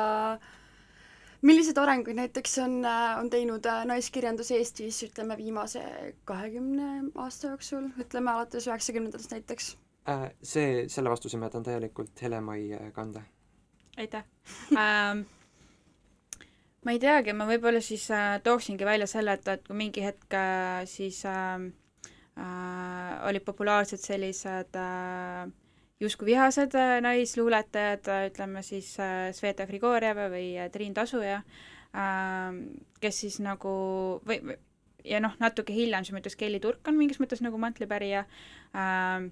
milliseid 1.42 1.78
arenguid 1.78 2.18
näiteks 2.18 2.58
on, 2.64 2.80
on 3.18 3.30
teinud 3.30 3.66
äh, 3.66 3.84
naiskirjandus 3.88 4.50
Eestis, 4.56 5.02
ütleme, 5.06 5.36
viimase 5.38 5.82
kahekümne 6.28 6.88
aasta 7.14 7.52
jooksul, 7.52 7.90
ütleme 8.02 8.34
alates 8.34 8.66
üheksakümnendatest 8.70 9.36
näiteks? 9.36 9.72
Äh, 10.08 10.30
see, 10.42 10.88
selle 10.90 11.12
vastuse 11.12 11.38
ma 11.38 11.50
jätan 11.50 11.66
täielikult 11.66 12.22
Hele-Mai 12.22 12.72
äh, 12.78 12.90
kanda. 12.94 13.22
aitäh 13.96 14.24
ähm, 14.78 15.26
ma 16.82 16.94
ei 16.94 17.00
teagi, 17.02 17.34
ma 17.36 17.46
võib-olla 17.46 17.80
siis 17.84 18.08
äh, 18.10 18.36
tooksingi 18.42 18.86
välja 18.86 19.06
selle, 19.10 19.36
et, 19.38 19.48
et 19.48 19.66
kui 19.66 19.78
mingi 19.78 20.02
hetk 20.04 20.34
äh, 20.34 20.82
siis 20.90 21.22
äh, 21.28 21.66
äh, 22.38 23.12
olid 23.28 23.44
populaarsed 23.46 24.02
sellised 24.02 24.78
äh, 24.78 25.50
justkui 26.02 26.32
vihased 26.32 26.74
äh, 26.74 26.96
naisluuletajad 27.04 28.10
äh,, 28.10 28.26
ütleme 28.32 28.62
siis 28.66 28.96
äh, 29.00 29.30
Sveta 29.36 29.66
Grigorjeva 29.70 30.28
või 30.32 30.56
äh, 30.58 30.70
Triin 30.74 30.94
Tasuja 30.96 31.42
äh,, 31.94 32.58
kes 33.02 33.22
siis 33.24 33.38
nagu 33.44 33.74
või, 34.26 34.40
või 34.42 34.58
ja 35.06 35.18
noh, 35.22 35.34
natuke 35.42 35.74
hiljem 35.74 36.06
siis 36.06 36.14
ma 36.14 36.22
ütleks, 36.22 36.38
Kelly 36.38 36.60
Turk 36.62 36.86
on 36.90 36.98
mingis 36.98 37.20
mõttes 37.22 37.42
nagu 37.44 37.58
mantlipärija 37.62 38.24
äh,, 38.74 39.28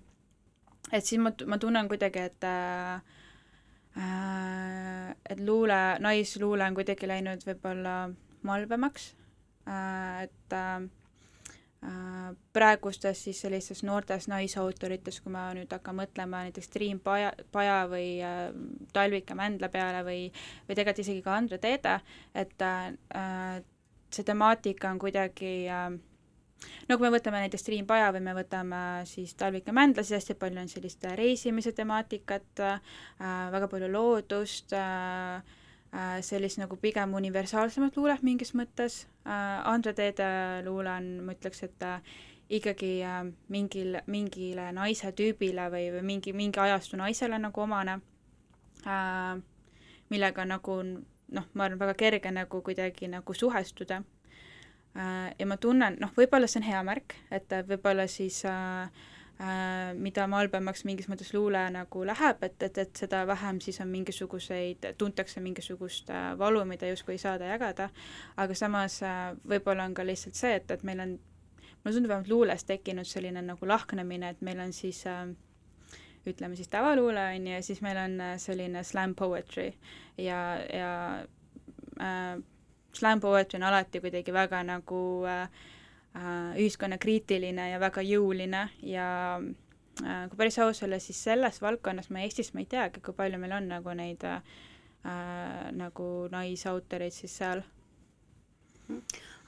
et 0.93 1.07
siis 1.07 1.19
ma, 1.23 1.35
ma 1.51 1.59
tunnen 1.63 1.91
kuidagi, 1.91 2.29
et 2.31 2.47
äh, 2.47 3.19
et 3.97 5.41
luule, 5.43 5.79
naisluule 5.99 6.65
on 6.65 6.77
kuidagi 6.79 7.09
läinud 7.11 7.43
võib-olla 7.47 7.95
malbemaks. 8.47 9.15
Äh,, 9.69 10.23
et 10.23 10.53
äh, 10.53 10.83
äh, 11.85 12.37
praegustes 12.53 13.25
siis 13.25 13.41
sellistes 13.41 13.83
noortes 13.83 14.29
naisautorites, 14.29 15.21
kui 15.21 15.33
ma 15.33 15.49
nüüd 15.57 15.73
hakkan 15.73 15.99
mõtlema 16.01 16.45
näiteks 16.47 16.73
Triin 16.73 17.01
Paja, 17.05 17.33
Paja 17.53 17.83
või 17.91 18.21
äh, 18.25 18.49
Talvika 18.95 19.37
Mändla 19.39 19.71
peale 19.73 20.05
või, 20.07 20.23
või 20.69 20.79
tegelikult 20.79 21.05
isegi 21.05 21.25
ka 21.27 21.37
Andre 21.37 21.61
Teede, 21.63 21.99
et 22.35 22.67
äh, 22.67 23.61
see 24.11 24.27
temaatika 24.27 24.91
on 24.91 25.03
kuidagi 25.03 25.55
äh, 25.71 25.91
no 26.89 26.97
kui 26.97 27.07
me 27.07 27.15
võtame 27.17 27.45
näiteks 27.45 27.65
Triin 27.67 27.87
Paja 27.87 28.11
või 28.13 28.25
me 28.27 28.35
võtame 28.37 28.83
siis 29.09 29.35
Talvika 29.35 29.73
Mändla, 29.73 30.05
siis 30.05 30.21
hästi 30.21 30.37
palju 30.41 30.61
on 30.61 30.69
sellist 30.69 31.07
reisimise 31.17 31.73
temaatikat 31.73 32.67
äh,, 32.67 33.01
väga 33.55 33.69
palju 33.73 33.89
loodust 33.93 34.77
äh,, 34.77 35.59
Äh, 35.91 36.21
sellist 36.23 36.61
nagu 36.61 36.77
pigem 36.79 37.17
universaalsemat 37.19 37.97
luulet 37.99 38.23
mingis 38.23 38.53
mõttes. 38.55 39.07
Äh, 39.27 39.67
Andre 39.67 39.93
Teede 39.99 40.29
luule 40.63 40.93
on, 40.93 41.09
ma 41.27 41.35
ütleks, 41.35 41.65
et 41.67 41.83
äh, 41.83 42.13
ikkagi 42.61 42.93
mingil, 43.51 43.99
mingile 44.07 44.69
naise 44.75 45.11
tüübile 45.19 45.67
või, 45.71 45.89
või 45.97 46.05
mingi, 46.13 46.35
mingi 46.35 46.63
ajastu 46.63 46.99
naisele 46.99 47.39
nagu 47.39 47.63
omane, 47.63 47.95
millega 50.11 50.47
nagu 50.51 50.75
noh, 50.83 51.47
ma 51.55 51.67
arvan, 51.67 51.79
väga 51.79 51.95
kerge 51.95 52.33
nagu 52.35 52.63
kuidagi 52.67 53.07
nagu 53.11 53.35
suhestuda. 53.39 54.01
Ja 54.95 55.47
ma 55.47 55.57
tunnen, 55.57 55.97
noh, 56.03 56.11
võib-olla 56.17 56.49
see 56.51 56.59
on 56.59 56.67
hea 56.67 56.81
märk, 56.83 57.15
et 57.31 57.53
võib-olla 57.69 58.09
siis 58.11 58.41
äh, 58.49 58.89
Äh, 59.41 59.95
mida 59.97 60.27
malbemaks 60.29 60.83
mingis 60.85 61.07
mõttes 61.09 61.31
luule 61.33 61.63
nagu 61.73 62.03
läheb, 62.05 62.43
et, 62.45 62.59
et, 62.67 62.79
et 62.83 63.01
seda 63.01 63.23
vähem 63.25 63.57
siis 63.65 63.79
on 63.81 63.89
mingisuguseid, 63.89 64.85
tuntakse 65.01 65.41
mingisugust 65.41 66.11
äh, 66.13 66.35
valu, 66.37 66.61
mida 66.69 66.91
justkui 66.91 67.15
ei 67.15 67.23
saada 67.23 67.49
jagada, 67.49 67.87
aga 68.37 68.57
samas 68.59 68.99
äh, 69.01 69.23
võib-olla 69.49 69.87
on 69.89 69.95
ka 69.97 70.05
lihtsalt 70.05 70.37
see, 70.37 70.59
et, 70.59 70.69
et 70.77 70.85
meil 70.85 71.01
on, 71.07 71.17
mulle 71.71 71.95
tundub 71.97 72.13
vähemalt 72.13 72.29
luules 72.29 72.67
tekkinud 72.69 73.09
selline 73.09 73.41
nagu 73.47 73.71
lahknemine, 73.71 74.35
et 74.35 74.45
meil 74.45 74.61
on 74.61 74.77
siis 74.77 75.01
ütleme 76.29 76.61
siis 76.61 76.69
tavaluule, 76.69 77.25
on 77.39 77.49
ju, 77.49 77.57
ja 77.57 77.65
siis 77.65 77.81
meil 77.81 77.97
on 77.97 78.21
selline 78.45 78.85
slam 78.85 79.17
poetry. 79.17 79.71
Ja, 80.21 80.43
ja 80.69 80.93
äh, 81.97 82.45
slam 82.93 83.21
poetry 83.21 83.57
on 83.57 83.69
alati 83.69 84.01
kuidagi 84.01 84.33
väga 84.33 84.63
nagu 84.67 85.03
äh, 85.27 85.49
Äh, 86.11 86.57
ühiskonnakriitiline 86.59 87.69
ja 87.71 87.77
väga 87.79 88.03
jõuline 88.03 88.65
ja 88.83 89.05
äh, 89.39 90.25
kui 90.27 90.39
päris 90.41 90.57
aus 90.59 90.81
olla, 90.83 90.99
siis 90.99 91.21
selles 91.23 91.61
valdkonnas 91.63 92.09
ma 92.11 92.25
Eestis, 92.25 92.51
ma 92.51 92.65
ei 92.65 92.67
teagi, 92.67 92.99
kui 92.99 93.15
palju 93.15 93.39
meil 93.39 93.55
on 93.55 93.69
nagu 93.71 93.95
neid 93.95 94.27
äh, 94.27 94.41
nagu 95.71 96.09
naisautoreid 96.35 97.15
siis 97.15 97.37
seal. 97.39 97.63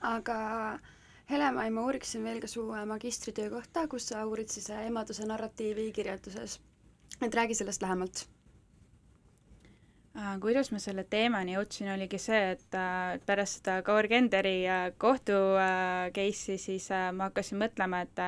aga 0.06 0.36
Helema, 1.32 1.66
ma 1.74 1.88
uuriksin 1.88 2.22
veel 2.22 2.38
ka 2.38 2.46
su 2.46 2.68
magistritöö 2.86 3.50
kohta, 3.50 3.88
kus 3.90 4.06
sa 4.12 4.22
uurid 4.28 4.54
siis 4.54 4.70
emaduse 4.70 5.26
narratiivi 5.26 5.90
kirjanduses. 5.98 6.60
et 7.20 7.34
räägi 7.34 7.58
sellest 7.58 7.82
lähemalt 7.82 8.22
Äh, 8.22 8.31
kuidas 10.40 10.68
ma 10.72 10.80
selle 10.82 11.04
teemani 11.08 11.54
jõudsin, 11.56 11.88
oligi 11.94 12.18
see, 12.20 12.40
et 12.56 12.76
äh, 12.76 13.14
pärast 13.26 13.60
seda 13.60 13.78
Kaur 13.86 14.08
Kenderi 14.10 14.58
äh, 14.68 14.90
kohtu 15.00 15.38
case'i 16.12 16.58
siis 16.60 16.90
ma 17.16 17.30
hakkasin 17.30 17.60
mõtlema, 17.62 18.04
et 18.04 18.26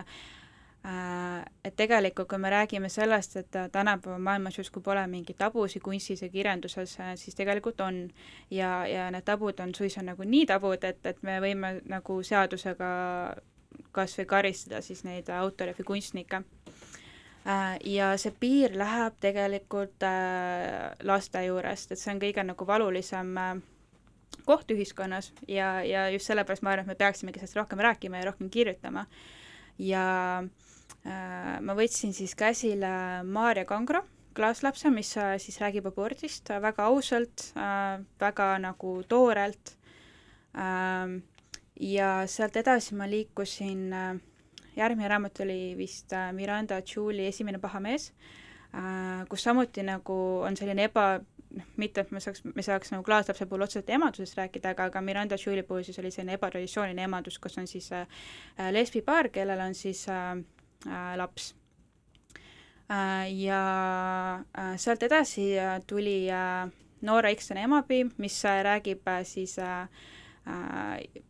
et 1.65 1.73
tegelikult, 1.81 2.29
kui 2.29 2.37
me 2.37 2.51
räägime 2.53 2.91
sellest, 2.93 3.39
et 3.41 3.57
tänapäeva 3.73 4.19
maailmas 4.21 4.59
justkui 4.59 4.83
pole 4.85 5.01
mingeid 5.09 5.39
tabusid 5.41 5.81
kunstis 5.81 6.21
ja 6.21 6.29
kirjanduses, 6.29 6.99
siis 7.17 7.39
tegelikult 7.39 7.81
on. 7.81 8.03
ja, 8.51 8.85
ja 8.85 9.07
need 9.11 9.25
tabud 9.25 9.63
on 9.65 9.73
suisa 9.75 10.05
nagu 10.05 10.29
nii 10.29 10.45
tabud, 10.47 10.85
et, 10.85 11.01
et 11.07 11.23
me 11.25 11.39
võime 11.41 11.79
nagu 11.89 12.19
seadusega 12.21 12.91
kas 13.97 14.19
või 14.19 14.29
karistada 14.29 14.83
siis 14.85 15.07
neid 15.09 15.33
autoreid 15.33 15.81
või 15.81 15.95
kunstnikke 15.95 16.43
Äh, 16.45 16.84
ja 17.45 18.15
see 18.21 18.33
piir 18.41 18.73
läheb 18.79 19.19
tegelikult 19.21 20.05
äh, 20.07 20.95
laste 21.05 21.43
juurest, 21.45 21.93
et 21.93 22.01
see 22.01 22.15
on 22.15 22.23
kõige 22.23 22.45
nagu 22.47 22.67
valulisem 22.69 23.35
äh, 23.37 23.53
koht 24.49 24.73
ühiskonnas 24.73 25.31
ja, 25.49 25.83
ja 25.85 26.09
just 26.13 26.31
sellepärast 26.31 26.65
ma 26.65 26.73
arvan, 26.73 26.89
et 26.89 26.95
me 26.95 27.01
peaksimegi 27.05 27.43
sellest 27.43 27.61
rohkem 27.61 27.85
rääkima 27.85 28.21
ja 28.21 28.31
rohkem 28.31 28.49
kirjutama. 28.51 29.07
ja 29.79 30.07
äh, 30.41 31.61
ma 31.61 31.77
võtsin 31.77 32.17
siis 32.17 32.35
käsile 32.35 33.23
Maarja 33.29 33.67
Kangro 33.69 34.07
klaaslapse, 34.35 34.91
mis 34.91 35.13
siis 35.39 35.61
räägib 35.61 35.87
abordist 35.87 36.49
väga 36.49 36.89
ausalt 36.89 37.53
äh,, 37.55 38.01
väga 38.21 38.55
nagu 38.59 39.03
toorelt 39.09 39.77
äh,. 40.57 41.21
ja 41.81 42.11
sealt 42.27 42.57
edasi 42.57 42.97
ma 42.97 43.05
liikusin 43.11 43.93
äh, 43.93 44.15
järgmine 44.77 45.09
raamat 45.09 45.41
oli 45.45 45.75
vist 45.79 46.13
äh, 46.13 46.33
Miranda 46.33 46.81
Julie 46.83 47.29
Esimene 47.29 47.59
paha 47.63 47.81
mees, 47.81 48.11
äh, 48.75 49.25
kus 49.29 49.47
samuti 49.47 49.83
nagu 49.87 50.19
on 50.45 50.57
selline 50.57 50.89
eba, 50.89 51.07
noh, 51.55 51.67
mitte 51.81 52.05
et 52.05 52.13
me 52.15 52.23
saaks, 52.23 52.45
me 52.55 52.63
saaks 52.67 52.95
nagu 52.95 53.05
klaaslapse 53.07 53.47
puhul 53.51 53.67
otseselt 53.67 53.91
emadusest 53.97 54.39
rääkida, 54.39 54.75
aga, 54.75 54.89
aga 54.91 55.03
Miranda 55.05 55.39
Julie 55.41 55.67
puhul 55.67 55.85
siis 55.87 55.99
oli 56.03 56.13
selline 56.15 56.39
ebatraditsiooniline 56.39 57.07
emadus, 57.09 57.39
kus 57.39 57.59
on 57.63 57.69
siis 57.71 57.91
äh, 57.93 58.07
lesbipaar, 58.75 59.31
kellel 59.35 59.61
on 59.67 59.75
siis 59.79 60.07
äh, 60.09 60.33
äh, 60.87 61.13
laps 61.21 61.53
äh,. 62.91 63.29
Ja 63.33 63.61
äh, 64.59 64.75
sealt 64.77 65.03
edasi 65.03 65.55
äh, 65.59 65.81
tuli 65.87 66.31
äh, 66.31 66.69
Noora 67.05 67.29
Ikstone 67.33 67.63
emapiim, 67.65 68.13
mis 68.19 68.45
äh, 68.45 68.63
räägib 68.65 69.09
äh, 69.09 69.25
siis 69.25 69.59
äh, 69.59 69.87
äh, 70.47 71.23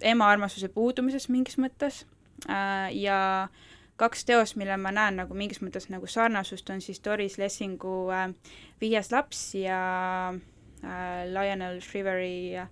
ema 0.00 0.30
armastuse 0.30 0.68
puudumisest 0.68 1.28
mingis 1.28 1.58
mõttes 1.60 2.04
ja 2.48 3.48
kaks 4.00 4.24
teost, 4.24 4.56
mille 4.56 4.76
ma 4.80 4.92
näen 4.94 5.18
nagu 5.20 5.36
mingis 5.36 5.60
mõttes 5.60 5.90
nagu 5.92 6.08
sarnasust, 6.08 6.70
on 6.72 6.80
siis 6.80 7.02
Doris 7.04 7.36
Lessingu 7.40 7.94
äh, 8.14 8.30
Viies 8.80 9.10
laps 9.12 9.42
ja 9.58 9.80
äh, 10.32 11.26
Lionel 11.28 11.80
Shriveri 11.84 12.56
äh, 12.62 12.70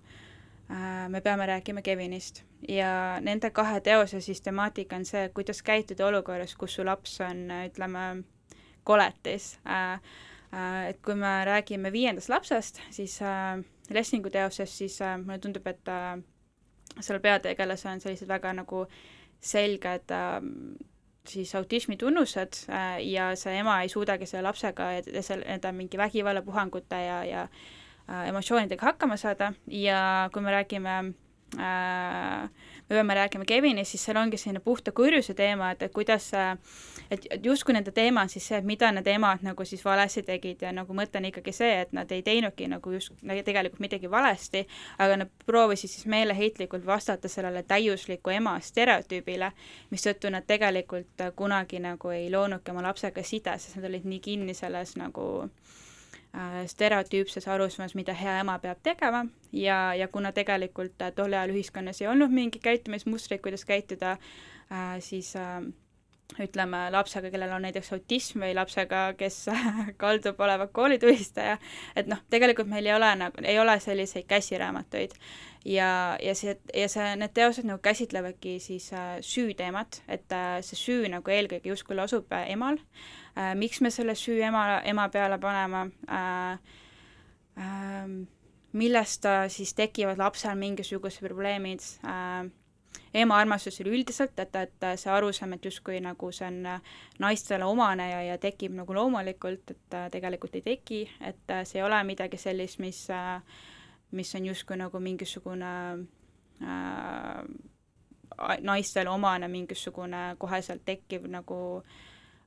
Me 1.09 1.21
peame 1.25 1.47
rääkima 1.49 1.81
Kevinist. 1.81 2.43
ja 2.67 3.17
nende 3.21 3.49
kahe 3.49 3.79
teose 3.81 4.19
siis 4.21 4.41
temaatika 4.45 4.95
on 4.95 5.05
see, 5.05 5.29
kuidas 5.33 5.61
käituda 5.65 6.05
olukorras, 6.09 6.55
kus 6.59 6.75
su 6.75 6.83
laps 6.85 7.19
on, 7.25 7.45
ütleme, 7.69 8.09
koletis 8.83 9.55
äh,. 9.65 10.01
Äh, 10.49 10.89
et 10.89 10.97
kui 11.05 11.13
me 11.13 11.45
räägime 11.45 11.91
viiendast 11.93 12.29
lapsest, 12.29 12.79
siis 12.89 13.19
äh, 13.21 13.61
Lessingu 13.93 14.31
teosest, 14.33 14.73
siis 14.81 14.95
äh, 15.01 15.13
mulle 15.21 15.37
tundub, 15.39 15.67
et 15.69 15.87
äh, 15.93 16.17
seal 16.99 17.19
peategelase 17.21 17.89
on 17.91 18.01
sellised 18.01 18.27
väga 18.27 18.55
nagu 18.57 18.79
äh, 18.81 19.18
selged 19.39 20.11
äh, 20.11 20.39
siis 21.29 21.55
autismi 21.55 21.97
tunnused 21.97 22.63
äh, 22.69 22.99
ja 23.05 23.31
see 23.39 23.59
ema 23.59 23.81
ei 23.83 23.89
suudagi 23.89 24.27
selle 24.29 24.47
lapsega 24.47 24.89
nende 25.45 25.71
mingi 25.75 25.97
vägivallapuhangute 25.97 27.01
ja, 27.05 27.19
ja 27.27 27.41
äh, 27.45 28.27
emotsioonidega 28.29 28.91
hakkama 28.91 29.17
saada. 29.17 29.53
Ja 29.67 30.29
kui 30.33 30.41
me 30.41 30.51
räägime 30.51 30.97
äh, 31.57 32.49
me 32.89 32.95
peame 32.95 33.15
rääkima 33.15 33.45
Kevinist, 33.45 33.91
siis 33.91 34.05
seal 34.05 34.17
ongi 34.17 34.37
selline 34.37 34.63
puhta 34.65 34.91
kurjuse 34.91 35.33
teema, 35.37 35.71
et, 35.71 35.83
et 35.85 35.93
kuidas, 35.93 36.31
et, 37.11 37.25
et 37.29 37.45
justkui 37.45 37.73
nende 37.73 37.91
teema 37.95 38.21
on 38.21 38.29
siis 38.29 38.47
see, 38.47 38.57
et 38.57 38.67
mida 38.67 38.91
need 38.91 39.07
emad 39.07 39.43
nagu 39.45 39.65
siis 39.65 39.83
valesti 39.85 40.23
tegid 40.27 40.61
ja 40.65 40.71
nagu 40.75 40.95
mõte 40.95 41.19
on 41.19 41.29
ikkagi 41.29 41.53
see, 41.55 41.81
et 41.81 41.93
nad 41.95 42.11
ei 42.11 42.23
teinudki 42.25 42.69
nagu 42.71 42.93
just 42.93 43.13
tegelikult 43.23 43.79
midagi 43.83 44.11
valesti, 44.11 44.65
aga 44.97 45.19
nad 45.23 45.33
proovisid 45.45 45.91
siis 45.91 46.05
meeleheitlikult 46.11 46.85
vastata 46.85 47.31
sellele 47.31 47.63
täiusliku 47.63 48.33
ema 48.35 48.57
stereotüübile, 48.63 49.51
mistõttu 49.91 50.31
nad 50.33 50.47
tegelikult 50.47 51.27
kunagi 51.35 51.81
nagu 51.83 52.15
ei 52.15 52.31
loonudki 52.31 52.71
oma 52.71 52.85
lapsega 52.89 53.23
side, 53.23 53.57
sest 53.59 53.79
nad 53.79 53.89
olid 53.89 54.07
nii 54.09 54.19
kinni 54.23 54.57
selles 54.57 54.95
nagu 54.99 55.29
äh, 55.43 55.77
Äh, 56.29 56.67
stereotüüpses 56.69 57.47
arusaamas, 57.49 57.95
mida 57.97 58.13
hea 58.13 58.35
ema 58.43 58.59
peab 58.61 58.77
tegema. 58.85 59.23
Ja, 59.51 59.95
ja 59.97 60.07
kuna 60.07 60.29
tegelikult 60.31 61.01
äh, 61.01 61.09
tol 61.17 61.33
ajal 61.33 61.55
ühiskonnas 61.55 62.03
ei 62.03 62.07
olnud 62.11 62.29
mingeid 62.29 62.61
käitumismustreid, 62.61 63.41
kuidas 63.41 63.65
käituda, 63.65 64.11
äh, 64.69 64.91
siis 65.01 65.33
ütleme, 66.37 66.85
lapsega, 66.93 67.31
kellel 67.33 67.51
on 67.55 67.63
näiteks 67.65 67.93
autism 67.95 68.43
või 68.43 68.53
lapsega, 68.53 69.01
kes 69.17 69.41
kaldub 70.01 70.39
olema 70.45 70.67
koolitunnistaja, 70.73 71.57
et 71.97 72.09
noh, 72.11 72.21
tegelikult 72.29 72.69
meil 72.69 72.85
ei 72.85 72.93
ole 72.93 73.09
nagu, 73.17 73.41
ei 73.43 73.57
ole 73.59 73.79
selliseid 73.81 74.27
käsiraamatuid. 74.29 75.15
ja, 75.65 76.17
ja 76.21 76.35
see, 76.35 76.55
ja 76.75 76.87
see, 76.89 77.07
need 77.19 77.33
teosed 77.35 77.65
nagu 77.67 77.81
käsitlevadki 77.83 78.59
siis 78.63 78.91
äh, 78.93 79.17
süüteemat, 79.25 80.03
et 80.07 80.31
äh, 80.31 80.59
see 80.65 80.79
süü 80.79 81.09
nagu 81.11 81.33
eelkõige 81.33 81.73
justkui 81.73 81.97
lasub 81.97 82.31
äh, 82.31 82.51
emal 82.53 82.77
äh,. 83.35 83.55
miks 83.55 83.81
me 83.81 83.91
selle 83.91 84.15
süü 84.15 84.39
ema, 84.45 84.81
ema 84.85 85.09
peale 85.09 85.39
paneme 85.39 85.89
äh,? 86.07 86.59
Äh, 87.59 88.07
millest 88.71 89.25
äh, 89.25 89.49
siis 89.49 89.73
tekivad 89.73 90.17
lapsel 90.21 90.55
mingisugused 90.55 91.25
probleemid 91.25 91.83
äh,, 92.05 92.47
ema 93.13 93.37
armastus 93.41 93.79
üleüldiselt, 93.81 94.37
et, 94.39 94.55
et 94.55 94.85
see 94.99 95.11
arusaam, 95.11 95.53
et 95.55 95.65
justkui 95.65 95.99
nagu 96.03 96.31
see 96.35 96.47
on 96.47 96.59
äh, 96.75 96.93
naistele 97.19 97.65
omane 97.65 98.09
ja, 98.11 98.21
ja 98.31 98.37
tekib 98.41 98.75
nagu 98.77 98.93
loomulikult, 98.93 99.73
et 99.73 99.97
äh, 99.97 100.09
tegelikult 100.13 100.59
ei 100.59 100.65
teki, 100.65 101.01
et 101.31 101.55
äh, 101.55 101.63
see 101.65 101.81
ei 101.81 101.87
ole 101.87 102.03
midagi 102.05 102.37
sellist, 102.37 102.79
mis, 102.83 103.07
mis 104.11 104.35
on 104.35 104.45
justkui 104.51 104.77
nagu 104.77 105.01
mingisugune 105.01 105.73
äh, 106.61 107.43
naistele 108.61 109.09
omane 109.09 109.47
mingisugune 109.47 110.35
koheselt 110.37 110.85
tekkiv 110.85 111.25
nagu 111.27 111.59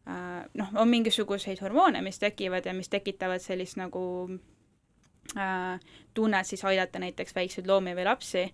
äh, 0.07 0.47
noh, 0.55 0.71
on 0.75 0.89
mingisuguseid 0.89 1.61
hormoone, 1.61 2.03
mis 2.03 2.23
tekivad 2.23 2.67
ja 2.67 2.75
mis 2.75 2.89
tekitavad 2.89 3.43
sellist 3.43 3.77
nagu 3.77 4.05
äh, 5.37 5.81
tunnet 6.15 6.47
siis 6.47 6.65
aidata 6.65 7.03
näiteks 7.03 7.35
väikseid 7.35 7.67
loomi 7.67 7.97
või 7.99 8.07
lapsi 8.07 8.47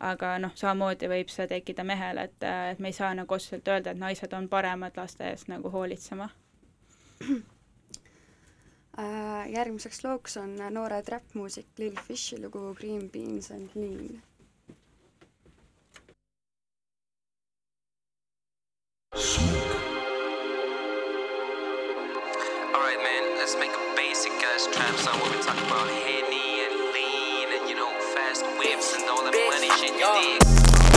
aga 0.00 0.38
noh, 0.38 0.54
samamoodi 0.54 1.08
võib 1.10 1.30
see 1.32 1.46
tekkida 1.50 1.84
mehel, 1.84 2.18
et, 2.22 2.36
et 2.72 2.78
me 2.78 2.92
ei 2.92 2.96
saa 2.96 3.14
nagu 3.18 3.34
otseselt 3.34 3.68
öelda, 3.68 3.90
et 3.90 4.00
naised 4.00 4.32
on 4.32 4.48
paremad 4.48 4.96
laste 4.96 5.26
eest 5.30 5.48
nagu 5.50 5.70
hoolitsema. 5.74 6.28
Äh, 8.98 9.50
järgmiseks 9.54 10.00
looks 10.04 10.36
on 10.36 10.56
noore 10.74 11.02
trap-muusik 11.06 11.66
Lil 11.78 11.94
Fishi 12.06 12.40
lugu 12.42 12.74
Green 12.74 13.10
Beans 13.10 13.50
and 13.50 13.70
Lean. 13.74 14.22
Alright, 22.74 23.00
man, 23.06 23.38
let's 23.38 23.56
make 23.58 23.70
a 23.70 23.94
basic 23.96 24.32
ass 24.32 24.66
trap 24.72 24.94
song 24.96 25.20
where 25.20 25.30
we 25.30 25.42
talk 25.44 25.58
about 25.66 25.88
Henny 25.88 26.37
whips 28.58 28.94
and 28.94 29.08
all 29.08 29.22
that 29.22 29.32
money 29.32 29.70
shit 29.78 29.94
you 29.94 30.06
dig. 30.20 30.87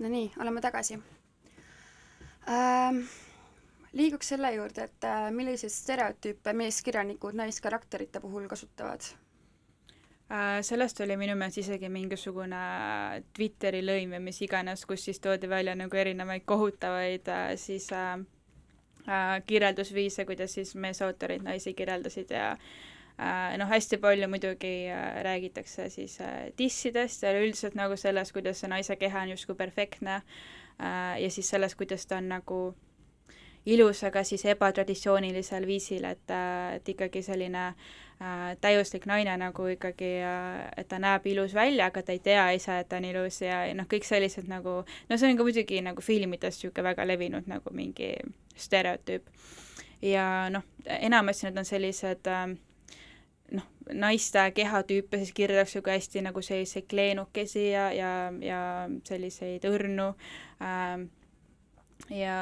Nonii, 0.00 0.30
oleme 0.40 0.60
tagasi 0.60 0.98
ähm,. 2.48 3.02
liiguks 3.92 4.28
selle 4.34 4.52
juurde, 4.54 4.84
et 4.88 5.04
äh, 5.04 5.30
milliseid 5.30 5.72
stereotüüpe 5.72 6.52
meeskirjanikud 6.52 7.36
naiskarakterite 7.36 8.20
puhul 8.20 8.48
kasutavad 8.48 9.10
Äh, 10.30 10.62
sellest 10.62 11.00
oli 11.02 11.16
minu 11.18 11.34
meelest 11.34 11.58
isegi 11.58 11.88
mingisugune 11.90 12.58
Twitteri 13.34 13.80
lõim 13.82 14.12
või 14.14 14.20
mis 14.28 14.36
iganes, 14.46 14.84
kus 14.86 15.02
siis 15.08 15.18
toodi 15.18 15.48
välja 15.50 15.74
nagu 15.74 15.98
erinevaid 15.98 16.44
kohutavaid 16.46 17.30
äh, 17.34 17.48
siis 17.58 17.88
äh, 17.90 18.12
äh, 19.08 19.32
kirjeldusviise, 19.46 20.24
kuidas 20.28 20.54
siis 20.54 20.76
meesautorid 20.78 21.42
naisi 21.42 21.74
kirjeldasid 21.74 22.30
ja 22.30 22.52
äh, 22.52 22.89
noh, 23.58 23.68
hästi 23.68 23.98
palju 24.00 24.28
muidugi 24.28 24.74
äh, 24.88 25.22
räägitakse 25.24 25.88
siis 25.90 26.20
äh, 26.20 26.50
dissidest 26.58 27.22
ja 27.22 27.32
üleüldiselt 27.34 27.74
nagu 27.74 27.96
sellest, 27.96 28.32
kuidas 28.32 28.62
see 28.62 28.70
naise 28.70 28.96
keha 28.96 29.24
on 29.26 29.34
justkui 29.34 29.58
perfektne 29.58 30.20
äh, 30.20 31.20
ja 31.22 31.30
siis 31.30 31.50
sellest, 31.50 31.76
kuidas 31.76 32.06
ta 32.06 32.16
on 32.16 32.30
nagu 32.32 32.60
ilus, 33.66 34.04
aga 34.04 34.22
siis 34.24 34.44
ebatraditsioonilisel 34.48 35.66
viisil, 35.66 36.04
et, 36.08 36.32
et 36.74 36.88
ikkagi 36.88 37.22
selline 37.22 37.66
äh, 37.68 38.56
täiuslik 38.60 39.04
naine 39.06 39.36
nagu 39.40 39.66
ikkagi 39.74 40.12
äh,, 40.24 40.62
et 40.80 40.88
ta 40.88 40.98
näeb 41.02 41.26
ilus 41.28 41.54
välja, 41.54 41.90
aga 41.90 42.02
ta 42.02 42.16
ei 42.16 42.22
tea 42.24 42.46
ise, 42.56 42.78
et 42.80 42.88
ta 42.88 43.00
on 43.00 43.08
ilus 43.10 43.42
ja, 43.44 43.64
ja 43.68 43.76
noh, 43.76 43.88
kõik 43.90 44.08
sellised 44.08 44.48
nagu, 44.48 44.80
no 45.10 45.20
see 45.20 45.32
on 45.32 45.40
ka 45.40 45.46
muidugi 45.46 45.82
nagu 45.84 46.04
filmides 46.04 46.56
niisugune 46.56 46.88
väga 46.88 47.06
levinud 47.08 47.52
nagu 47.52 47.74
mingi 47.76 48.14
stereotüüp. 48.56 49.28
ja 50.02 50.24
noh, 50.48 50.64
enamasti 50.86 51.48
need 51.50 51.60
on 51.60 51.68
sellised 51.68 52.32
äh, 52.32 52.48
noh, 53.50 53.66
naiste 53.92 54.42
kehatüüpe 54.54 55.18
siis 55.22 55.32
kirjeldatakse 55.36 55.82
ka 55.82 55.96
hästi 55.96 56.22
nagu 56.26 56.42
selliseid 56.42 56.86
kleenukesi 56.90 57.70
ja, 57.70 57.90
ja, 57.92 58.12
ja 58.44 58.60
selliseid 59.08 59.66
õrnu 59.68 60.12
äh, 60.62 61.04
ja 62.14 62.38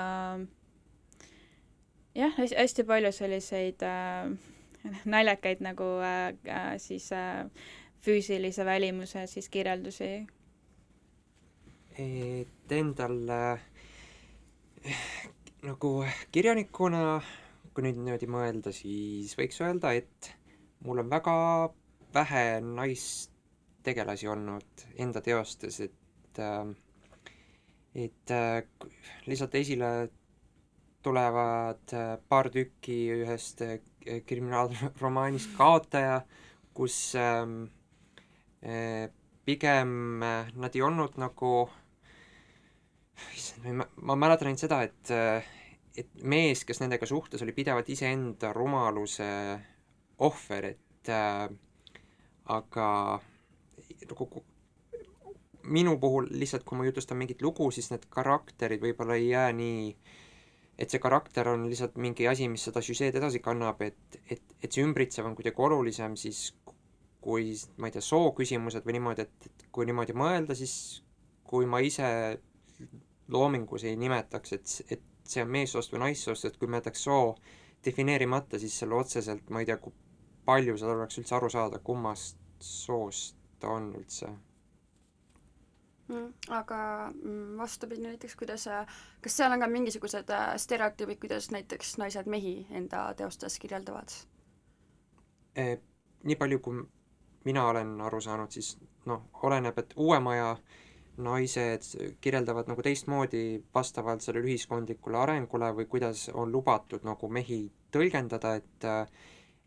jah, 2.15 2.39
hästi 2.39 2.85
palju 2.89 3.13
selliseid 3.13 3.85
äh, 3.87 4.31
naljakaid 5.15 5.63
nagu 5.65 5.91
äh, 6.05 6.33
äh, 6.47 6.73
siis 6.83 7.11
äh, 7.13 7.47
füüsilise 8.05 8.65
välimuse 8.65 9.27
siis 9.27 9.49
kirjeldusi. 9.49 10.27
Et 11.99 12.73
endal 12.73 13.19
äh, 13.35 13.61
nagu 15.67 15.93
kirjanikuna, 16.33 17.21
kui 17.75 17.87
nüüd 17.87 17.99
niimoodi 17.99 18.29
mõelda, 18.31 18.73
siis 18.75 19.35
võiks 19.39 19.59
öelda, 19.65 19.93
et 19.99 20.31
mul 20.85 20.99
on 20.99 21.11
väga 21.11 21.37
vähe 22.15 22.61
naistegelasi 22.61 24.29
olnud 24.29 24.85
enda 24.99 25.21
teostes, 25.21 25.81
et 25.81 26.39
äh, 26.39 26.77
et 27.95 28.31
äh, 28.31 28.63
lihtsalt 29.27 29.55
esile 29.59 29.91
tulevad 31.03 31.95
äh, 31.97 32.17
paar 32.29 32.51
tükki 32.53 32.99
ühest 33.17 33.63
kriminaalromaanist 34.27 35.55
Kaotaja, 35.57 36.21
kus 36.75 37.15
ähm, 37.19 37.65
äh, 38.63 39.09
pigem 39.45 40.21
nad 40.21 40.75
ei 40.77 40.83
olnud 40.85 41.17
nagu 41.21 41.53
issand, 43.35 43.71
ma 43.73 43.87
ma 44.05 44.17
mäletan 44.21 44.51
ainult 44.51 44.67
seda, 44.67 44.83
et 44.85 45.15
et 45.99 46.21
mees, 46.23 46.63
kes 46.63 46.79
nendega 46.79 47.09
suhtles, 47.11 47.43
oli 47.43 47.55
pidevalt 47.57 47.89
iseenda 47.91 48.53
rumaluse 48.55 49.27
ohver, 50.19 50.73
et 50.75 51.11
äh, 51.13 51.49
aga 52.59 52.89
nagu 54.09 54.29
minu 55.69 55.99
puhul 56.01 56.31
lihtsalt, 56.31 56.65
kui 56.65 56.79
ma 56.79 56.87
jutustan 56.89 57.19
mingit 57.21 57.43
lugu, 57.45 57.71
siis 57.71 57.91
need 57.93 58.07
karakterid 58.11 58.81
võib-olla 58.83 59.19
ei 59.21 59.29
jää 59.29 59.53
nii 59.53 59.83
et 60.79 60.91
see 60.91 61.03
karakter 61.03 61.49
on 61.51 61.67
lihtsalt 61.69 61.99
mingi 61.99 62.29
asi, 62.31 62.47
mis 62.49 62.65
seda 62.69 62.81
süžeed 62.85 63.17
edasi 63.19 63.43
kannab, 63.45 63.83
et, 63.83 64.19
et, 64.31 64.55
et 64.63 64.73
see 64.73 64.85
ümbritsev 64.87 65.27
on 65.27 65.35
kuidagi 65.37 65.65
olulisem 65.67 66.15
siis 66.17 66.53
kui 67.21 67.51
ma 67.83 67.89
ei 67.89 67.97
tea, 67.97 68.05
sooküsimused 68.05 68.87
või 68.87 68.99
niimoodi, 68.99 69.27
et, 69.27 69.49
et 69.51 69.65
kui 69.75 69.89
niimoodi 69.89 70.15
mõelda, 70.17 70.55
siis 70.57 70.75
kui 71.49 71.67
ma 71.67 71.81
ise 71.83 72.09
loomingus 73.35 73.85
ei 73.89 73.99
nimetaks, 73.99 74.55
et, 74.55 74.75
et 74.97 75.03
see 75.29 75.43
on 75.43 75.51
meessoost 75.53 75.93
või 75.93 76.05
naissoost, 76.07 76.47
et 76.49 76.57
kui 76.61 76.71
ma 76.71 76.79
jätaks 76.81 77.03
soo 77.09 77.35
defineerimata, 77.85 78.61
siis 78.63 78.79
seal 78.79 78.95
otseselt 78.97 79.51
ma 79.51 79.65
ei 79.65 79.69
tea, 79.69 79.81
palju 80.49 80.77
seal 80.81 80.97
oleks 80.97 81.21
üldse 81.21 81.37
aru 81.37 81.51
saada, 81.53 81.81
kummast 81.85 82.39
soost 82.65 83.37
ta 83.61 83.75
on 83.75 83.91
üldse 83.99 84.31
mm,. 86.09 86.33
aga 86.49 86.81
mm, 87.13 87.59
vastupidi 87.59 88.03
näiteks, 88.07 88.37
kuidas, 88.37 88.69
kas 89.21 89.37
seal 89.37 89.53
on 89.53 89.61
ka 89.61 89.69
mingisugused 89.71 90.31
äh, 90.35 90.51
stereotüübid, 90.57 91.21
kuidas 91.23 91.51
näiteks 91.55 91.97
naised 92.03 92.31
mehi 92.31 92.55
enda 92.71 93.09
teostes 93.19 93.59
kirjeldavad? 93.59 94.15
Eh, 95.57 95.79
nii 96.25 96.37
palju, 96.37 96.59
kui 96.65 96.83
mina 97.45 97.69
olen 97.69 98.01
aru 98.01 98.21
saanud, 98.21 98.53
siis 98.55 98.77
noh, 99.07 99.29
oleneb, 99.43 99.79
et 99.79 99.97
uue 99.97 100.21
maja 100.21 100.53
naised 101.19 101.87
kirjeldavad 102.23 102.69
nagu 102.71 102.83
teistmoodi 102.83 103.65
vastavalt 103.75 104.23
sellele 104.23 104.47
ühiskondlikule 104.47 105.19
arengule 105.19 105.73
või 105.75 105.89
kuidas 105.91 106.29
on 106.31 106.53
lubatud 106.55 107.03
nagu 107.07 107.29
mehi 107.29 107.65
tõlgendada, 107.95 108.55
et 108.61 108.87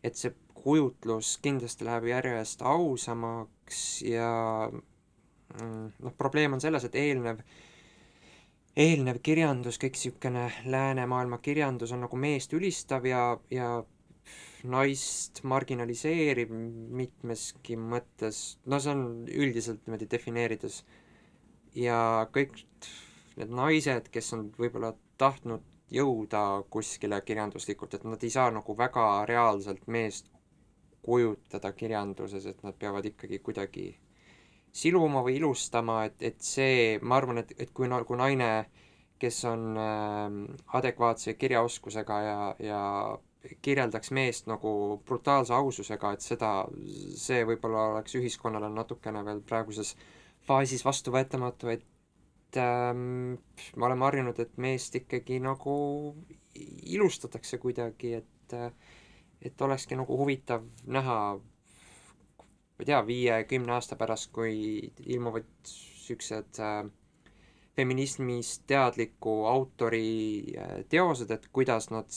et 0.02 0.18
see 0.18 0.32
kujutlus 0.62 1.36
kindlasti 1.42 1.86
läheb 1.88 2.06
järjest 2.12 2.62
ausamaks 2.62 4.02
ja 4.06 4.30
mm, 4.70 5.92
noh, 5.98 6.14
probleem 6.18 6.56
on 6.56 6.62
selles, 6.62 6.86
et 6.86 6.98
eelnev 6.98 7.42
eelnev 8.76 9.18
kirjandus, 9.24 9.76
kõik 9.80 9.98
niisugune 9.98 10.46
läänemaailma 10.72 11.38
kirjandus 11.44 11.92
on 11.92 12.06
nagu 12.06 12.16
meest 12.16 12.54
ülistav 12.56 13.04
ja, 13.08 13.24
ja 13.52 13.82
naist 14.62 15.42
marginaliseeriv 15.48 16.52
mitmeski 16.54 17.76
mõttes, 17.76 18.42
no 18.64 18.78
see 18.80 18.94
on 18.94 19.04
üldiselt 19.28 19.82
niimoodi 19.84 20.08
defineerides. 20.10 20.82
ja 21.74 22.28
kõik 22.32 22.62
need 23.36 23.52
naised, 23.52 24.08
kes 24.12 24.32
on 24.36 24.50
võib-olla 24.58 24.92
tahtnud 25.18 25.64
jõuda 25.92 26.62
kuskile 26.70 27.20
kirjanduslikult, 27.20 27.94
et 27.94 28.04
nad 28.04 28.22
ei 28.24 28.30
saa 28.30 28.50
nagu 28.50 28.76
väga 28.76 29.24
reaalselt 29.28 29.86
meest 29.86 30.31
kujutada 31.02 31.72
kirjanduses, 31.72 32.46
et 32.46 32.62
nad 32.62 32.76
peavad 32.78 33.06
ikkagi 33.10 33.38
kuidagi 33.42 33.88
siluma 34.72 35.22
või 35.24 35.36
ilustama, 35.40 36.04
et, 36.08 36.22
et 36.22 36.40
see, 36.40 36.98
ma 37.02 37.18
arvan, 37.18 37.42
et, 37.42 37.52
et 37.60 37.72
kui 37.74 37.90
nagu 37.90 38.16
naine, 38.16 38.52
kes 39.22 39.44
on 39.50 39.76
äh, 39.78 40.38
adekvaatse 40.78 41.34
kirjaoskusega 41.38 42.16
ja, 42.26 42.38
ja 42.58 42.80
kirjeldaks 43.62 44.10
meest 44.14 44.48
nagu 44.50 44.72
brutaalse 45.06 45.54
aususega, 45.54 46.12
et 46.14 46.24
seda, 46.24 46.50
see 47.18 47.42
võib-olla 47.46 47.88
oleks 47.92 48.16
ühiskonnale 48.18 48.70
natukene 48.72 49.22
veel 49.26 49.42
praeguses 49.46 49.94
faasis 50.46 50.84
vastuvõetamatu, 50.86 51.70
et 51.74 52.58
ähm, 52.58 53.34
me 53.76 53.88
oleme 53.88 54.08
harjunud, 54.08 54.38
et 54.42 54.56
meest 54.62 54.96
ikkagi 54.98 55.38
nagu 55.42 55.74
ilustatakse 56.54 57.58
kuidagi, 57.62 58.16
et 58.22 58.56
et 59.42 59.60
olekski 59.62 59.98
nagu 59.98 60.16
huvitav 60.18 60.64
näha 60.86 61.18
ma 61.36 62.80
ei 62.80 62.88
tea, 62.88 63.00
viie-kümne 63.06 63.72
aasta 63.76 63.96
pärast, 63.96 64.32
kui 64.34 64.92
ilmuvad 65.06 65.46
niisugused 65.62 66.58
äh, 66.58 66.90
feminismist 67.76 68.64
teadliku 68.66 69.44
autori 69.46 70.42
äh, 70.58 70.74
teosed, 70.88 71.30
et 71.30 71.46
kuidas 71.52 71.90
nad 71.90 72.10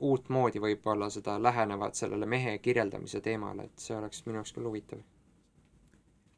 uutmoodi 0.00 0.60
võib-olla 0.60 1.10
seda 1.10 1.38
lähenevad 1.42 1.94
sellele 1.94 2.26
mehe 2.26 2.58
kirjeldamise 2.58 3.20
teemale, 3.20 3.70
et 3.70 3.86
see 3.86 3.96
oleks 3.96 4.26
minu 4.26 4.40
jaoks 4.40 4.56
küll 4.56 4.68
huvitav. 4.68 5.04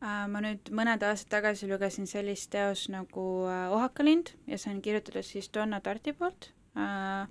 Äh, 0.02 0.24
ma 0.28 0.42
nüüd 0.42 0.72
mõned 0.74 1.04
aastad 1.06 1.30
tagasi 1.38 1.70
lugesin 1.70 2.08
sellist 2.10 2.50
teost 2.50 2.90
nagu 2.90 3.26
äh, 3.46 3.70
Ohakalind 3.70 4.34
ja 4.50 4.58
see 4.58 4.72
on 4.74 4.82
kirjutatud 4.82 5.22
siis 5.26 5.50
Donna 5.54 5.78
Tarti 5.80 6.12
poolt 6.18 6.50
äh, 6.74 7.28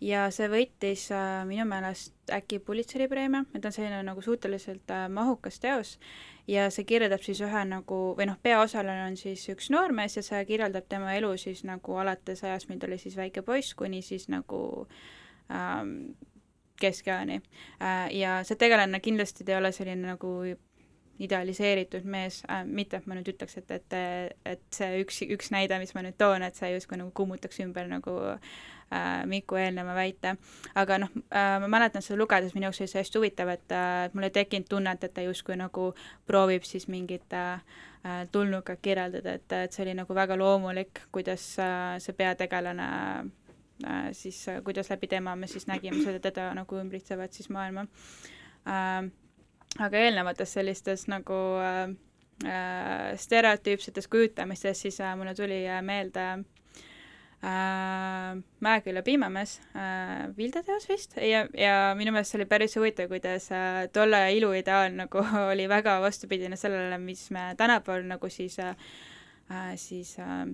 ja 0.00 0.28
see 0.34 0.48
võitis 0.50 1.08
äh, 1.14 1.42
minu 1.48 1.66
meelest 1.68 2.14
äkki 2.32 2.60
Pulitzeri 2.62 3.08
preemia, 3.10 3.44
et 3.54 3.64
on 3.64 3.74
selline 3.74 4.00
nagu 4.06 4.22
suhteliselt 4.22 4.90
äh, 4.94 5.08
mahukas 5.10 5.58
teos 5.60 5.96
ja 6.48 6.68
see 6.72 6.86
kirjeldab 6.88 7.24
siis 7.24 7.40
ühe 7.44 7.64
nagu 7.68 7.98
või 8.18 8.28
noh, 8.30 8.38
peaosaline 8.42 9.08
on 9.08 9.18
siis 9.20 9.44
üks 9.52 9.70
noormees 9.74 10.16
ja 10.16 10.24
see 10.24 10.44
kirjeldab 10.48 10.86
tema 10.88 11.16
elu 11.18 11.34
siis 11.40 11.64
nagu 11.68 11.98
alates 12.00 12.44
ajast, 12.44 12.70
mil 12.70 12.80
ta 12.80 12.88
oli 12.88 13.00
siis 13.00 13.18
väike 13.18 13.42
poiss, 13.42 13.74
kuni 13.78 14.02
siis 14.02 14.28
nagu 14.32 14.62
ähm, 15.50 16.14
keskeani 16.80 17.42
äh,. 17.82 18.08
ja 18.14 18.40
see 18.46 18.56
tegelane 18.56 19.02
kindlasti 19.02 19.44
ei 19.48 19.58
ole 19.58 19.72
selline 19.74 20.14
nagu 20.14 20.32
idealiseeritud 21.18 22.06
mees 22.06 22.44
äh,, 22.46 22.64
mitte 22.64 22.96
et 22.96 23.06
ma 23.10 23.18
nüüd 23.18 23.28
ütleks, 23.34 23.58
et, 23.58 23.70
et, 23.74 24.00
et 24.46 24.66
see 24.72 25.02
üks, 25.02 25.24
üks 25.26 25.50
näide, 25.50 25.80
mis 25.82 25.92
ma 25.96 26.06
nüüd 26.06 26.16
toon, 26.20 26.46
et 26.46 26.56
see 26.56 26.70
justkui 26.76 27.00
nagu 27.00 27.10
kummutaks 27.12 27.58
ümber 27.66 27.90
nagu 27.90 28.14
äh, 28.36 28.58
Miku 29.28 29.58
eelneva 29.60 29.94
väite. 29.94 30.36
aga 30.74 30.98
noh 30.98 31.10
äh,, 31.28 31.58
ma 31.60 31.68
mäletan 31.68 32.02
seda 32.02 32.16
lugedes, 32.18 32.54
minu 32.54 32.68
jaoks 32.68 32.80
oli 32.80 32.88
see 32.88 33.02
hästi 33.02 33.18
huvitav, 33.18 33.50
et 33.52 33.74
äh, 33.76 34.08
mul 34.14 34.28
ei 34.28 34.32
tekkinud 34.32 34.68
tunnet, 34.68 35.04
et 35.04 35.14
ta 35.14 35.24
justkui 35.26 35.58
nagu 35.60 35.90
proovib 36.26 36.64
siis 36.64 36.88
mingit 36.88 37.36
äh, 37.36 37.60
äh, 38.04 38.22
tulnukat 38.32 38.80
kirjeldada, 38.82 39.36
et, 39.36 39.52
et 39.52 39.76
see 39.76 39.84
oli 39.84 39.96
nagu 39.98 40.16
väga 40.16 40.38
loomulik, 40.40 41.02
kuidas 41.12 41.44
äh, 41.60 41.98
see 42.00 42.16
peategelane 42.16 42.88
äh, 43.84 44.10
siis 44.12 44.40
äh,, 44.48 44.62
kuidas 44.64 44.90
läbi 44.90 45.06
tema 45.06 45.36
me 45.36 45.46
siis 45.46 45.68
nägime 45.68 46.00
seda 46.04 46.20
teda 46.30 46.50
nagu 46.56 46.80
ümbritsevat 46.80 47.36
siis 47.36 47.52
maailma 47.52 47.84
äh, 48.64 49.10
aga 49.84 50.04
eelnevates 50.04 50.52
sellistes 50.56 51.08
nagu 51.12 51.40
äh, 51.60 51.92
äh, 52.48 53.16
stereotüüpsetes 53.16 54.08
kujutamistes 54.08 54.80
siis 54.80 55.00
äh, 55.00 55.16
mulle 55.16 55.34
tuli 55.34 55.66
äh, 55.68 55.82
meelde 55.82 56.24
äh, 56.32 56.44
Mäeküla 57.40 59.02
piimamees 59.06 59.60
äh, 59.78 60.26
Vilde 60.36 60.62
teos 60.66 60.88
vist. 60.90 61.14
Ja, 61.22 61.44
ja 61.54 61.94
minu 61.94 62.10
meelest 62.10 62.34
see 62.34 62.40
oli 62.40 62.48
päris 62.50 62.74
huvitav, 62.76 63.06
kuidas 63.12 63.46
äh, 63.54 63.84
tolle 63.94 64.18
aja 64.18 64.32
iluideaal 64.34 64.96
nagu 64.98 65.22
oli 65.52 65.68
väga 65.70 66.00
vastupidine 66.02 66.58
sellele, 66.58 66.98
mis 66.98 67.28
me 67.30 67.52
tänapäeval 67.56 68.08
nagu 68.10 68.30
siis 68.30 68.58
äh, 68.58 68.74
äh, 69.50 69.76
siis 69.76 70.16
äh, 70.18 70.48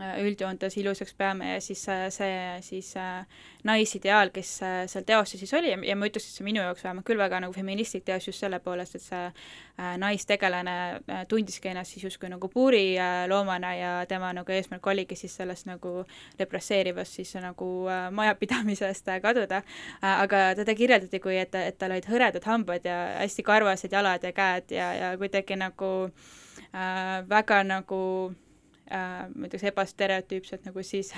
üldjoontes 0.00 0.76
ilusaks 0.80 1.12
peame 1.18 1.50
ja 1.54 1.60
siis 1.60 1.82
äh, 1.92 2.06
see 2.12 2.36
siis 2.64 2.94
äh, 2.96 3.26
naisideaal, 3.68 4.30
kes 4.32 4.52
äh, 4.64 4.76
seal 4.88 5.04
teostes 5.04 5.42
siis 5.42 5.52
oli 5.54 5.72
ja, 5.72 5.96
ma 5.96 6.08
ütleks, 6.08 6.30
et 6.30 6.38
see 6.38 6.46
minu 6.46 6.62
jaoks 6.64 6.84
vähemalt 6.86 7.04
küll 7.06 7.20
väga 7.20 7.42
nagu 7.44 7.52
feministlik 7.52 8.06
teos 8.06 8.26
just 8.26 8.40
selle 8.40 8.60
poolest, 8.64 8.96
et 8.96 9.04
see 9.04 9.20
äh, 9.28 9.90
naistegelane 10.00 10.76
äh, 10.96 11.24
tundiski 11.28 11.68
ennast 11.72 11.92
siis 11.92 12.06
justkui 12.08 12.30
nagu 12.32 12.48
puuriloomana 12.52 13.74
ja 13.76 13.90
tema 14.08 14.32
nagu 14.32 14.52
eesmärk 14.52 14.86
oligi 14.94 15.18
siis 15.18 15.36
sellest 15.36 15.68
nagu 15.68 16.06
represseerivast 16.40 17.20
siis 17.20 17.34
nagu 17.44 17.68
äh, 17.92 18.06
majapidamisest 18.10 19.12
äh, 19.12 19.20
kaduda 19.22 19.60
äh,. 19.62 20.22
aga 20.22 20.44
teda 20.56 20.74
kirjeldati 20.74 21.20
kui, 21.20 21.36
et, 21.36 21.54
et 21.54 21.76
tal 21.78 21.92
olid 21.92 22.08
hõredad 22.08 22.48
hambad 22.48 22.88
ja 22.88 23.02
hästi 23.20 23.44
karvased 23.44 23.92
jalad 23.92 24.24
ja 24.24 24.32
käed 24.32 24.72
ja, 24.72 24.88
ja 24.94 25.12
kuidagi 25.20 25.60
nagu 25.60 25.92
äh, 26.72 27.28
väga 27.28 27.60
nagu 27.68 28.00
äh, 28.92 29.26
ma 29.34 29.48
ütleks 29.48 29.66
ebastereotüüpsed 29.72 30.68
nagu 30.68 30.84
siis 30.86 31.12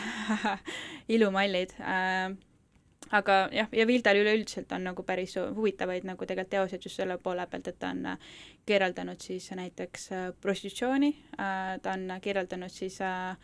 ilumallid 1.15 1.77
äh, 1.81 2.35
aga 3.13 3.37
jah, 3.53 3.69
ja 3.73 3.87
Vildal 3.87 4.19
üleüldiselt 4.21 4.73
on 4.73 4.87
nagu 4.89 5.05
päris 5.07 5.37
huvitavaid 5.37 6.07
nagu 6.09 6.27
tegelikult 6.27 6.53
teoseid 6.55 6.87
just 6.87 7.01
selle 7.01 7.19
poole 7.19 7.47
pealt, 7.51 7.69
et 7.69 7.79
ta 7.79 7.91
on 7.93 8.05
äh, 8.15 8.33
kirjeldanud 8.67 9.21
siis 9.21 9.51
näiteks 9.51 10.11
äh, 10.13 10.27
prostitutsiooni 10.41 11.13
äh,, 11.39 11.79
ta 11.83 11.97
on 11.99 12.09
kirjeldanud 12.23 12.73
siis 12.73 13.01
äh, 13.05 13.37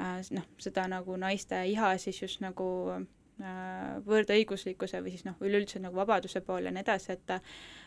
äh, 0.00 0.20
noh, 0.30 0.48
seda 0.58 0.88
nagu 0.90 1.16
naiste 1.20 1.64
iha 1.70 1.94
siis 1.98 2.22
just 2.22 2.42
nagu 2.44 2.68
äh, 2.94 4.02
võrdõiguslikkuse 4.06 5.02
või 5.04 5.14
siis 5.14 5.26
noh, 5.28 5.38
üleüldiselt 5.40 5.86
nagu 5.86 5.98
vabaduse 6.02 6.42
pool 6.44 6.68
ja 6.68 6.74
nii 6.74 6.84
edasi, 6.86 7.18
et 7.18 7.38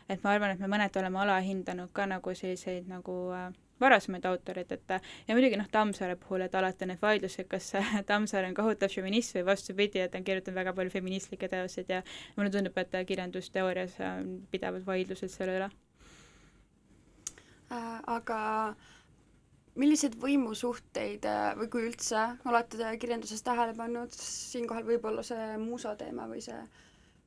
et 0.08 0.24
ma 0.24 0.32
arvan, 0.32 0.56
et 0.56 0.60
me 0.64 0.72
mõneti 0.72 1.02
oleme 1.02 1.20
alahindanud 1.20 1.92
ka 1.94 2.06
nagu 2.08 2.36
selliseid 2.36 2.88
nagu 2.88 3.18
äh, 3.36 3.50
varasemaid 3.82 4.26
autoreid, 4.26 4.72
et 4.72 4.94
ja 5.28 5.36
muidugi 5.38 5.60
noh, 5.60 5.70
Tammsaare 5.72 6.18
puhul, 6.22 6.46
et 6.46 6.56
alati 6.56 6.86
on 6.86 6.94
need 6.94 7.02
vaidlused, 7.02 7.48
kas 7.52 7.72
Tammsaare 8.10 8.50
on 8.50 8.58
kohutav 8.58 8.94
feminist 8.94 9.36
või 9.38 9.46
vastupidi, 9.52 10.02
et 10.04 10.12
ta 10.14 10.22
on 10.22 10.28
kirjutanud 10.28 10.60
väga 10.62 10.74
palju 10.78 10.94
feministlikke 10.98 11.50
teoseid 11.52 11.94
ja 11.94 12.04
mulle 12.38 12.54
tundub, 12.54 12.78
et 12.78 13.00
kirjandusteoorias 13.08 14.00
on 14.12 14.36
pidevalt 14.52 14.86
vaidlused 14.88 15.34
selle 15.34 15.58
üle 15.60 15.72
äh,. 17.72 18.00
aga 18.08 18.40
milliseid 19.78 20.18
võimusuhteid 20.22 21.26
äh, 21.30 21.52
või 21.60 21.70
kui 21.74 21.86
üldse 21.90 22.24
olete 22.50 22.80
te 22.80 22.94
kirjanduses 23.02 23.44
tähele 23.46 23.76
pannud, 23.78 24.14
siinkohal 24.14 24.88
võib-olla 24.88 25.26
see 25.26 25.54
muusa 25.62 25.94
teema 26.00 26.26
või 26.30 26.42
see, 26.46 26.58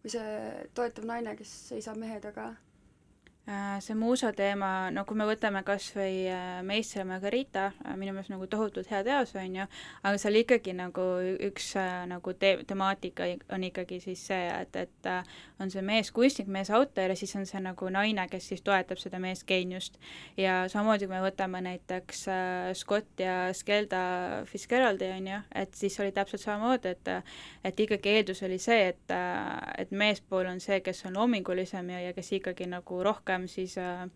või 0.02 0.14
see 0.16 0.34
toetav 0.74 1.06
naine, 1.06 1.36
kes 1.38 1.52
seisab 1.70 2.00
mehe 2.00 2.18
taga? 2.22 2.50
Äh, 3.48 3.80
see 3.80 3.94
muusa 3.96 4.34
teema, 4.36 4.90
no 4.92 5.06
kui 5.08 5.16
me 5.16 5.24
võtame 5.24 5.62
kas 5.64 5.86
või 5.96 6.26
äh, 6.28 6.60
Meister 6.62 7.00
ja 7.00 7.06
Margarita, 7.08 7.62
äh, 7.80 7.94
minu 7.96 8.12
meelest 8.12 8.30
nagu 8.30 8.44
tohutult 8.52 8.90
hea 8.92 9.00
teos, 9.02 9.32
on 9.40 9.54
ju, 9.56 9.64
aga 10.04 10.20
seal 10.20 10.36
ikkagi 10.42 10.74
nagu 10.76 11.06
üks 11.48 11.70
nagu 12.10 12.34
te-, 12.36 12.60
temaatika 12.68 13.30
on 13.50 13.64
ikkagi 13.64 13.96
siis 14.04 14.26
see, 14.28 14.42
et, 14.52 14.76
et 14.76 15.08
on 15.58 15.72
see 15.72 15.80
mees 15.82 16.12
kunstnik, 16.14 16.50
mees 16.52 16.68
autor 16.68 17.10
ja 17.10 17.16
siis 17.16 17.32
on 17.40 17.48
see 17.48 17.62
nagu 17.64 17.88
naine, 17.90 18.26
kes 18.30 18.50
siis 18.52 18.62
toetab 18.62 19.00
seda 19.00 19.18
meest 19.18 19.46
geeniust. 19.48 19.96
ja 20.36 20.68
samamoodi, 20.68 21.08
kui 21.08 21.16
me 21.16 21.24
võtame 21.24 21.64
näiteks 21.64 22.22
Scott 22.76 23.24
ja 23.24 23.54
Skelda 23.56 24.04
Fitzgeraldi, 24.52 25.10
on 25.16 25.32
ju, 25.32 25.40
et 25.64 25.74
siis 25.80 25.96
oli 26.04 26.12
täpselt 26.12 26.44
samamoodi, 26.44 26.92
et 26.92 27.12
et 27.64 27.84
ikkagi 27.88 28.14
eeldus 28.18 28.44
oli 28.44 28.60
see, 28.60 28.92
et, 28.92 29.16
et 29.80 29.90
meespool 29.90 30.46
on 30.52 30.60
see, 30.60 30.82
kes 30.84 31.06
on 31.08 31.16
loomingulisem 31.16 31.88
ja, 31.96 32.04
ja 32.10 32.14
kes 32.14 32.34
ikkagi 32.36 32.68
nagu 32.68 33.02
rohkem 33.02 33.29
rohkem 33.30 33.48
siis 33.48 33.78
äh, 33.78 34.08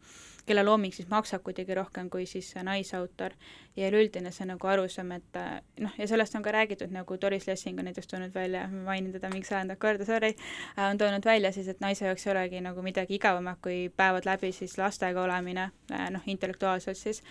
kelle 0.47 0.65
looming 0.65 0.93
siis 0.93 1.09
maksab 1.09 1.43
kuidagi 1.43 1.75
rohkem 1.75 2.11
kui 2.11 2.27
siis 2.27 2.55
naisautor. 2.63 3.33
ja 3.77 3.89
üleüldine 3.89 4.31
see 4.31 4.47
nagu 4.47 4.67
arusaam, 4.67 5.13
et 5.13 5.37
äh, 5.37 5.61
noh, 5.81 5.95
ja 5.99 6.07
sellest 6.07 6.35
on 6.35 6.43
ka 6.43 6.53
räägitud, 6.53 6.93
nagu 6.95 7.17
Doris 7.21 7.47
Lessing 7.47 7.79
on 7.79 7.85
näiteks 7.85 8.07
toonud 8.07 8.35
välja, 8.35 8.69
ma 8.69 8.85
mainin 8.91 9.13
teda 9.13 9.31
mingi 9.33 9.47
sajandat 9.49 9.79
korda, 9.79 10.05
sorry, 10.05 10.35
äh, 10.79 10.91
on 10.91 10.99
toonud 10.99 11.25
välja 11.25 11.53
siis, 11.53 11.69
et 11.69 11.81
naise 11.81 12.07
jaoks 12.07 12.27
ei 12.27 12.33
olegi 12.33 12.61
nagu 12.61 12.83
midagi 12.83 13.15
igavamat, 13.19 13.59
kui 13.63 13.89
päevad 13.97 14.27
läbi 14.27 14.53
siis 14.53 14.79
lastega 14.79 15.23
olemine, 15.23 15.71
noh, 15.91 16.27
intellektuaalselt 16.27 16.99
siis, 16.99 17.23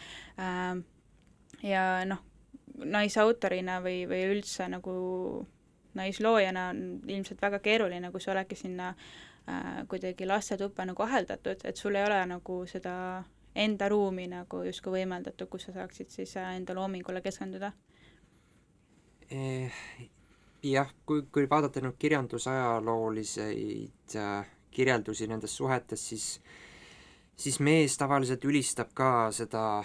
ja 1.64 1.84
noh, 2.06 2.24
naisautorina 2.84 3.80
või, 3.86 4.04
või 4.10 4.24
üldse 4.34 4.68
nagu 4.68 4.94
naisloojana 5.94 6.70
on 6.74 6.80
ilmselt 7.08 7.42
väga 7.42 7.60
keeruline, 7.64 8.12
kui 8.12 8.22
sa 8.22 8.34
oledki 8.34 8.58
sinna 8.58 8.90
äh, 8.90 9.33
äh, 9.50 9.88
kuidagi 9.90 10.28
lastetuppa 10.28 10.86
nagu 10.86 11.04
aheldatud, 11.04 11.58
et 11.64 11.78
sul 11.78 11.96
ei 11.96 12.06
ole 12.06 12.26
nagu 12.30 12.66
seda 12.70 13.24
enda 13.56 13.90
ruumi 13.90 14.28
nagu 14.28 14.64
justkui 14.66 14.92
võimaldatud, 15.00 15.50
kus 15.50 15.64
sa 15.68 15.74
saaksid 15.78 16.10
siis 16.10 16.38
äh, 16.38 16.56
enda 16.58 16.74
loomingule 16.78 17.22
keskenduda 17.22 17.72
eh,? 19.30 19.72
jah, 20.64 20.90
kui, 21.06 21.22
kui 21.32 21.50
vaadata 21.50 21.82
nüüd 21.84 21.96
kirjandusajalooliseid 22.00 24.16
äh, 24.16 24.46
kirjeldusi 24.72 25.28
nendest 25.28 25.56
suhetest, 25.60 26.04
siis 26.14 26.42
siis 27.36 27.60
mees 27.60 27.98
tavaliselt 27.98 28.46
ülistab 28.46 28.94
ka 28.94 29.32
seda 29.36 29.84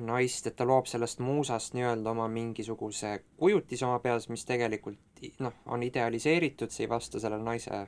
naist, 0.00 0.46
et 0.46 0.56
ta 0.56 0.64
loob 0.68 0.88
sellest 0.88 1.20
muusast 1.20 1.74
nii-öelda 1.76 2.12
oma 2.12 2.28
mingisuguse 2.28 3.18
kujutise 3.40 3.86
oma 3.86 3.98
peas, 4.00 4.28
mis 4.32 4.44
tegelikult 4.48 5.24
noh, 5.44 5.56
on 5.66 5.82
idealiseeritud, 5.84 6.72
see 6.72 6.86
ei 6.86 6.92
vasta 6.92 7.20
sellele 7.20 7.44
naise 7.44 7.82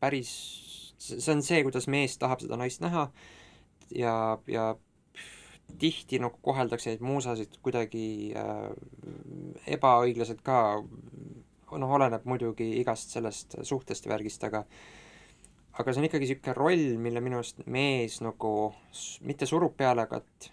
päris, 0.00 0.32
see 0.98 1.32
on 1.32 1.42
see, 1.44 1.62
kuidas 1.66 1.88
mees 1.90 2.18
tahab 2.18 2.42
seda 2.44 2.58
naist 2.60 2.82
näha. 2.84 3.08
Ja, 3.94 4.14
ja 4.46 4.74
tihti 5.78 6.20
nagu 6.20 6.38
koheldakse 6.42 6.92
neid 6.92 7.04
muusasid 7.04 7.58
kuidagi 7.64 8.34
äh, 8.36 8.68
ebaõiglaselt 9.76 10.40
ka, 10.44 10.60
noh, 11.72 11.96
oleneb 11.98 12.24
muidugi 12.28 12.70
igast 12.80 13.12
sellest 13.16 13.58
suhtest 13.68 14.08
ja 14.08 14.14
värgist, 14.14 14.44
aga 14.48 14.64
aga 15.78 15.92
see 15.92 16.02
on 16.02 16.08
ikkagi 16.08 16.26
niisugune 16.26 16.56
roll, 16.56 16.86
mille 16.98 17.20
minu 17.22 17.38
arust 17.38 17.60
mees 17.70 18.18
nagu 18.24 18.52
mitte 19.28 19.46
surub 19.46 19.76
peale, 19.78 20.08
aga 20.08 20.22
et 20.22 20.50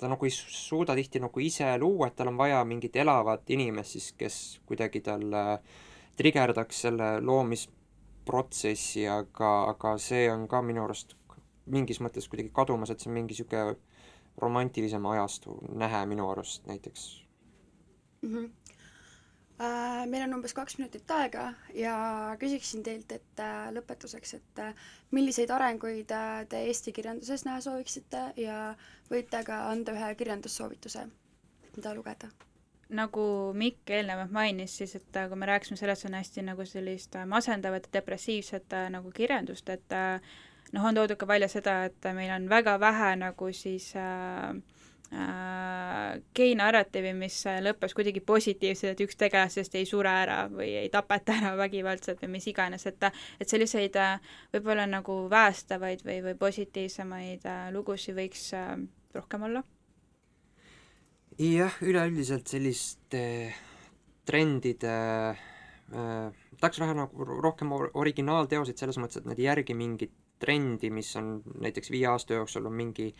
ta 0.00 0.08
nagu 0.08 0.24
ei 0.24 0.32
suuda 0.32 0.94
tihti 0.96 1.20
nagu 1.20 1.42
ise 1.44 1.68
luua, 1.78 2.08
et 2.08 2.16
tal 2.16 2.30
on 2.30 2.38
vaja 2.40 2.62
mingit 2.64 2.96
elavat 2.96 3.50
inimest 3.52 3.98
siis, 3.98 4.06
kes 4.16 4.36
kuidagi 4.68 5.02
tal 5.04 5.26
äh, 5.36 5.50
trigerdaks 6.16 6.86
selle 6.86 7.10
loomis, 7.20 7.66
protsessi, 8.30 9.06
aga, 9.10 9.50
aga 9.72 9.96
see 9.98 10.28
on 10.30 10.46
ka 10.50 10.62
minu 10.62 10.84
arust 10.86 11.16
mingis 11.70 12.00
mõttes 12.04 12.28
kuidagi 12.30 12.52
kadumas, 12.54 12.92
et 12.92 13.02
see 13.02 13.10
on 13.10 13.18
mingi 13.18 13.34
niisugune 13.34 13.76
romantilisem 14.40 15.06
ajastu 15.12 15.58
nähe 15.82 16.00
minu 16.06 16.30
arust 16.30 16.66
näiteks 16.70 17.06
mm. 18.22 18.34
-hmm. 18.34 18.50
Äh, 19.60 20.06
meil 20.08 20.22
on 20.24 20.34
umbes 20.34 20.54
kaks 20.56 20.78
minutit 20.78 21.10
aega 21.10 21.52
ja 21.74 21.94
küsiksin 22.40 22.82
teilt, 22.82 23.12
et 23.12 23.40
äh, 23.44 23.68
lõpetuseks, 23.76 24.34
et 24.38 24.58
äh, 24.64 24.74
milliseid 25.10 25.50
arenguid 25.50 26.10
äh, 26.16 26.46
te 26.48 26.62
Eesti 26.64 26.92
kirjanduses 26.96 27.44
näha 27.44 27.60
sooviksite 27.60 28.22
ja 28.36 28.74
võite 29.10 29.44
ka 29.44 29.66
anda 29.68 29.92
ühe 29.92 30.14
kirjandussoovituse, 30.14 31.04
mida 31.76 31.94
lugeda 31.94 32.32
nagu 32.90 33.24
Mikk 33.54 33.90
eelnevalt 33.94 34.32
mainis, 34.34 34.74
siis 34.80 34.96
et 34.98 35.16
äh, 35.16 35.28
kui 35.30 35.38
me 35.38 35.48
rääkisime 35.50 35.78
sellest, 35.78 36.06
on 36.08 36.18
hästi 36.18 36.44
nagu 36.46 36.66
sellist 36.66 37.16
äh, 37.16 37.26
masendavat 37.28 37.88
ja 37.88 37.98
depressiivset 38.00 38.72
äh, 38.76 38.88
nagu 38.90 39.12
kirjandust, 39.14 39.68
et 39.70 39.96
noh, 40.72 40.84
on 40.84 40.98
toodud 40.98 41.18
ka 41.18 41.28
välja 41.28 41.48
seda, 41.50 41.84
et 41.88 42.12
meil 42.16 42.32
on 42.34 42.48
väga 42.50 42.76
vähe 42.82 43.14
nagu 43.20 43.50
siis 43.54 43.92
äh, 43.98 44.50
äh, 45.14 46.20
gei-narratiivi, 46.36 47.14
mis 47.18 47.40
lõppes 47.62 47.94
kuidagi 47.94 48.22
positiivselt, 48.26 48.94
et 48.94 49.04
üks 49.06 49.18
tegelastest 49.20 49.74
ei 49.78 49.88
sure 49.88 50.10
ära 50.24 50.44
või 50.50 50.72
ei 50.82 50.90
tapeta 50.92 51.38
ära 51.38 51.56
vägivaldselt 51.62 52.22
või 52.24 52.36
mis 52.38 52.48
iganes, 52.50 52.86
et 52.90 53.10
et 53.40 53.48
selliseid 53.48 53.98
võib-olla 54.54 54.86
nagu 54.90 55.22
väestavaid 55.30 56.06
või, 56.06 56.22
või 56.26 56.38
positiivsemaid 56.46 57.46
lugusid 57.74 58.18
võiks 58.18 58.50
rohkem 59.14 59.46
olla 59.50 59.62
jah, 61.40 61.76
üleüldiselt 61.82 62.50
selliste 62.50 63.20
trendide 64.28 64.96
äh, 65.32 66.40
tahaks 66.60 66.80
näha 66.82 66.96
nagu 66.98 67.26
rohkem 67.26 67.72
originaalteoseid 67.74 68.80
selles 68.80 68.98
mõttes, 69.00 69.20
et 69.22 69.28
need 69.30 69.40
ei 69.40 69.48
järgi 69.48 69.76
mingit 69.76 70.16
trendi, 70.40 70.90
mis 70.92 71.10
on 71.20 71.38
näiteks 71.60 71.92
viie 71.92 72.08
aasta 72.10 72.36
jooksul 72.38 72.68
on 72.68 72.76
mingi 72.76 73.10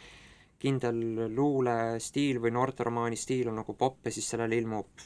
kindel 0.60 1.30
luulestiil 1.32 2.40
või 2.44 2.52
noorteromaani 2.52 3.16
stiil 3.16 3.48
on 3.48 3.60
nagu 3.62 3.74
popp 3.80 4.08
ja 4.08 4.12
siis 4.12 4.28
sellele 4.28 4.58
ilmub 4.60 5.04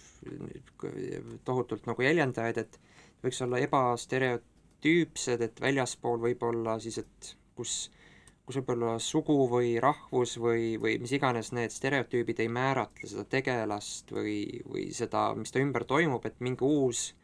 tohutult 1.47 1.87
nagu 1.87 2.03
jäljendajaid, 2.03 2.59
et 2.59 2.79
võiks 3.23 3.39
olla 3.47 3.61
ebastereotüüpsed, 3.63 5.45
et 5.47 5.63
väljaspool 5.63 6.19
võib-olla 6.27 6.81
siis, 6.83 6.99
et 7.05 7.35
kus 7.55 7.77
äh, 7.87 8.04
kus 8.45 8.59
võib-olla 8.61 8.99
sugu 9.01 9.37
või 9.49 9.75
rahvus 9.81 10.37
või, 10.41 10.75
või 10.81 10.99
mis 11.01 11.15
iganes 11.17 11.51
need 11.57 11.73
stereotüübid 11.73 12.43
ei 12.45 12.51
määratle 12.53 13.09
seda 13.09 13.25
tegelast 13.25 14.13
või, 14.13 14.61
või 14.69 14.91
seda, 14.97 15.31
mis 15.39 15.55
ta 15.55 15.63
ümber 15.65 15.87
toimub, 15.89 16.25
et 16.29 16.37
mingi 16.45 16.67
uus 16.67 17.15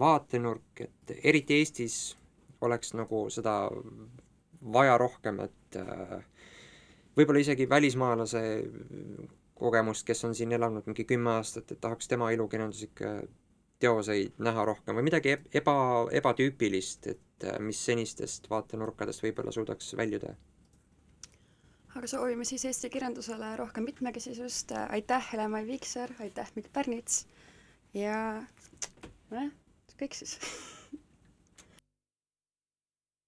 vaatenurk, 0.00 0.80
et 0.80 1.14
eriti 1.20 1.60
Eestis 1.60 1.98
oleks 2.64 2.94
nagu 2.96 3.26
seda 3.32 3.56
vaja 4.72 4.96
rohkem, 5.00 5.42
et 5.44 5.76
äh, 5.80 6.16
võib-olla 7.16 7.44
isegi 7.44 7.68
välismaalase 7.68 8.42
kogemust, 9.60 10.06
kes 10.08 10.24
on 10.24 10.34
siin 10.36 10.52
elanud 10.56 10.88
mingi 10.88 11.04
kümme 11.04 11.36
aastat, 11.36 11.72
et 11.72 11.80
tahaks 11.80 12.08
tema 12.08 12.30
elukirjanduslikke 12.32 13.14
teoseid 13.80 14.40
näha 14.40 14.64
rohkem 14.68 14.96
või 14.96 15.08
midagi 15.08 15.36
eba, 15.56 15.74
ebatüüpilist, 16.20 17.10
et 17.12 17.48
äh, 17.48 17.60
mis 17.60 17.84
senistest 17.84 18.48
vaatenurkadest 18.48 19.28
võib-olla 19.28 19.52
suudaks 19.52 19.92
väljuda 20.00 20.32
aga 22.00 22.08
soovime 22.08 22.46
siis 22.48 22.62
Eesti 22.64 22.88
kirjandusele 22.88 23.50
rohkem 23.60 23.84
mitmekesisust, 23.84 24.72
aitäh, 24.88 25.26
Hele-Mai 25.32 25.66
Viikser, 25.68 26.08
aitäh, 26.24 26.48
Mikk 26.56 26.70
Pärnits! 26.72 27.26
Ja 27.92 28.40
nojah, 29.28 29.50
kõik 30.00 30.16
siis 30.16 30.38